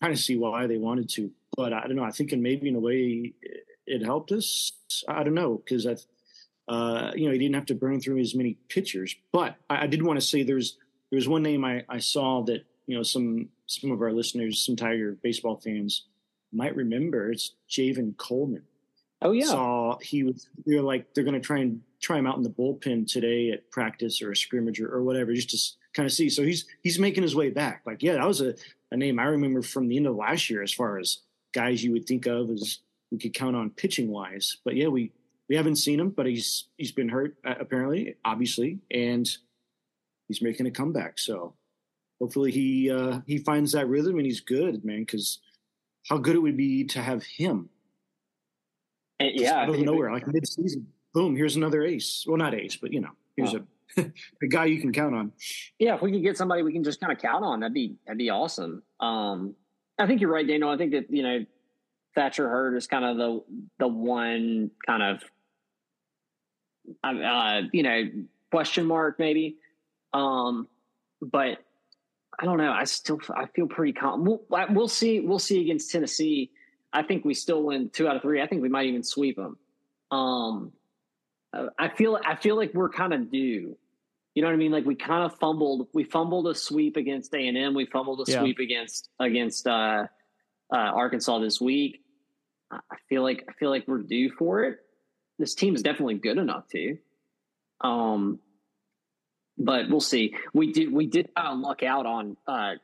kind 0.00 0.12
of 0.12 0.18
see 0.18 0.36
why 0.36 0.66
they 0.66 0.78
wanted 0.78 1.08
to. 1.10 1.30
But 1.56 1.72
I 1.72 1.86
don't 1.86 1.96
know. 1.96 2.04
I 2.04 2.10
think 2.10 2.32
in 2.32 2.42
maybe 2.42 2.68
in 2.68 2.76
a 2.76 2.80
way 2.80 3.32
it 3.86 4.04
helped 4.04 4.32
us. 4.32 4.72
I 5.08 5.22
don't 5.24 5.34
know 5.34 5.62
because 5.64 5.86
I, 5.86 5.96
uh, 6.68 7.12
you 7.14 7.26
know, 7.26 7.32
he 7.32 7.38
didn't 7.38 7.54
have 7.54 7.66
to 7.66 7.74
burn 7.74 8.00
through 8.00 8.18
as 8.18 8.34
many 8.34 8.58
pitchers. 8.68 9.16
But 9.32 9.56
I, 9.70 9.84
I 9.84 9.86
did 9.86 10.02
want 10.02 10.20
to 10.20 10.26
say 10.26 10.42
there's 10.42 10.76
there's 11.10 11.28
one 11.28 11.42
name 11.42 11.64
I, 11.64 11.84
I 11.88 11.98
saw 11.98 12.42
that 12.44 12.64
you 12.86 12.96
know 12.96 13.02
some 13.02 13.48
some 13.66 13.90
of 13.90 14.02
our 14.02 14.12
listeners, 14.12 14.64
some 14.64 14.76
Tiger 14.76 15.16
baseball 15.22 15.56
fans 15.56 16.04
might 16.52 16.76
remember. 16.76 17.30
It's 17.30 17.52
Javen 17.70 18.16
Coleman. 18.16 18.62
Oh 19.22 19.32
yeah, 19.32 19.46
saw 19.46 19.98
he 20.00 20.24
was. 20.24 20.48
They're 20.66 20.82
like 20.82 21.14
they're 21.14 21.24
going 21.24 21.34
to 21.34 21.40
try 21.40 21.58
and 21.58 21.80
try 22.00 22.18
him 22.18 22.26
out 22.26 22.36
in 22.36 22.42
the 22.42 22.50
bullpen 22.50 23.10
today 23.10 23.50
at 23.50 23.70
practice 23.70 24.22
or 24.22 24.30
a 24.30 24.36
scrimmage 24.36 24.80
or, 24.80 24.92
or 24.94 25.02
whatever, 25.02 25.32
just 25.34 25.50
to 25.50 25.58
kind 25.94 26.06
of 26.06 26.12
see. 26.12 26.28
So 26.28 26.42
he's 26.42 26.66
he's 26.82 26.98
making 26.98 27.22
his 27.22 27.34
way 27.34 27.50
back. 27.50 27.82
Like 27.86 28.02
yeah, 28.02 28.14
that 28.14 28.26
was 28.26 28.40
a, 28.40 28.54
a 28.92 28.96
name 28.96 29.18
I 29.18 29.24
remember 29.24 29.62
from 29.62 29.88
the 29.88 29.96
end 29.96 30.06
of 30.06 30.16
last 30.16 30.50
year 30.50 30.62
as 30.62 30.72
far 30.72 30.98
as 30.98 31.18
guys 31.52 31.82
you 31.82 31.92
would 31.92 32.06
think 32.06 32.26
of 32.26 32.50
as 32.50 32.78
we 33.10 33.18
could 33.18 33.34
count 33.34 33.56
on 33.56 33.70
pitching 33.70 34.10
wise. 34.10 34.58
But 34.64 34.76
yeah, 34.76 34.88
we 34.88 35.12
we 35.48 35.56
haven't 35.56 35.76
seen 35.76 35.98
him, 35.98 36.10
but 36.10 36.26
he's 36.26 36.68
he's 36.76 36.92
been 36.92 37.08
hurt 37.08 37.36
uh, 37.46 37.54
apparently, 37.58 38.16
obviously, 38.24 38.80
and 38.90 39.28
he's 40.28 40.42
making 40.42 40.66
a 40.66 40.70
comeback. 40.70 41.18
So 41.18 41.54
hopefully 42.20 42.50
he 42.50 42.90
uh, 42.90 43.20
he 43.26 43.38
finds 43.38 43.72
that 43.72 43.88
rhythm 43.88 44.18
and 44.18 44.26
he's 44.26 44.40
good, 44.40 44.84
man. 44.84 45.00
Because 45.00 45.40
how 46.08 46.18
good 46.18 46.36
it 46.36 46.40
would 46.40 46.56
be 46.56 46.84
to 46.84 47.02
have 47.02 47.24
him. 47.24 47.70
And, 49.20 49.32
yeah, 49.34 49.62
out 49.62 49.70
of 49.70 49.78
nowhere, 49.80 50.12
like 50.12 50.26
mid 50.28 50.46
season, 50.46 50.86
boom, 51.12 51.34
here's 51.34 51.56
another 51.56 51.82
ace. 51.82 52.24
Well, 52.26 52.36
not 52.36 52.54
ace, 52.54 52.76
but 52.76 52.92
you 52.92 53.00
know, 53.00 53.10
here's 53.36 53.54
oh. 53.54 53.64
a 53.96 54.12
a 54.42 54.46
guy 54.46 54.66
you 54.66 54.80
can 54.80 54.92
count 54.92 55.14
on. 55.14 55.32
Yeah, 55.78 55.94
if 55.94 56.02
we 56.02 56.12
could 56.12 56.22
get 56.22 56.36
somebody 56.36 56.62
we 56.62 56.72
can 56.72 56.84
just 56.84 57.00
kind 57.00 57.12
of 57.12 57.18
count 57.18 57.44
on, 57.44 57.60
that'd 57.60 57.74
be 57.74 57.96
that'd 58.06 58.18
be 58.18 58.30
awesome. 58.30 58.82
Um, 59.00 59.54
I 59.98 60.06
think 60.06 60.20
you're 60.20 60.30
right, 60.30 60.46
Daniel. 60.46 60.70
I 60.70 60.76
think 60.76 60.92
that 60.92 61.06
you 61.10 61.22
know 61.22 61.46
Thatcher 62.14 62.48
Hurd 62.48 62.76
is 62.76 62.86
kind 62.86 63.04
of 63.04 63.16
the 63.16 63.42
the 63.78 63.88
one 63.88 64.70
kind 64.86 65.02
of 65.02 65.22
uh, 67.02 67.62
you 67.72 67.82
know 67.82 68.02
question 68.50 68.86
mark 68.86 69.18
maybe. 69.18 69.56
Um, 70.12 70.68
but 71.20 71.58
I 72.38 72.44
don't 72.44 72.58
know. 72.58 72.72
I 72.72 72.84
still 72.84 73.20
I 73.34 73.46
feel 73.46 73.66
pretty 73.66 73.92
calm. 73.92 74.24
We'll, 74.24 74.42
we'll 74.70 74.88
see. 74.88 75.20
We'll 75.20 75.38
see 75.38 75.60
against 75.60 75.90
Tennessee. 75.90 76.50
I 76.92 77.02
think 77.02 77.24
we 77.24 77.34
still 77.34 77.62
win 77.62 77.90
two 77.90 78.08
out 78.08 78.16
of 78.16 78.22
three. 78.22 78.40
I 78.40 78.46
think 78.46 78.62
we 78.62 78.68
might 78.68 78.86
even 78.86 79.02
sweep 79.02 79.36
them. 79.36 79.58
Um, 80.10 80.72
I 81.78 81.88
feel 81.88 82.18
I 82.24 82.36
feel 82.36 82.56
like 82.56 82.72
we're 82.74 82.90
kind 82.90 83.12
of 83.12 83.30
due. 83.30 83.76
You 84.34 84.42
know 84.42 84.48
what 84.48 84.54
I 84.54 84.58
mean? 84.58 84.70
Like 84.70 84.84
we 84.84 84.94
kind 84.94 85.24
of 85.24 85.36
fumbled. 85.38 85.88
We 85.92 86.04
fumbled 86.04 86.46
a 86.46 86.54
sweep 86.54 86.96
against 86.96 87.34
A 87.34 87.48
and 87.48 87.58
M. 87.58 87.74
We 87.74 87.86
fumbled 87.86 88.26
a 88.26 88.30
yeah. 88.30 88.40
sweep 88.40 88.58
against 88.58 89.08
against 89.18 89.66
uh, 89.66 90.06
uh, 90.72 90.76
Arkansas 90.76 91.40
this 91.40 91.60
week. 91.60 92.02
I 92.70 92.96
feel 93.08 93.22
like 93.22 93.44
I 93.48 93.52
feel 93.54 93.70
like 93.70 93.88
we're 93.88 94.02
due 94.02 94.30
for 94.30 94.64
it. 94.64 94.78
This 95.38 95.54
team 95.54 95.74
is 95.74 95.82
definitely 95.82 96.16
good 96.16 96.38
enough 96.38 96.68
to. 96.68 96.98
Um, 97.80 98.40
but 99.56 99.88
we'll 99.88 100.00
see. 100.00 100.34
We 100.52 100.72
did 100.72 100.92
we 100.92 101.06
did 101.06 101.34
kind 101.34 101.48
of 101.48 101.58
luck 101.58 101.82
out 101.82 102.06
on 102.06 102.36
uh, 102.46 102.74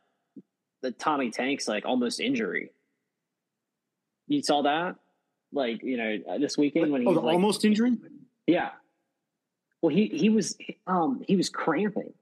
the 0.83 0.91
Tommy 0.91 1.31
Tanks 1.31 1.69
like 1.69 1.85
almost 1.85 2.21
injury. 2.21 2.71
You 4.27 4.43
saw 4.43 4.63
that, 4.63 4.97
like 5.53 5.83
you 5.83 5.97
know, 5.97 6.39
this 6.39 6.59
weekend 6.59 6.91
when 6.91 7.03
he 7.03 7.07
oh, 7.07 7.13
was, 7.13 7.23
like, 7.23 7.35
almost 7.35 7.65
injury. 7.65 7.97
Yeah. 8.47 8.71
Well, 9.81 9.95
he 9.95 10.07
he 10.07 10.29
was 10.29 10.57
um 10.87 11.23
he 11.27 11.37
was 11.37 11.49
cramping 11.49 12.13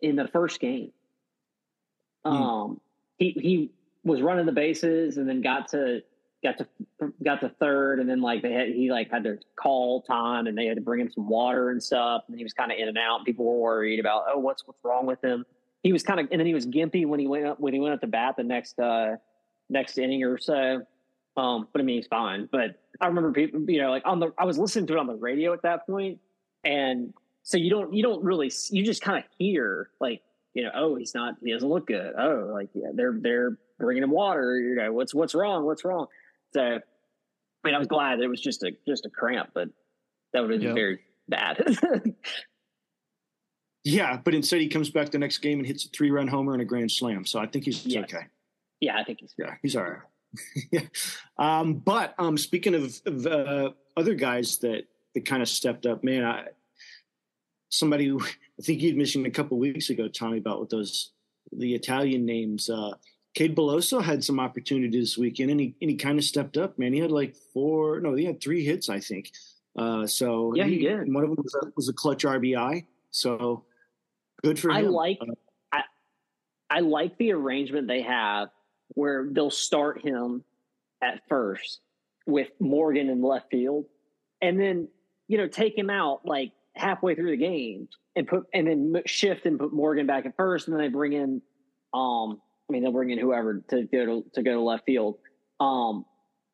in 0.00 0.16
the 0.16 0.28
first 0.28 0.60
game. 0.60 0.92
Hmm. 2.24 2.32
Um, 2.32 2.80
he 3.18 3.30
he 3.30 3.70
was 4.04 4.22
running 4.22 4.46
the 4.46 4.52
bases 4.52 5.16
and 5.16 5.28
then 5.28 5.42
got 5.42 5.68
to 5.68 6.02
got 6.42 6.58
to 6.58 6.66
got 7.22 7.40
to 7.40 7.48
third, 7.48 8.00
and 8.00 8.08
then 8.08 8.20
like 8.20 8.42
they 8.42 8.52
had 8.52 8.68
he 8.68 8.90
like 8.90 9.10
had 9.10 9.24
to 9.24 9.38
call 9.56 10.02
time, 10.02 10.46
and 10.46 10.56
they 10.56 10.66
had 10.66 10.76
to 10.76 10.82
bring 10.82 11.00
him 11.00 11.10
some 11.10 11.28
water 11.28 11.70
and 11.70 11.82
stuff, 11.82 12.24
and 12.28 12.36
he 12.36 12.44
was 12.44 12.52
kind 12.52 12.72
of 12.72 12.78
in 12.78 12.88
and 12.88 12.98
out. 12.98 13.16
And 13.16 13.26
people 13.26 13.44
were 13.44 13.58
worried 13.58 14.00
about 14.00 14.24
oh 14.32 14.38
what's 14.38 14.66
what's 14.66 14.78
wrong 14.84 15.06
with 15.06 15.22
him. 15.22 15.44
He 15.82 15.92
was 15.92 16.02
kind 16.02 16.20
of, 16.20 16.28
and 16.30 16.38
then 16.38 16.46
he 16.46 16.54
was 16.54 16.66
gimpy 16.66 17.06
when 17.06 17.20
he 17.20 17.26
went 17.26 17.46
up 17.46 17.60
when 17.60 17.72
he 17.72 17.80
went 17.80 17.94
up 17.94 18.00
to 18.00 18.06
bat 18.06 18.36
the 18.36 18.44
next 18.44 18.78
uh 18.78 19.16
next 19.68 19.98
inning 19.98 20.24
or 20.24 20.38
so. 20.38 20.82
Um, 21.36 21.68
but 21.72 21.80
I 21.80 21.84
mean 21.84 21.96
he's 21.96 22.06
fine. 22.06 22.48
But 22.50 22.80
I 23.00 23.06
remember 23.06 23.32
people, 23.32 23.60
you 23.68 23.80
know, 23.80 23.90
like 23.90 24.02
on 24.04 24.20
the 24.20 24.32
I 24.38 24.44
was 24.44 24.58
listening 24.58 24.86
to 24.88 24.94
it 24.94 24.98
on 24.98 25.06
the 25.06 25.14
radio 25.14 25.52
at 25.52 25.62
that 25.62 25.86
point, 25.86 26.18
and 26.64 27.14
so 27.42 27.56
you 27.56 27.70
don't 27.70 27.92
you 27.94 28.02
don't 28.02 28.22
really 28.22 28.50
you 28.70 28.84
just 28.84 29.02
kind 29.02 29.18
of 29.18 29.24
hear 29.38 29.90
like 30.00 30.22
you 30.54 30.62
know 30.62 30.70
oh 30.74 30.94
he's 30.96 31.14
not 31.14 31.36
he 31.42 31.52
doesn't 31.52 31.68
look 31.68 31.86
good 31.86 32.12
oh 32.18 32.50
like 32.52 32.68
yeah 32.74 32.88
they're 32.94 33.16
they're 33.20 33.56
bringing 33.78 34.02
him 34.02 34.10
water 34.10 34.58
you 34.58 34.74
know 34.74 34.92
what's 34.92 35.14
what's 35.14 35.34
wrong 35.34 35.64
what's 35.64 35.84
wrong 35.84 36.06
so, 36.52 36.60
I 36.62 36.80
mean, 37.64 37.74
I 37.74 37.78
was 37.78 37.88
glad 37.88 38.20
it 38.20 38.28
was 38.28 38.40
just 38.40 38.62
a 38.62 38.72
just 38.86 39.06
a 39.06 39.10
cramp, 39.10 39.50
but 39.54 39.68
that 40.32 40.40
would 40.40 40.50
have 40.50 40.60
been 40.60 40.68
yep. 40.68 40.74
very 40.74 41.00
bad. 41.28 41.62
yeah, 43.84 44.18
but 44.22 44.34
instead 44.34 44.60
he 44.60 44.68
comes 44.68 44.90
back 44.90 45.10
the 45.10 45.18
next 45.18 45.38
game 45.38 45.58
and 45.58 45.66
hits 45.66 45.84
a 45.84 45.88
three 45.88 46.10
run 46.10 46.28
homer 46.28 46.52
and 46.52 46.62
a 46.62 46.64
grand 46.64 46.90
slam. 46.90 47.24
So 47.24 47.38
I 47.38 47.46
think 47.46 47.64
he's 47.64 47.84
yes. 47.86 48.04
okay. 48.04 48.26
Yeah, 48.80 48.96
I 48.98 49.04
think 49.04 49.20
he's 49.20 49.34
yeah 49.38 49.54
he's 49.62 49.76
all 49.76 49.84
right. 49.84 50.00
yeah, 50.70 50.82
um, 51.38 51.74
but 51.74 52.14
um, 52.18 52.38
speaking 52.38 52.74
of, 52.74 53.00
of 53.06 53.26
uh, 53.26 53.70
other 53.96 54.14
guys 54.14 54.58
that 54.58 54.84
that 55.14 55.26
kind 55.26 55.42
of 55.42 55.48
stepped 55.48 55.86
up, 55.86 56.04
man, 56.04 56.24
I 56.24 56.44
somebody 57.70 58.06
who, 58.06 58.20
I 58.24 58.62
think 58.62 58.82
you'd 58.82 58.96
mentioned 58.96 59.26
a 59.26 59.30
couple 59.30 59.58
weeks 59.58 59.90
ago, 59.90 60.08
Tommy, 60.08 60.38
about 60.38 60.60
with 60.60 60.70
those 60.70 61.12
the 61.52 61.74
Italian 61.74 62.24
names. 62.26 62.68
Uh, 62.68 62.92
Cade 63.34 63.56
Beloso 63.56 64.02
had 64.02 64.24
some 64.24 64.40
opportunities 64.40 65.10
this 65.10 65.18
weekend, 65.18 65.50
and 65.50 65.60
he 65.60 65.74
and 65.80 65.90
he 65.90 65.96
kind 65.96 66.18
of 66.18 66.24
stepped 66.24 66.56
up. 66.56 66.78
Man, 66.78 66.92
he 66.92 66.98
had 66.98 67.12
like 67.12 67.34
four, 67.52 68.00
no, 68.00 68.14
he 68.14 68.24
had 68.24 68.40
three 68.40 68.64
hits, 68.64 68.88
I 68.88 69.00
think. 69.00 69.30
Uh, 69.76 70.06
so 70.06 70.52
yeah, 70.54 70.64
he, 70.64 70.78
he 70.78 70.78
did. 70.80 71.12
One 71.12 71.22
of 71.24 71.30
them 71.30 71.42
was 71.42 71.54
a, 71.54 71.72
was 71.76 71.88
a 71.88 71.92
clutch 71.92 72.24
RBI. 72.24 72.86
So 73.10 73.64
good 74.42 74.58
for 74.58 74.72
I 74.72 74.80
him. 74.80 74.86
I 74.86 74.88
like, 74.88 75.18
I 75.72 75.82
I 76.68 76.80
like 76.80 77.16
the 77.18 77.32
arrangement 77.32 77.86
they 77.86 78.02
have 78.02 78.48
where 78.94 79.28
they'll 79.30 79.50
start 79.50 80.04
him 80.04 80.42
at 81.00 81.22
first 81.28 81.80
with 82.26 82.48
Morgan 82.58 83.08
in 83.08 83.22
left 83.22 83.50
field, 83.50 83.86
and 84.42 84.58
then 84.58 84.88
you 85.28 85.38
know 85.38 85.46
take 85.46 85.78
him 85.78 85.88
out 85.88 86.26
like 86.26 86.50
halfway 86.74 87.14
through 87.14 87.30
the 87.30 87.36
game 87.36 87.88
and 88.16 88.26
put 88.26 88.46
and 88.52 88.66
then 88.66 89.02
shift 89.06 89.46
and 89.46 89.56
put 89.56 89.72
Morgan 89.72 90.08
back 90.08 90.26
at 90.26 90.36
first, 90.36 90.66
and 90.66 90.76
then 90.76 90.82
they 90.82 90.88
bring 90.88 91.12
in 91.12 91.40
um 91.94 92.40
I 92.70 92.72
mean, 92.72 92.84
they'll 92.84 92.92
bring 92.92 93.10
in 93.10 93.18
whoever 93.18 93.64
to 93.70 93.82
go 93.82 94.06
to, 94.06 94.24
to 94.34 94.42
go 94.44 94.52
to 94.52 94.60
left 94.60 94.86
field. 94.86 95.18
Um, 95.58 96.04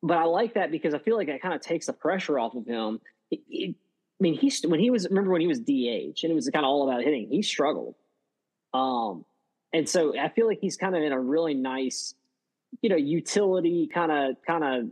but 0.01 0.17
I 0.17 0.23
like 0.23 0.55
that 0.55 0.71
because 0.71 0.95
I 0.95 0.99
feel 0.99 1.15
like 1.15 1.27
it 1.27 1.41
kind 1.43 1.53
of 1.53 1.61
takes 1.61 1.85
the 1.85 1.93
pressure 1.93 2.39
off 2.39 2.55
of 2.55 2.65
him. 2.65 2.99
It, 3.29 3.39
it, 3.47 3.75
I 4.19 4.19
mean, 4.19 4.33
he's 4.33 4.63
when 4.63 4.79
he 4.79 4.89
was 4.89 5.07
remember 5.07 5.31
when 5.31 5.41
he 5.41 5.47
was 5.47 5.59
DH 5.59 6.23
and 6.23 6.31
it 6.31 6.33
was 6.33 6.49
kind 6.51 6.65
of 6.65 6.69
all 6.69 6.89
about 6.89 7.03
hitting. 7.03 7.27
He 7.29 7.43
struggled, 7.43 7.93
um, 8.73 9.25
and 9.71 9.87
so 9.87 10.17
I 10.17 10.29
feel 10.29 10.47
like 10.47 10.57
he's 10.59 10.75
kind 10.75 10.95
of 10.95 11.03
in 11.03 11.11
a 11.11 11.19
really 11.19 11.53
nice, 11.53 12.15
you 12.81 12.89
know, 12.89 12.95
utility 12.95 13.87
kind 13.93 14.11
of 14.11 14.37
kind 14.45 14.63
of 14.63 14.89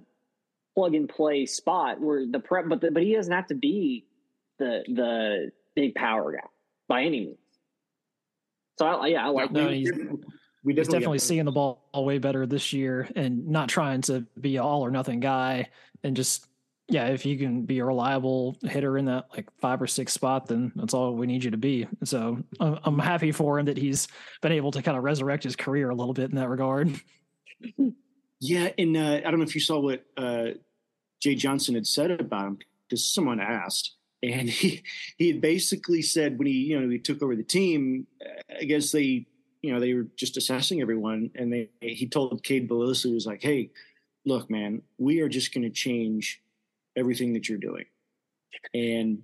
plug 0.75 0.93
and 0.93 1.09
play 1.09 1.47
spot 1.47 1.99
where 1.99 2.27
the 2.29 2.39
prep, 2.39 2.65
but 2.69 2.81
the, 2.81 2.91
but 2.91 3.01
he 3.01 3.15
doesn't 3.15 3.33
have 3.33 3.47
to 3.47 3.55
be 3.55 4.05
the 4.59 4.83
the 4.87 5.51
big 5.75 5.95
power 5.95 6.33
guy 6.33 6.47
by 6.87 7.01
any 7.01 7.21
means. 7.21 7.37
So 8.77 8.85
I, 8.85 9.07
yeah, 9.07 9.25
I 9.25 9.29
like 9.29 9.51
no, 9.51 9.63
that 9.63 10.19
we 10.65 10.73
definitely, 10.73 10.81
He's 10.81 10.87
definitely 10.87 11.19
seeing 11.19 11.45
the 11.45 11.51
ball 11.51 11.79
way 11.93 12.17
better 12.17 12.45
this 12.45 12.73
year 12.73 13.07
and 13.15 13.47
not 13.47 13.69
trying 13.69 14.01
to 14.03 14.25
be 14.39 14.57
an 14.57 14.63
all 14.63 14.81
or 14.81 14.91
nothing 14.91 15.19
guy 15.19 15.69
and 16.03 16.15
just 16.15 16.47
yeah, 16.87 17.07
if 17.07 17.25
you 17.25 17.37
can 17.37 17.63
be 17.63 17.79
a 17.79 17.85
reliable 17.85 18.57
hitter 18.61 18.97
in 18.97 19.05
that 19.05 19.25
like 19.33 19.49
five 19.59 19.81
or 19.81 19.87
six 19.87 20.13
spot, 20.13 20.47
then 20.47 20.71
that's 20.75 20.93
all 20.93 21.15
we 21.15 21.25
need 21.25 21.43
you 21.43 21.51
to 21.51 21.57
be. 21.57 21.87
So 22.03 22.43
I'm 22.59 22.99
happy 22.99 23.31
for 23.31 23.57
him 23.57 23.65
that 23.65 23.77
he's 23.77 24.07
been 24.41 24.51
able 24.51 24.71
to 24.71 24.83
kind 24.83 24.95
of 24.95 25.03
resurrect 25.03 25.43
his 25.43 25.55
career 25.55 25.89
a 25.89 25.95
little 25.95 26.13
bit 26.13 26.29
in 26.29 26.35
that 26.35 26.49
regard. 26.49 26.93
Yeah, 28.39 28.69
and 28.77 28.95
uh, 28.95 29.21
I 29.25 29.31
don't 29.31 29.37
know 29.37 29.45
if 29.45 29.55
you 29.55 29.61
saw 29.61 29.79
what 29.79 30.05
uh, 30.15 30.49
Jay 31.23 31.33
Johnson 31.33 31.73
had 31.73 31.87
said 31.87 32.11
about 32.11 32.47
him 32.47 32.59
because 32.87 33.11
someone 33.11 33.39
asked, 33.39 33.95
and 34.21 34.47
he 34.49 34.83
he 35.17 35.31
had 35.31 35.41
basically 35.41 36.03
said 36.03 36.37
when 36.37 36.47
he 36.47 36.53
you 36.53 36.79
know 36.79 36.87
he 36.87 36.99
took 36.99 37.23
over 37.23 37.35
the 37.35 37.43
team, 37.43 38.05
I 38.59 38.65
guess 38.65 38.91
they 38.91 39.25
you 39.65 39.73
know 39.73 39.79
they 39.79 39.93
were 39.93 40.07
just 40.15 40.37
assessing 40.37 40.81
everyone, 40.81 41.31
and 41.35 41.51
they 41.51 41.69
he 41.81 42.07
told 42.07 42.43
Cade 42.43 42.69
Beloso 42.69 43.05
he 43.05 43.13
was 43.13 43.25
like, 43.25 43.41
hey, 43.41 43.71
look, 44.25 44.49
man, 44.49 44.81
we 44.97 45.21
are 45.21 45.29
just 45.29 45.53
going 45.53 45.63
to 45.63 45.69
change 45.69 46.41
everything 46.95 47.33
that 47.33 47.49
you're 47.49 47.57
doing. 47.57 47.85
And 48.73 49.23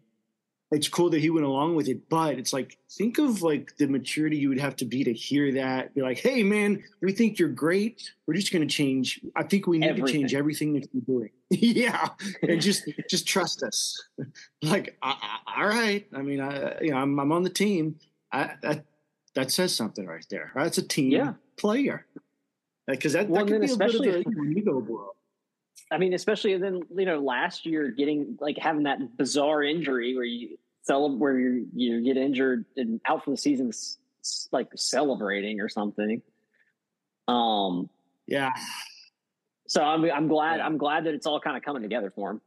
it's 0.72 0.88
cool 0.88 1.10
that 1.10 1.20
he 1.20 1.30
went 1.30 1.46
along 1.46 1.76
with 1.76 1.90
it, 1.90 2.08
but 2.10 2.40
it's 2.40 2.54
like 2.54 2.78
think 2.90 3.18
of 3.18 3.42
like 3.42 3.76
the 3.78 3.88
maturity 3.88 4.38
you 4.38 4.48
would 4.50 4.60
have 4.60 4.76
to 4.78 4.86
be 4.86 5.04
to 5.04 5.12
hear 5.14 5.52
that. 5.54 5.94
Be 5.94 6.02
like, 6.02 6.18
hey 6.18 6.44
man, 6.44 6.82
we 7.02 7.12
think 7.12 7.38
you're 7.40 7.50
great. 7.50 8.10
We're 8.26 8.36
just 8.36 8.54
going 8.54 8.66
to 8.66 8.74
change. 8.74 9.20
I 9.36 9.44
think 9.44 9.68
we 9.68 9.80
need 9.80 9.90
everything. 9.90 10.08
to 10.08 10.14
change 10.14 10.34
everything 10.34 10.74
that 10.74 10.88
you're 10.94 11.04
doing. 11.06 11.30
yeah, 11.50 12.10
and 12.42 12.62
just 12.62 12.90
just 13.10 13.28
trust 13.28 13.64
us. 13.64 14.02
like, 14.62 14.98
all 15.02 15.66
right. 15.66 16.08
I 16.16 16.22
mean, 16.22 16.40
I 16.40 16.80
you 16.82 16.92
know 16.92 16.98
I'm, 16.98 17.20
I'm 17.20 17.32
on 17.34 17.44
the 17.44 17.50
team. 17.50 17.98
I, 18.32 18.52
that 18.62 18.86
that 19.36 19.52
says 19.52 19.76
something 19.76 20.06
right 20.06 20.26
there. 20.30 20.52
That's 20.56 20.78
a 20.78 20.84
team 20.84 21.12
yeah. 21.12 21.34
player. 21.58 22.06
Because 22.88 23.14
that, 23.14 23.30
well, 23.30 23.46
that 23.46 23.52
could 23.52 23.62
be 23.62 23.72
a 23.72 23.78
bit 23.78 23.96
of 23.96 24.06
a 24.06 24.42
ego 24.50 24.82
blow. 24.82 25.12
I 25.92 25.98
mean, 25.98 26.14
especially 26.14 26.58
then 26.58 26.82
you 26.96 27.06
know 27.06 27.20
last 27.20 27.66
year 27.66 27.90
getting 27.90 28.38
like 28.40 28.58
having 28.58 28.84
that 28.84 29.18
bizarre 29.18 29.64
injury 29.64 30.16
where 30.16 30.26
you 30.26 30.58
celebrate 30.84 31.20
where 31.20 31.40
you 31.40 31.68
you 31.74 32.04
get 32.04 32.18
injured 32.18 32.66
and 32.78 33.00
out 33.06 33.24
for 33.24 33.32
the 33.32 33.38
season, 33.38 33.72
like 34.52 34.68
celebrating 34.76 35.62
or 35.62 35.70
something. 35.70 36.22
Um. 37.28 37.90
Yeah. 38.28 38.52
So 39.68 39.82
I'm 39.82 40.04
I'm 40.12 40.28
glad 40.28 40.58
yeah. 40.58 40.66
I'm 40.66 40.78
glad 40.78 41.06
that 41.06 41.14
it's 41.14 41.26
all 41.26 41.40
kind 41.40 41.56
of 41.56 41.64
coming 41.64 41.82
together 41.82 42.12
for 42.14 42.32
him. 42.32 42.42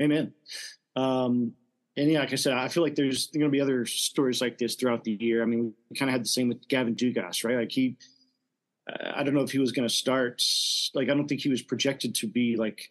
Amen. 0.00 0.32
Um, 0.96 1.52
and 2.00 2.10
yeah, 2.10 2.20
like 2.20 2.32
I 2.32 2.36
said, 2.36 2.54
I 2.54 2.68
feel 2.68 2.82
like 2.82 2.94
there's 2.94 3.28
going 3.28 3.42
to 3.42 3.48
be 3.48 3.60
other 3.60 3.84
stories 3.86 4.40
like 4.40 4.58
this 4.58 4.74
throughout 4.74 5.04
the 5.04 5.16
year. 5.20 5.42
I 5.42 5.46
mean, 5.46 5.72
we 5.90 5.96
kind 5.96 6.08
of 6.08 6.12
had 6.12 6.24
the 6.24 6.28
same 6.28 6.48
with 6.48 6.66
Gavin 6.68 6.94
Dugas, 6.94 7.44
right? 7.44 7.56
Like 7.56 7.72
he 7.72 7.96
I 9.14 9.22
don't 9.22 9.34
know 9.34 9.42
if 9.42 9.52
he 9.52 9.58
was 9.58 9.72
going 9.72 9.88
to 9.88 9.94
start. 9.94 10.42
Like, 10.94 11.08
I 11.08 11.14
don't 11.14 11.28
think 11.28 11.40
he 11.40 11.48
was 11.48 11.62
projected 11.62 12.14
to 12.16 12.26
be 12.26 12.56
like, 12.56 12.90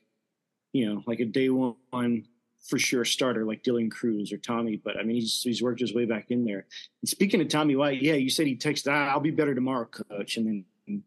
you 0.74 0.88
know, 0.88 1.04
like 1.08 1.20
a 1.20 1.26
day 1.26 1.50
one 1.50 2.26
for 2.68 2.78
sure 2.78 3.06
starter 3.06 3.46
like 3.46 3.64
Dylan 3.64 3.90
Crews 3.90 4.32
or 4.32 4.38
Tommy. 4.38 4.76
But 4.78 4.98
I 4.98 5.04
mean, 5.04 5.16
he's 5.16 5.42
he's 5.42 5.62
worked 5.62 5.80
his 5.80 5.94
way 5.94 6.06
back 6.06 6.30
in 6.30 6.46
there. 6.46 6.66
And 7.02 7.10
speaking 7.10 7.42
of 7.42 7.48
Tommy 7.48 7.76
White, 7.76 8.02
yeah, 8.02 8.14
you 8.14 8.30
said 8.30 8.48
he 8.48 8.56
texted, 8.56 8.92
ah, 8.92 9.10
"I'll 9.10 9.20
be 9.20 9.32
better 9.32 9.56
tomorrow, 9.56 9.86
coach." 9.86 10.38
And 10.38 10.66
then, 10.88 11.04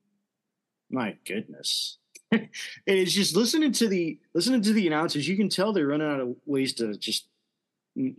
my 0.90 1.16
goodness, 1.24 1.98
it's 2.86 3.12
just 3.12 3.36
listening 3.36 3.72
to 3.72 3.88
the 3.88 4.18
listening 4.34 4.62
to 4.62 4.72
the 4.72 4.86
announcers. 4.86 5.28
You 5.28 5.36
can 5.36 5.48
tell 5.48 5.72
they're 5.72 5.86
running 5.86 6.08
out 6.08 6.20
of 6.20 6.36
ways 6.44 6.72
to 6.74 6.96
just 6.96 7.28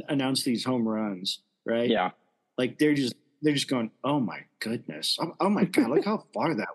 announce 0.08 0.44
these 0.44 0.64
home 0.64 0.88
runs, 0.88 1.40
right? 1.66 1.90
Yeah, 1.90 2.12
like 2.58 2.78
they're 2.78 2.94
just 2.94 3.16
they're 3.42 3.54
just 3.54 3.70
going, 3.70 3.92
oh 4.04 4.20
my 4.20 4.40
goodness, 4.60 5.18
oh, 5.22 5.34
oh 5.40 5.50
my 5.50 5.66
god, 5.66 5.90
look 5.90 6.06
how 6.06 6.26
far 6.34 6.50
that 6.50 6.58
went. 6.58 6.68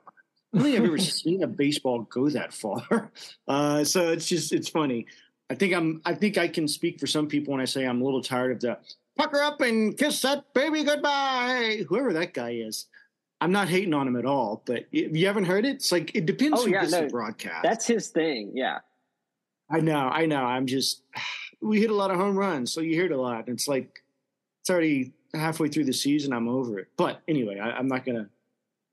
I 0.52 0.56
don't 0.56 0.64
think 0.64 0.78
I've 0.78 0.84
ever 0.84 0.98
seen 0.98 1.42
a 1.42 1.46
baseball 1.46 2.02
go 2.02 2.28
that 2.30 2.52
far. 2.52 3.12
Uh, 3.48 3.82
so 3.82 4.12
it's 4.12 4.28
just 4.28 4.52
it's 4.52 4.68
funny. 4.68 5.06
I 5.50 5.54
think 5.54 5.72
I'm 5.72 6.02
I 6.04 6.14
think 6.14 6.36
I 6.36 6.48
can 6.48 6.68
speak 6.68 7.00
for 7.00 7.06
some 7.06 7.26
people 7.26 7.52
when 7.52 7.62
I 7.62 7.64
say 7.64 7.86
I'm 7.86 8.02
a 8.02 8.04
little 8.04 8.22
tired 8.22 8.52
of 8.52 8.60
the 8.60 8.78
pucker 9.16 9.40
up 9.40 9.60
and 9.62 9.96
kiss 9.96 10.20
that 10.22 10.52
baby 10.52 10.84
goodbye. 10.84 11.84
Whoever 11.88 12.12
that 12.12 12.34
guy 12.34 12.50
is. 12.50 12.86
I'm 13.40 13.52
not 13.52 13.68
hating 13.68 13.94
on 13.94 14.08
him 14.08 14.16
at 14.16 14.26
all, 14.26 14.62
but 14.66 14.86
if 14.90 15.16
you 15.16 15.26
haven't 15.26 15.44
heard 15.44 15.64
it, 15.64 15.76
it's 15.76 15.92
like 15.92 16.14
it 16.14 16.26
depends 16.26 16.60
oh, 16.60 16.64
who 16.64 16.72
yeah, 16.72 16.80
gets 16.80 16.92
no, 16.92 17.02
the 17.02 17.08
broadcast. 17.08 17.62
That's 17.62 17.86
his 17.86 18.08
thing, 18.08 18.52
yeah. 18.54 18.78
I 19.70 19.80
know, 19.80 19.96
I 19.96 20.26
know. 20.26 20.44
I'm 20.44 20.66
just 20.66 21.02
we 21.60 21.80
hit 21.80 21.90
a 21.90 21.94
lot 21.94 22.10
of 22.10 22.16
home 22.16 22.36
runs, 22.36 22.72
so 22.72 22.80
you 22.80 22.94
hear 22.94 23.06
it 23.06 23.12
a 23.12 23.20
lot. 23.20 23.48
It's 23.48 23.68
like 23.68 24.02
it's 24.60 24.70
already 24.70 25.12
halfway 25.34 25.68
through 25.68 25.84
the 25.84 25.92
season, 25.92 26.32
I'm 26.32 26.48
over 26.48 26.78
it. 26.78 26.88
But 26.96 27.20
anyway, 27.28 27.58
I, 27.58 27.78
am 27.78 27.88
not 27.88 28.04
gonna 28.04 28.20
I'm 28.20 28.28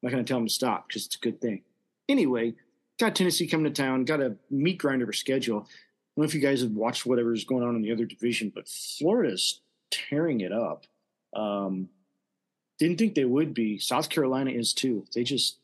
not 0.01 0.11
gonna 0.11 0.23
tell 0.23 0.37
them 0.37 0.47
to 0.47 0.53
stop 0.53 0.87
because 0.87 1.05
it's 1.05 1.15
a 1.15 1.19
good 1.19 1.41
thing. 1.41 1.61
Anyway, 2.09 2.55
got 2.99 3.15
Tennessee 3.15 3.47
coming 3.47 3.71
to 3.71 3.81
town. 3.81 4.05
Got 4.05 4.21
a 4.21 4.35
meat 4.49 4.77
grinder 4.77 5.09
a 5.09 5.13
schedule. 5.13 5.57
I 5.57 5.61
don't 5.61 6.17
know 6.17 6.23
if 6.23 6.35
you 6.35 6.41
guys 6.41 6.61
have 6.61 6.71
watched 6.71 7.05
whatever's 7.05 7.43
going 7.43 7.63
on 7.63 7.75
in 7.75 7.81
the 7.81 7.91
other 7.91 8.05
division, 8.05 8.51
but 8.53 8.69
Florida's 8.69 9.61
tearing 9.91 10.41
it 10.41 10.51
up. 10.51 10.85
Um, 11.35 11.89
didn't 12.79 12.97
think 12.97 13.15
they 13.15 13.25
would 13.25 13.53
be. 13.53 13.79
South 13.79 14.09
Carolina 14.09 14.51
is 14.51 14.73
too. 14.73 15.05
They 15.13 15.23
just 15.23 15.57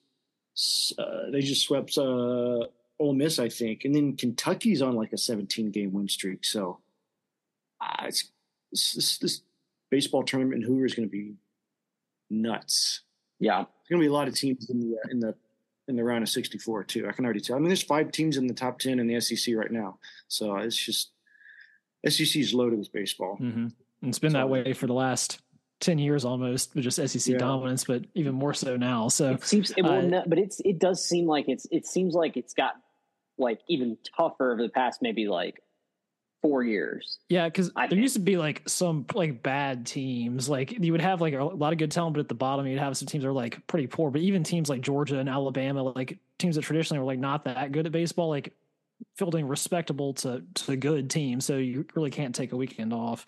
uh, 0.97 1.29
they 1.31 1.41
just 1.41 1.63
swept 1.65 1.97
uh, 1.97 2.65
Ole 2.99 3.13
Miss, 3.13 3.39
I 3.39 3.49
think, 3.49 3.85
and 3.85 3.95
then 3.95 4.15
Kentucky's 4.15 4.81
on 4.81 4.95
like 4.95 5.13
a 5.13 5.17
17 5.17 5.71
game 5.71 5.93
win 5.93 6.07
streak. 6.07 6.43
So 6.43 6.79
uh, 7.81 8.05
it's, 8.07 8.29
it's, 8.71 9.19
it's, 9.21 9.41
baseball 9.89 10.23
tournament 10.23 10.63
in 10.63 10.67
Hoover 10.67 10.85
is 10.85 10.93
going 10.93 11.07
to 11.07 11.11
be 11.11 11.33
nuts. 12.29 13.01
Yeah, 13.39 13.57
there's 13.57 13.89
going 13.89 13.99
to 13.99 14.03
be 14.05 14.07
a 14.07 14.13
lot 14.13 14.27
of 14.29 14.35
teams 14.35 14.69
in 14.69 14.79
the 14.79 14.97
in 15.09 15.19
the 15.19 15.35
in 15.87 15.95
the 15.97 16.03
round 16.03 16.23
of 16.23 16.29
64 16.29 16.85
too. 16.85 17.07
I 17.09 17.11
can 17.11 17.25
already 17.25 17.41
tell. 17.41 17.57
I 17.57 17.59
mean, 17.59 17.67
there's 17.67 17.83
five 17.83 18.11
teams 18.11 18.37
in 18.37 18.47
the 18.47 18.53
top 18.53 18.79
10 18.79 18.99
in 18.99 19.07
the 19.07 19.19
SEC 19.19 19.55
right 19.55 19.71
now, 19.71 19.97
so 20.27 20.55
it's 20.57 20.77
just 20.77 21.09
SEC 22.07 22.35
is 22.37 22.53
loaded 22.53 22.79
with 22.79 22.91
baseball. 22.93 23.37
Mm-hmm. 23.41 23.67
It's 24.07 24.19
been 24.19 24.31
so, 24.31 24.37
that 24.37 24.49
way 24.49 24.73
for 24.73 24.87
the 24.87 24.93
last 24.93 25.41
10 25.81 25.99
years 25.99 26.25
almost 26.25 26.73
with 26.73 26.83
just 26.83 26.97
SEC 26.97 27.33
yeah. 27.33 27.37
dominance, 27.37 27.83
but 27.83 28.05
even 28.15 28.33
more 28.33 28.53
so 28.53 28.77
now. 28.77 29.07
So 29.09 29.33
it 29.33 29.43
seems, 29.43 29.71
it 29.71 29.85
uh, 29.85 30.23
but 30.25 30.39
it's, 30.39 30.61
it 30.63 30.79
does 30.79 31.05
seem 31.05 31.27
like 31.27 31.45
it's, 31.47 31.67
it 31.71 31.85
seems 31.85 32.13
like 32.13 32.37
it's 32.37 32.53
got 32.53 32.73
like 33.37 33.59
even 33.67 33.97
tougher 34.15 34.53
over 34.53 34.61
the 34.61 34.69
past 34.69 35.01
maybe 35.01 35.27
like 35.27 35.61
four 36.41 36.63
years. 36.63 37.19
Yeah, 37.29 37.45
because 37.47 37.71
there 37.73 37.87
think. 37.87 38.01
used 38.01 38.15
to 38.15 38.19
be 38.19 38.37
like 38.37 38.63
some 38.67 39.05
like 39.13 39.43
bad 39.43 39.85
teams. 39.85 40.49
Like 40.49 40.71
you 40.71 40.91
would 40.91 41.01
have 41.01 41.21
like 41.21 41.33
a 41.33 41.43
lot 41.43 41.73
of 41.73 41.79
good 41.79 41.91
talent, 41.91 42.15
but 42.15 42.19
at 42.21 42.29
the 42.29 42.35
bottom 42.35 42.65
you'd 42.67 42.79
have 42.79 42.97
some 42.97 43.07
teams 43.07 43.23
that 43.23 43.29
are 43.29 43.33
like 43.33 43.65
pretty 43.67 43.87
poor. 43.87 44.09
But 44.11 44.21
even 44.21 44.43
teams 44.43 44.69
like 44.69 44.81
Georgia 44.81 45.19
and 45.19 45.29
Alabama, 45.29 45.83
like 45.83 46.17
teams 46.39 46.55
that 46.55 46.63
traditionally 46.63 46.99
were 46.99 47.05
like 47.05 47.19
not 47.19 47.45
that 47.45 47.71
good 47.71 47.85
at 47.85 47.91
baseball, 47.91 48.29
like 48.29 48.53
fielding 49.15 49.47
respectable 49.47 50.13
to 50.15 50.43
to 50.55 50.75
good 50.75 51.09
teams. 51.09 51.45
So 51.45 51.57
you 51.57 51.85
really 51.95 52.11
can't 52.11 52.33
take 52.33 52.51
a 52.51 52.57
weekend 52.57 52.93
off. 52.93 53.25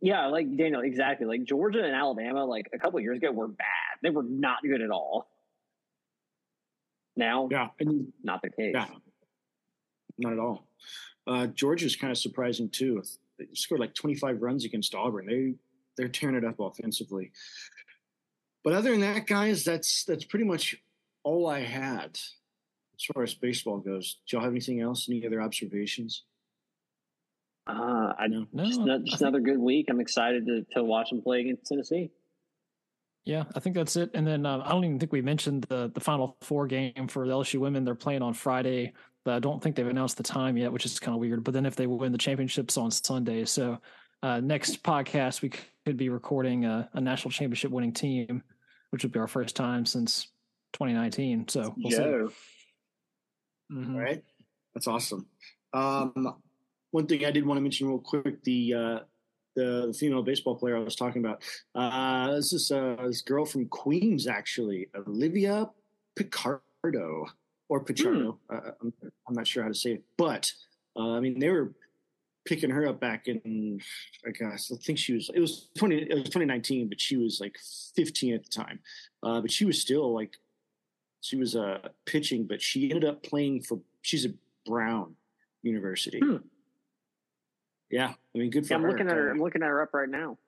Yeah, 0.00 0.26
like 0.26 0.54
Daniel, 0.56 0.82
exactly. 0.82 1.26
Like 1.26 1.44
Georgia 1.44 1.82
and 1.82 1.94
Alabama, 1.94 2.44
like 2.44 2.68
a 2.74 2.78
couple 2.78 3.00
years 3.00 3.18
ago, 3.18 3.30
were 3.32 3.48
bad. 3.48 3.66
They 4.02 4.10
were 4.10 4.22
not 4.22 4.58
good 4.62 4.82
at 4.82 4.90
all. 4.90 5.28
Now, 7.16 7.48
yeah, 7.50 7.68
not 8.22 8.42
the 8.42 8.50
case. 8.50 8.72
Yeah, 8.74 8.86
not 10.18 10.32
at 10.32 10.38
all. 10.38 10.66
Uh, 11.26 11.46
Georgia's 11.46 11.96
kind 11.96 12.10
of 12.10 12.18
surprising 12.18 12.68
too. 12.68 13.02
They 13.38 13.46
scored 13.54 13.80
like 13.80 13.94
25 13.94 14.42
runs 14.42 14.64
against 14.64 14.94
Auburn. 14.94 15.26
They 15.26 15.54
they're 15.96 16.08
tearing 16.08 16.36
it 16.36 16.44
up 16.44 16.60
offensively. 16.60 17.30
But 18.62 18.72
other 18.72 18.90
than 18.92 19.00
that, 19.00 19.26
guys, 19.26 19.64
that's 19.64 20.04
that's 20.04 20.24
pretty 20.24 20.44
much 20.44 20.76
all 21.22 21.46
I 21.48 21.60
had 21.60 22.18
as 22.98 23.04
far 23.12 23.22
as 23.22 23.34
baseball 23.34 23.78
goes. 23.78 24.18
Do 24.26 24.36
y'all 24.36 24.44
have 24.44 24.52
anything 24.52 24.80
else? 24.80 25.08
Any 25.08 25.26
other 25.26 25.42
observations? 25.42 26.24
Uh, 27.66 28.12
I 28.18 28.26
know. 28.28 28.46
No, 28.52 28.64
just, 28.64 28.80
no, 28.80 28.98
just 28.98 29.22
another 29.22 29.40
good 29.40 29.58
week. 29.58 29.86
I'm 29.88 30.00
excited 30.00 30.46
to 30.46 30.66
to 30.74 30.84
watch 30.84 31.10
them 31.10 31.22
play 31.22 31.40
against 31.40 31.66
Tennessee. 31.66 32.10
Yeah, 33.24 33.44
I 33.54 33.60
think 33.60 33.74
that's 33.74 33.96
it. 33.96 34.10
And 34.12 34.26
then 34.26 34.44
uh, 34.44 34.62
I 34.64 34.68
don't 34.70 34.84
even 34.84 34.98
think 34.98 35.12
we 35.12 35.22
mentioned 35.22 35.64
the 35.64 35.90
the 35.92 36.00
Final 36.00 36.36
Four 36.42 36.66
game 36.66 37.08
for 37.08 37.26
the 37.26 37.32
LSU 37.32 37.58
women. 37.58 37.84
They're 37.84 37.94
playing 37.94 38.22
on 38.22 38.34
Friday 38.34 38.92
I 39.26 39.38
don't 39.38 39.62
think 39.62 39.76
they've 39.76 39.86
announced 39.86 40.16
the 40.16 40.22
time 40.22 40.56
yet, 40.56 40.72
which 40.72 40.84
is 40.84 40.98
kind 40.98 41.14
of 41.14 41.20
weird. 41.20 41.44
But 41.44 41.54
then 41.54 41.66
if 41.66 41.76
they 41.76 41.86
win 41.86 42.12
the 42.12 42.18
championships 42.18 42.76
on 42.76 42.90
Sunday, 42.90 43.44
so 43.44 43.78
uh, 44.22 44.40
next 44.40 44.82
podcast 44.82 45.42
we 45.42 45.50
could 45.84 45.96
be 45.96 46.08
recording 46.08 46.64
a, 46.64 46.88
a, 46.94 47.00
national 47.00 47.30
championship 47.30 47.70
winning 47.70 47.92
team, 47.92 48.42
which 48.90 49.02
would 49.02 49.12
be 49.12 49.18
our 49.18 49.28
first 49.28 49.56
time 49.56 49.86
since 49.86 50.28
2019. 50.74 51.48
So 51.48 51.74
we'll 51.76 51.90
see. 51.90 51.98
Mm-hmm. 53.72 53.94
All 53.94 54.00
right, 54.00 54.22
that's 54.74 54.86
awesome. 54.86 55.26
Um, 55.72 56.36
one 56.90 57.06
thing 57.06 57.24
I 57.24 57.30
did 57.30 57.46
want 57.46 57.58
to 57.58 57.62
mention 57.62 57.88
real 57.88 57.98
quick: 57.98 58.42
the 58.44 58.74
uh, 58.74 58.98
the 59.56 59.94
female 59.98 60.22
baseball 60.22 60.56
player 60.56 60.76
I 60.76 60.80
was 60.80 60.96
talking 60.96 61.24
about. 61.24 61.42
Uh, 61.74 62.34
this 62.36 62.52
is 62.52 62.70
uh, 62.70 62.96
this 63.06 63.22
girl 63.22 63.44
from 63.44 63.66
Queens, 63.68 64.26
actually, 64.26 64.88
Olivia 64.94 65.70
Picardo 66.14 67.26
or 67.68 67.84
Pichardo. 67.84 68.38
Hmm. 68.48 68.56
Uh, 68.56 68.70
I'm, 68.82 68.92
I'm, 69.28 69.34
not 69.34 69.46
sure 69.46 69.62
how 69.62 69.68
to 69.68 69.74
say 69.74 69.92
it, 69.92 70.04
but 70.16 70.52
uh, 70.96 71.12
I 71.12 71.20
mean 71.20 71.38
they 71.38 71.50
were 71.50 71.72
picking 72.44 72.70
her 72.70 72.86
up 72.86 73.00
back 73.00 73.26
in 73.26 73.80
I 74.26 74.30
guess 74.30 74.70
I 74.72 74.76
think 74.76 74.98
she 74.98 75.14
was 75.14 75.30
it 75.34 75.40
was 75.40 75.68
20 75.78 75.96
it 75.96 76.14
was 76.14 76.24
2019, 76.24 76.88
but 76.88 77.00
she 77.00 77.16
was 77.16 77.40
like 77.40 77.56
15 77.96 78.34
at 78.34 78.44
the 78.44 78.50
time. 78.50 78.80
Uh, 79.22 79.40
but 79.40 79.50
she 79.50 79.64
was 79.64 79.80
still 79.80 80.14
like 80.14 80.36
she 81.20 81.36
was 81.36 81.56
uh, 81.56 81.78
pitching, 82.04 82.46
but 82.46 82.60
she 82.60 82.90
ended 82.90 83.08
up 83.08 83.22
playing 83.22 83.62
for 83.62 83.80
she's 84.02 84.26
a 84.26 84.34
Brown. 84.66 85.16
University. 85.64 86.20
Hmm. 86.20 86.36
Yeah, 87.90 88.12
I 88.34 88.38
mean, 88.38 88.50
good 88.50 88.66
for 88.66 88.74
yeah, 88.74 88.76
I'm 88.76 88.82
her. 88.82 88.90
looking 88.90 89.08
at 89.08 89.16
her. 89.16 89.30
I'm 89.30 89.40
looking 89.40 89.62
at 89.62 89.68
her 89.68 89.82
up 89.82 89.94
right 89.94 90.08
now. 90.08 90.38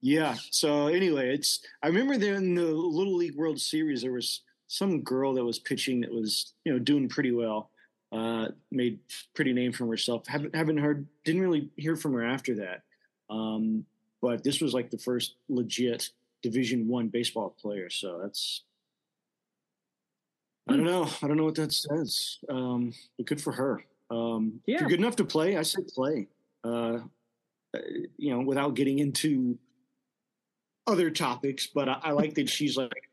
Yeah. 0.00 0.36
So 0.50 0.88
anyway, 0.88 1.34
it's 1.34 1.60
I 1.82 1.88
remember 1.88 2.16
there 2.16 2.34
in 2.34 2.54
the 2.54 2.64
Little 2.64 3.16
League 3.16 3.36
World 3.36 3.60
Series 3.60 4.02
there 4.02 4.12
was 4.12 4.42
some 4.66 5.02
girl 5.02 5.34
that 5.34 5.44
was 5.44 5.58
pitching 5.58 6.00
that 6.00 6.12
was 6.12 6.54
you 6.64 6.72
know 6.72 6.78
doing 6.78 7.08
pretty 7.08 7.32
well, 7.32 7.70
uh, 8.12 8.48
made 8.70 8.98
pretty 9.34 9.52
name 9.52 9.72
for 9.72 9.86
herself. 9.86 10.26
Haven't 10.26 10.54
haven't 10.54 10.78
heard 10.78 11.06
didn't 11.24 11.42
really 11.42 11.70
hear 11.76 11.96
from 11.96 12.12
her 12.14 12.24
after 12.24 12.54
that. 12.56 12.82
Um, 13.30 13.84
but 14.20 14.42
this 14.42 14.60
was 14.60 14.74
like 14.74 14.90
the 14.90 14.98
first 14.98 15.36
legit 15.48 16.10
Division 16.42 16.88
One 16.88 17.08
baseball 17.08 17.50
player. 17.60 17.90
So 17.90 18.18
that's 18.22 18.62
I 20.68 20.72
don't 20.72 20.84
know. 20.84 21.08
I 21.22 21.28
don't 21.28 21.36
know 21.36 21.44
what 21.44 21.56
that 21.56 21.72
says. 21.72 22.38
Um, 22.48 22.94
but 23.16 23.26
good 23.26 23.40
for 23.40 23.52
her. 23.52 23.84
Um, 24.10 24.60
yeah. 24.66 24.76
If 24.76 24.80
you're 24.80 24.90
good 24.90 25.00
enough 25.00 25.16
to 25.16 25.24
play, 25.24 25.56
I 25.56 25.62
say 25.62 25.82
play. 25.94 26.28
Uh, 26.62 26.98
uh, 27.74 27.80
you 28.16 28.30
know, 28.30 28.40
without 28.40 28.74
getting 28.74 28.98
into 28.98 29.58
other 30.86 31.10
topics, 31.10 31.66
but 31.66 31.88
I, 31.88 31.98
I 32.04 32.10
like 32.12 32.34
that 32.34 32.48
she's 32.48 32.76
like, 32.76 33.10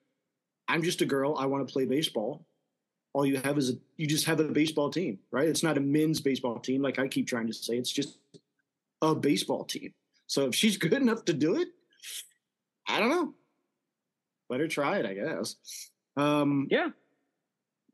I'm 0.72 0.84
just 0.84 1.01
a 1.01 1.05
girl. 1.05 1.36
I 1.38 1.47
want 1.47 1.67
to 1.67 1.72
play 1.72 1.84
baseball. 1.84 2.45
All 3.13 3.26
you 3.26 3.36
have 3.43 3.57
is 3.57 3.72
a, 3.72 3.74
you 3.97 4.07
just 4.07 4.26
have 4.26 4.39
a 4.39 4.45
baseball 4.45 4.89
team, 4.89 5.19
right? 5.30 5.49
It's 5.49 5.63
not 5.63 5.78
a 5.78 5.82
men's 5.82 6.22
baseball 6.22 6.59
team 6.59 6.82
like 6.82 6.97
I 6.97 7.09
keep 7.09 7.28
trying 7.28 7.47
to 7.47 7.53
say. 7.53 7.76
It's 7.76 7.91
just 7.91 8.17
a 9.01 9.13
baseball 9.13 9.65
team. 9.65 9.93
So 10.28 10.45
if 10.45 10.55
she's 10.55 10.78
good 10.86 10.93
enough 10.93 11.26
to 11.26 11.34
do 11.34 11.59
it, 11.59 11.67
I 12.88 12.99
don't 12.99 13.09
know. 13.09 13.34
Let 14.49 14.61
her 14.61 14.67
try 14.69 14.99
it, 14.99 15.05
I 15.05 15.13
guess. 15.13 15.57
Um, 16.15 16.69
yeah. 16.72 16.88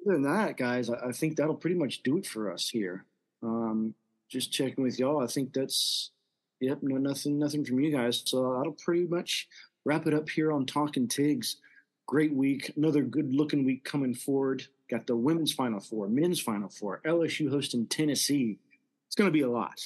Other 0.06 0.14
than 0.14 0.22
that, 0.22 0.56
guys, 0.58 0.92
I, 0.92 1.08
I, 1.08 1.12
think 1.12 1.36
that'll 1.36 1.56
pretty 1.56 1.76
much 1.76 2.04
do 2.04 2.18
it 2.18 2.28
for 2.28 2.54
us 2.54 2.70
here. 2.70 3.06
Um, 3.42 3.96
just 4.30 4.52
checking 4.52 4.84
with 4.84 5.00
y'all. 5.00 5.24
I 5.24 5.28
think 5.28 5.52
that's 5.52 6.12
yep. 6.60 6.80
No, 6.84 6.98
nothing, 6.98 7.40
nothing 7.40 7.66
from 7.66 7.80
you 7.80 7.92
guys. 7.92 8.22
So 8.26 8.56
that'll 8.56 8.74
pretty 8.74 9.08
much 9.08 9.48
wrap 9.84 10.06
it 10.06 10.14
up 10.14 10.30
here 10.30 10.52
on 10.52 10.68
Talking 10.68 11.08
Tigs. 11.08 11.58
Great 12.08 12.34
week. 12.34 12.72
Another 12.76 13.04
good 13.04 13.34
looking 13.34 13.64
week 13.64 13.84
coming 13.84 14.16
forward. 14.16 14.66
Got 14.90 15.06
the 15.08 15.16
women's 15.16 15.54
Final 15.54 15.80
Four, 15.80 16.08
men's 16.08 16.40
Final 16.40 16.70
Four, 16.70 17.02
LSU 17.06 17.50
hosting 17.50 17.86
Tennessee. 17.86 18.58
It's 19.08 19.16
going 19.16 19.28
to 19.28 19.34
be 19.34 19.42
a 19.42 19.50
lot 19.50 19.80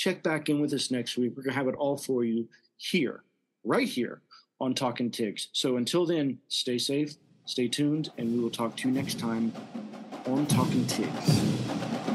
check 0.00 0.22
back 0.22 0.48
in 0.48 0.60
with 0.60 0.72
us 0.72 0.90
next 0.90 1.18
week. 1.18 1.32
We're 1.36 1.42
going 1.42 1.52
to 1.52 1.58
have 1.58 1.68
it 1.68 1.74
all 1.74 1.98
for 1.98 2.24
you 2.24 2.48
here, 2.78 3.22
right 3.64 3.86
here 3.86 4.22
on 4.58 4.74
Talking 4.74 5.10
Tigs. 5.10 5.48
So 5.52 5.76
until 5.76 6.06
then, 6.06 6.38
stay 6.48 6.78
safe, 6.78 7.16
stay 7.44 7.68
tuned, 7.68 8.10
and 8.16 8.32
we 8.32 8.40
will 8.40 8.50
talk 8.50 8.76
to 8.78 8.88
you 8.88 8.94
next 8.94 9.18
time 9.18 9.52
on 10.26 10.46
Talking 10.46 10.86
Tigs. 10.86 12.09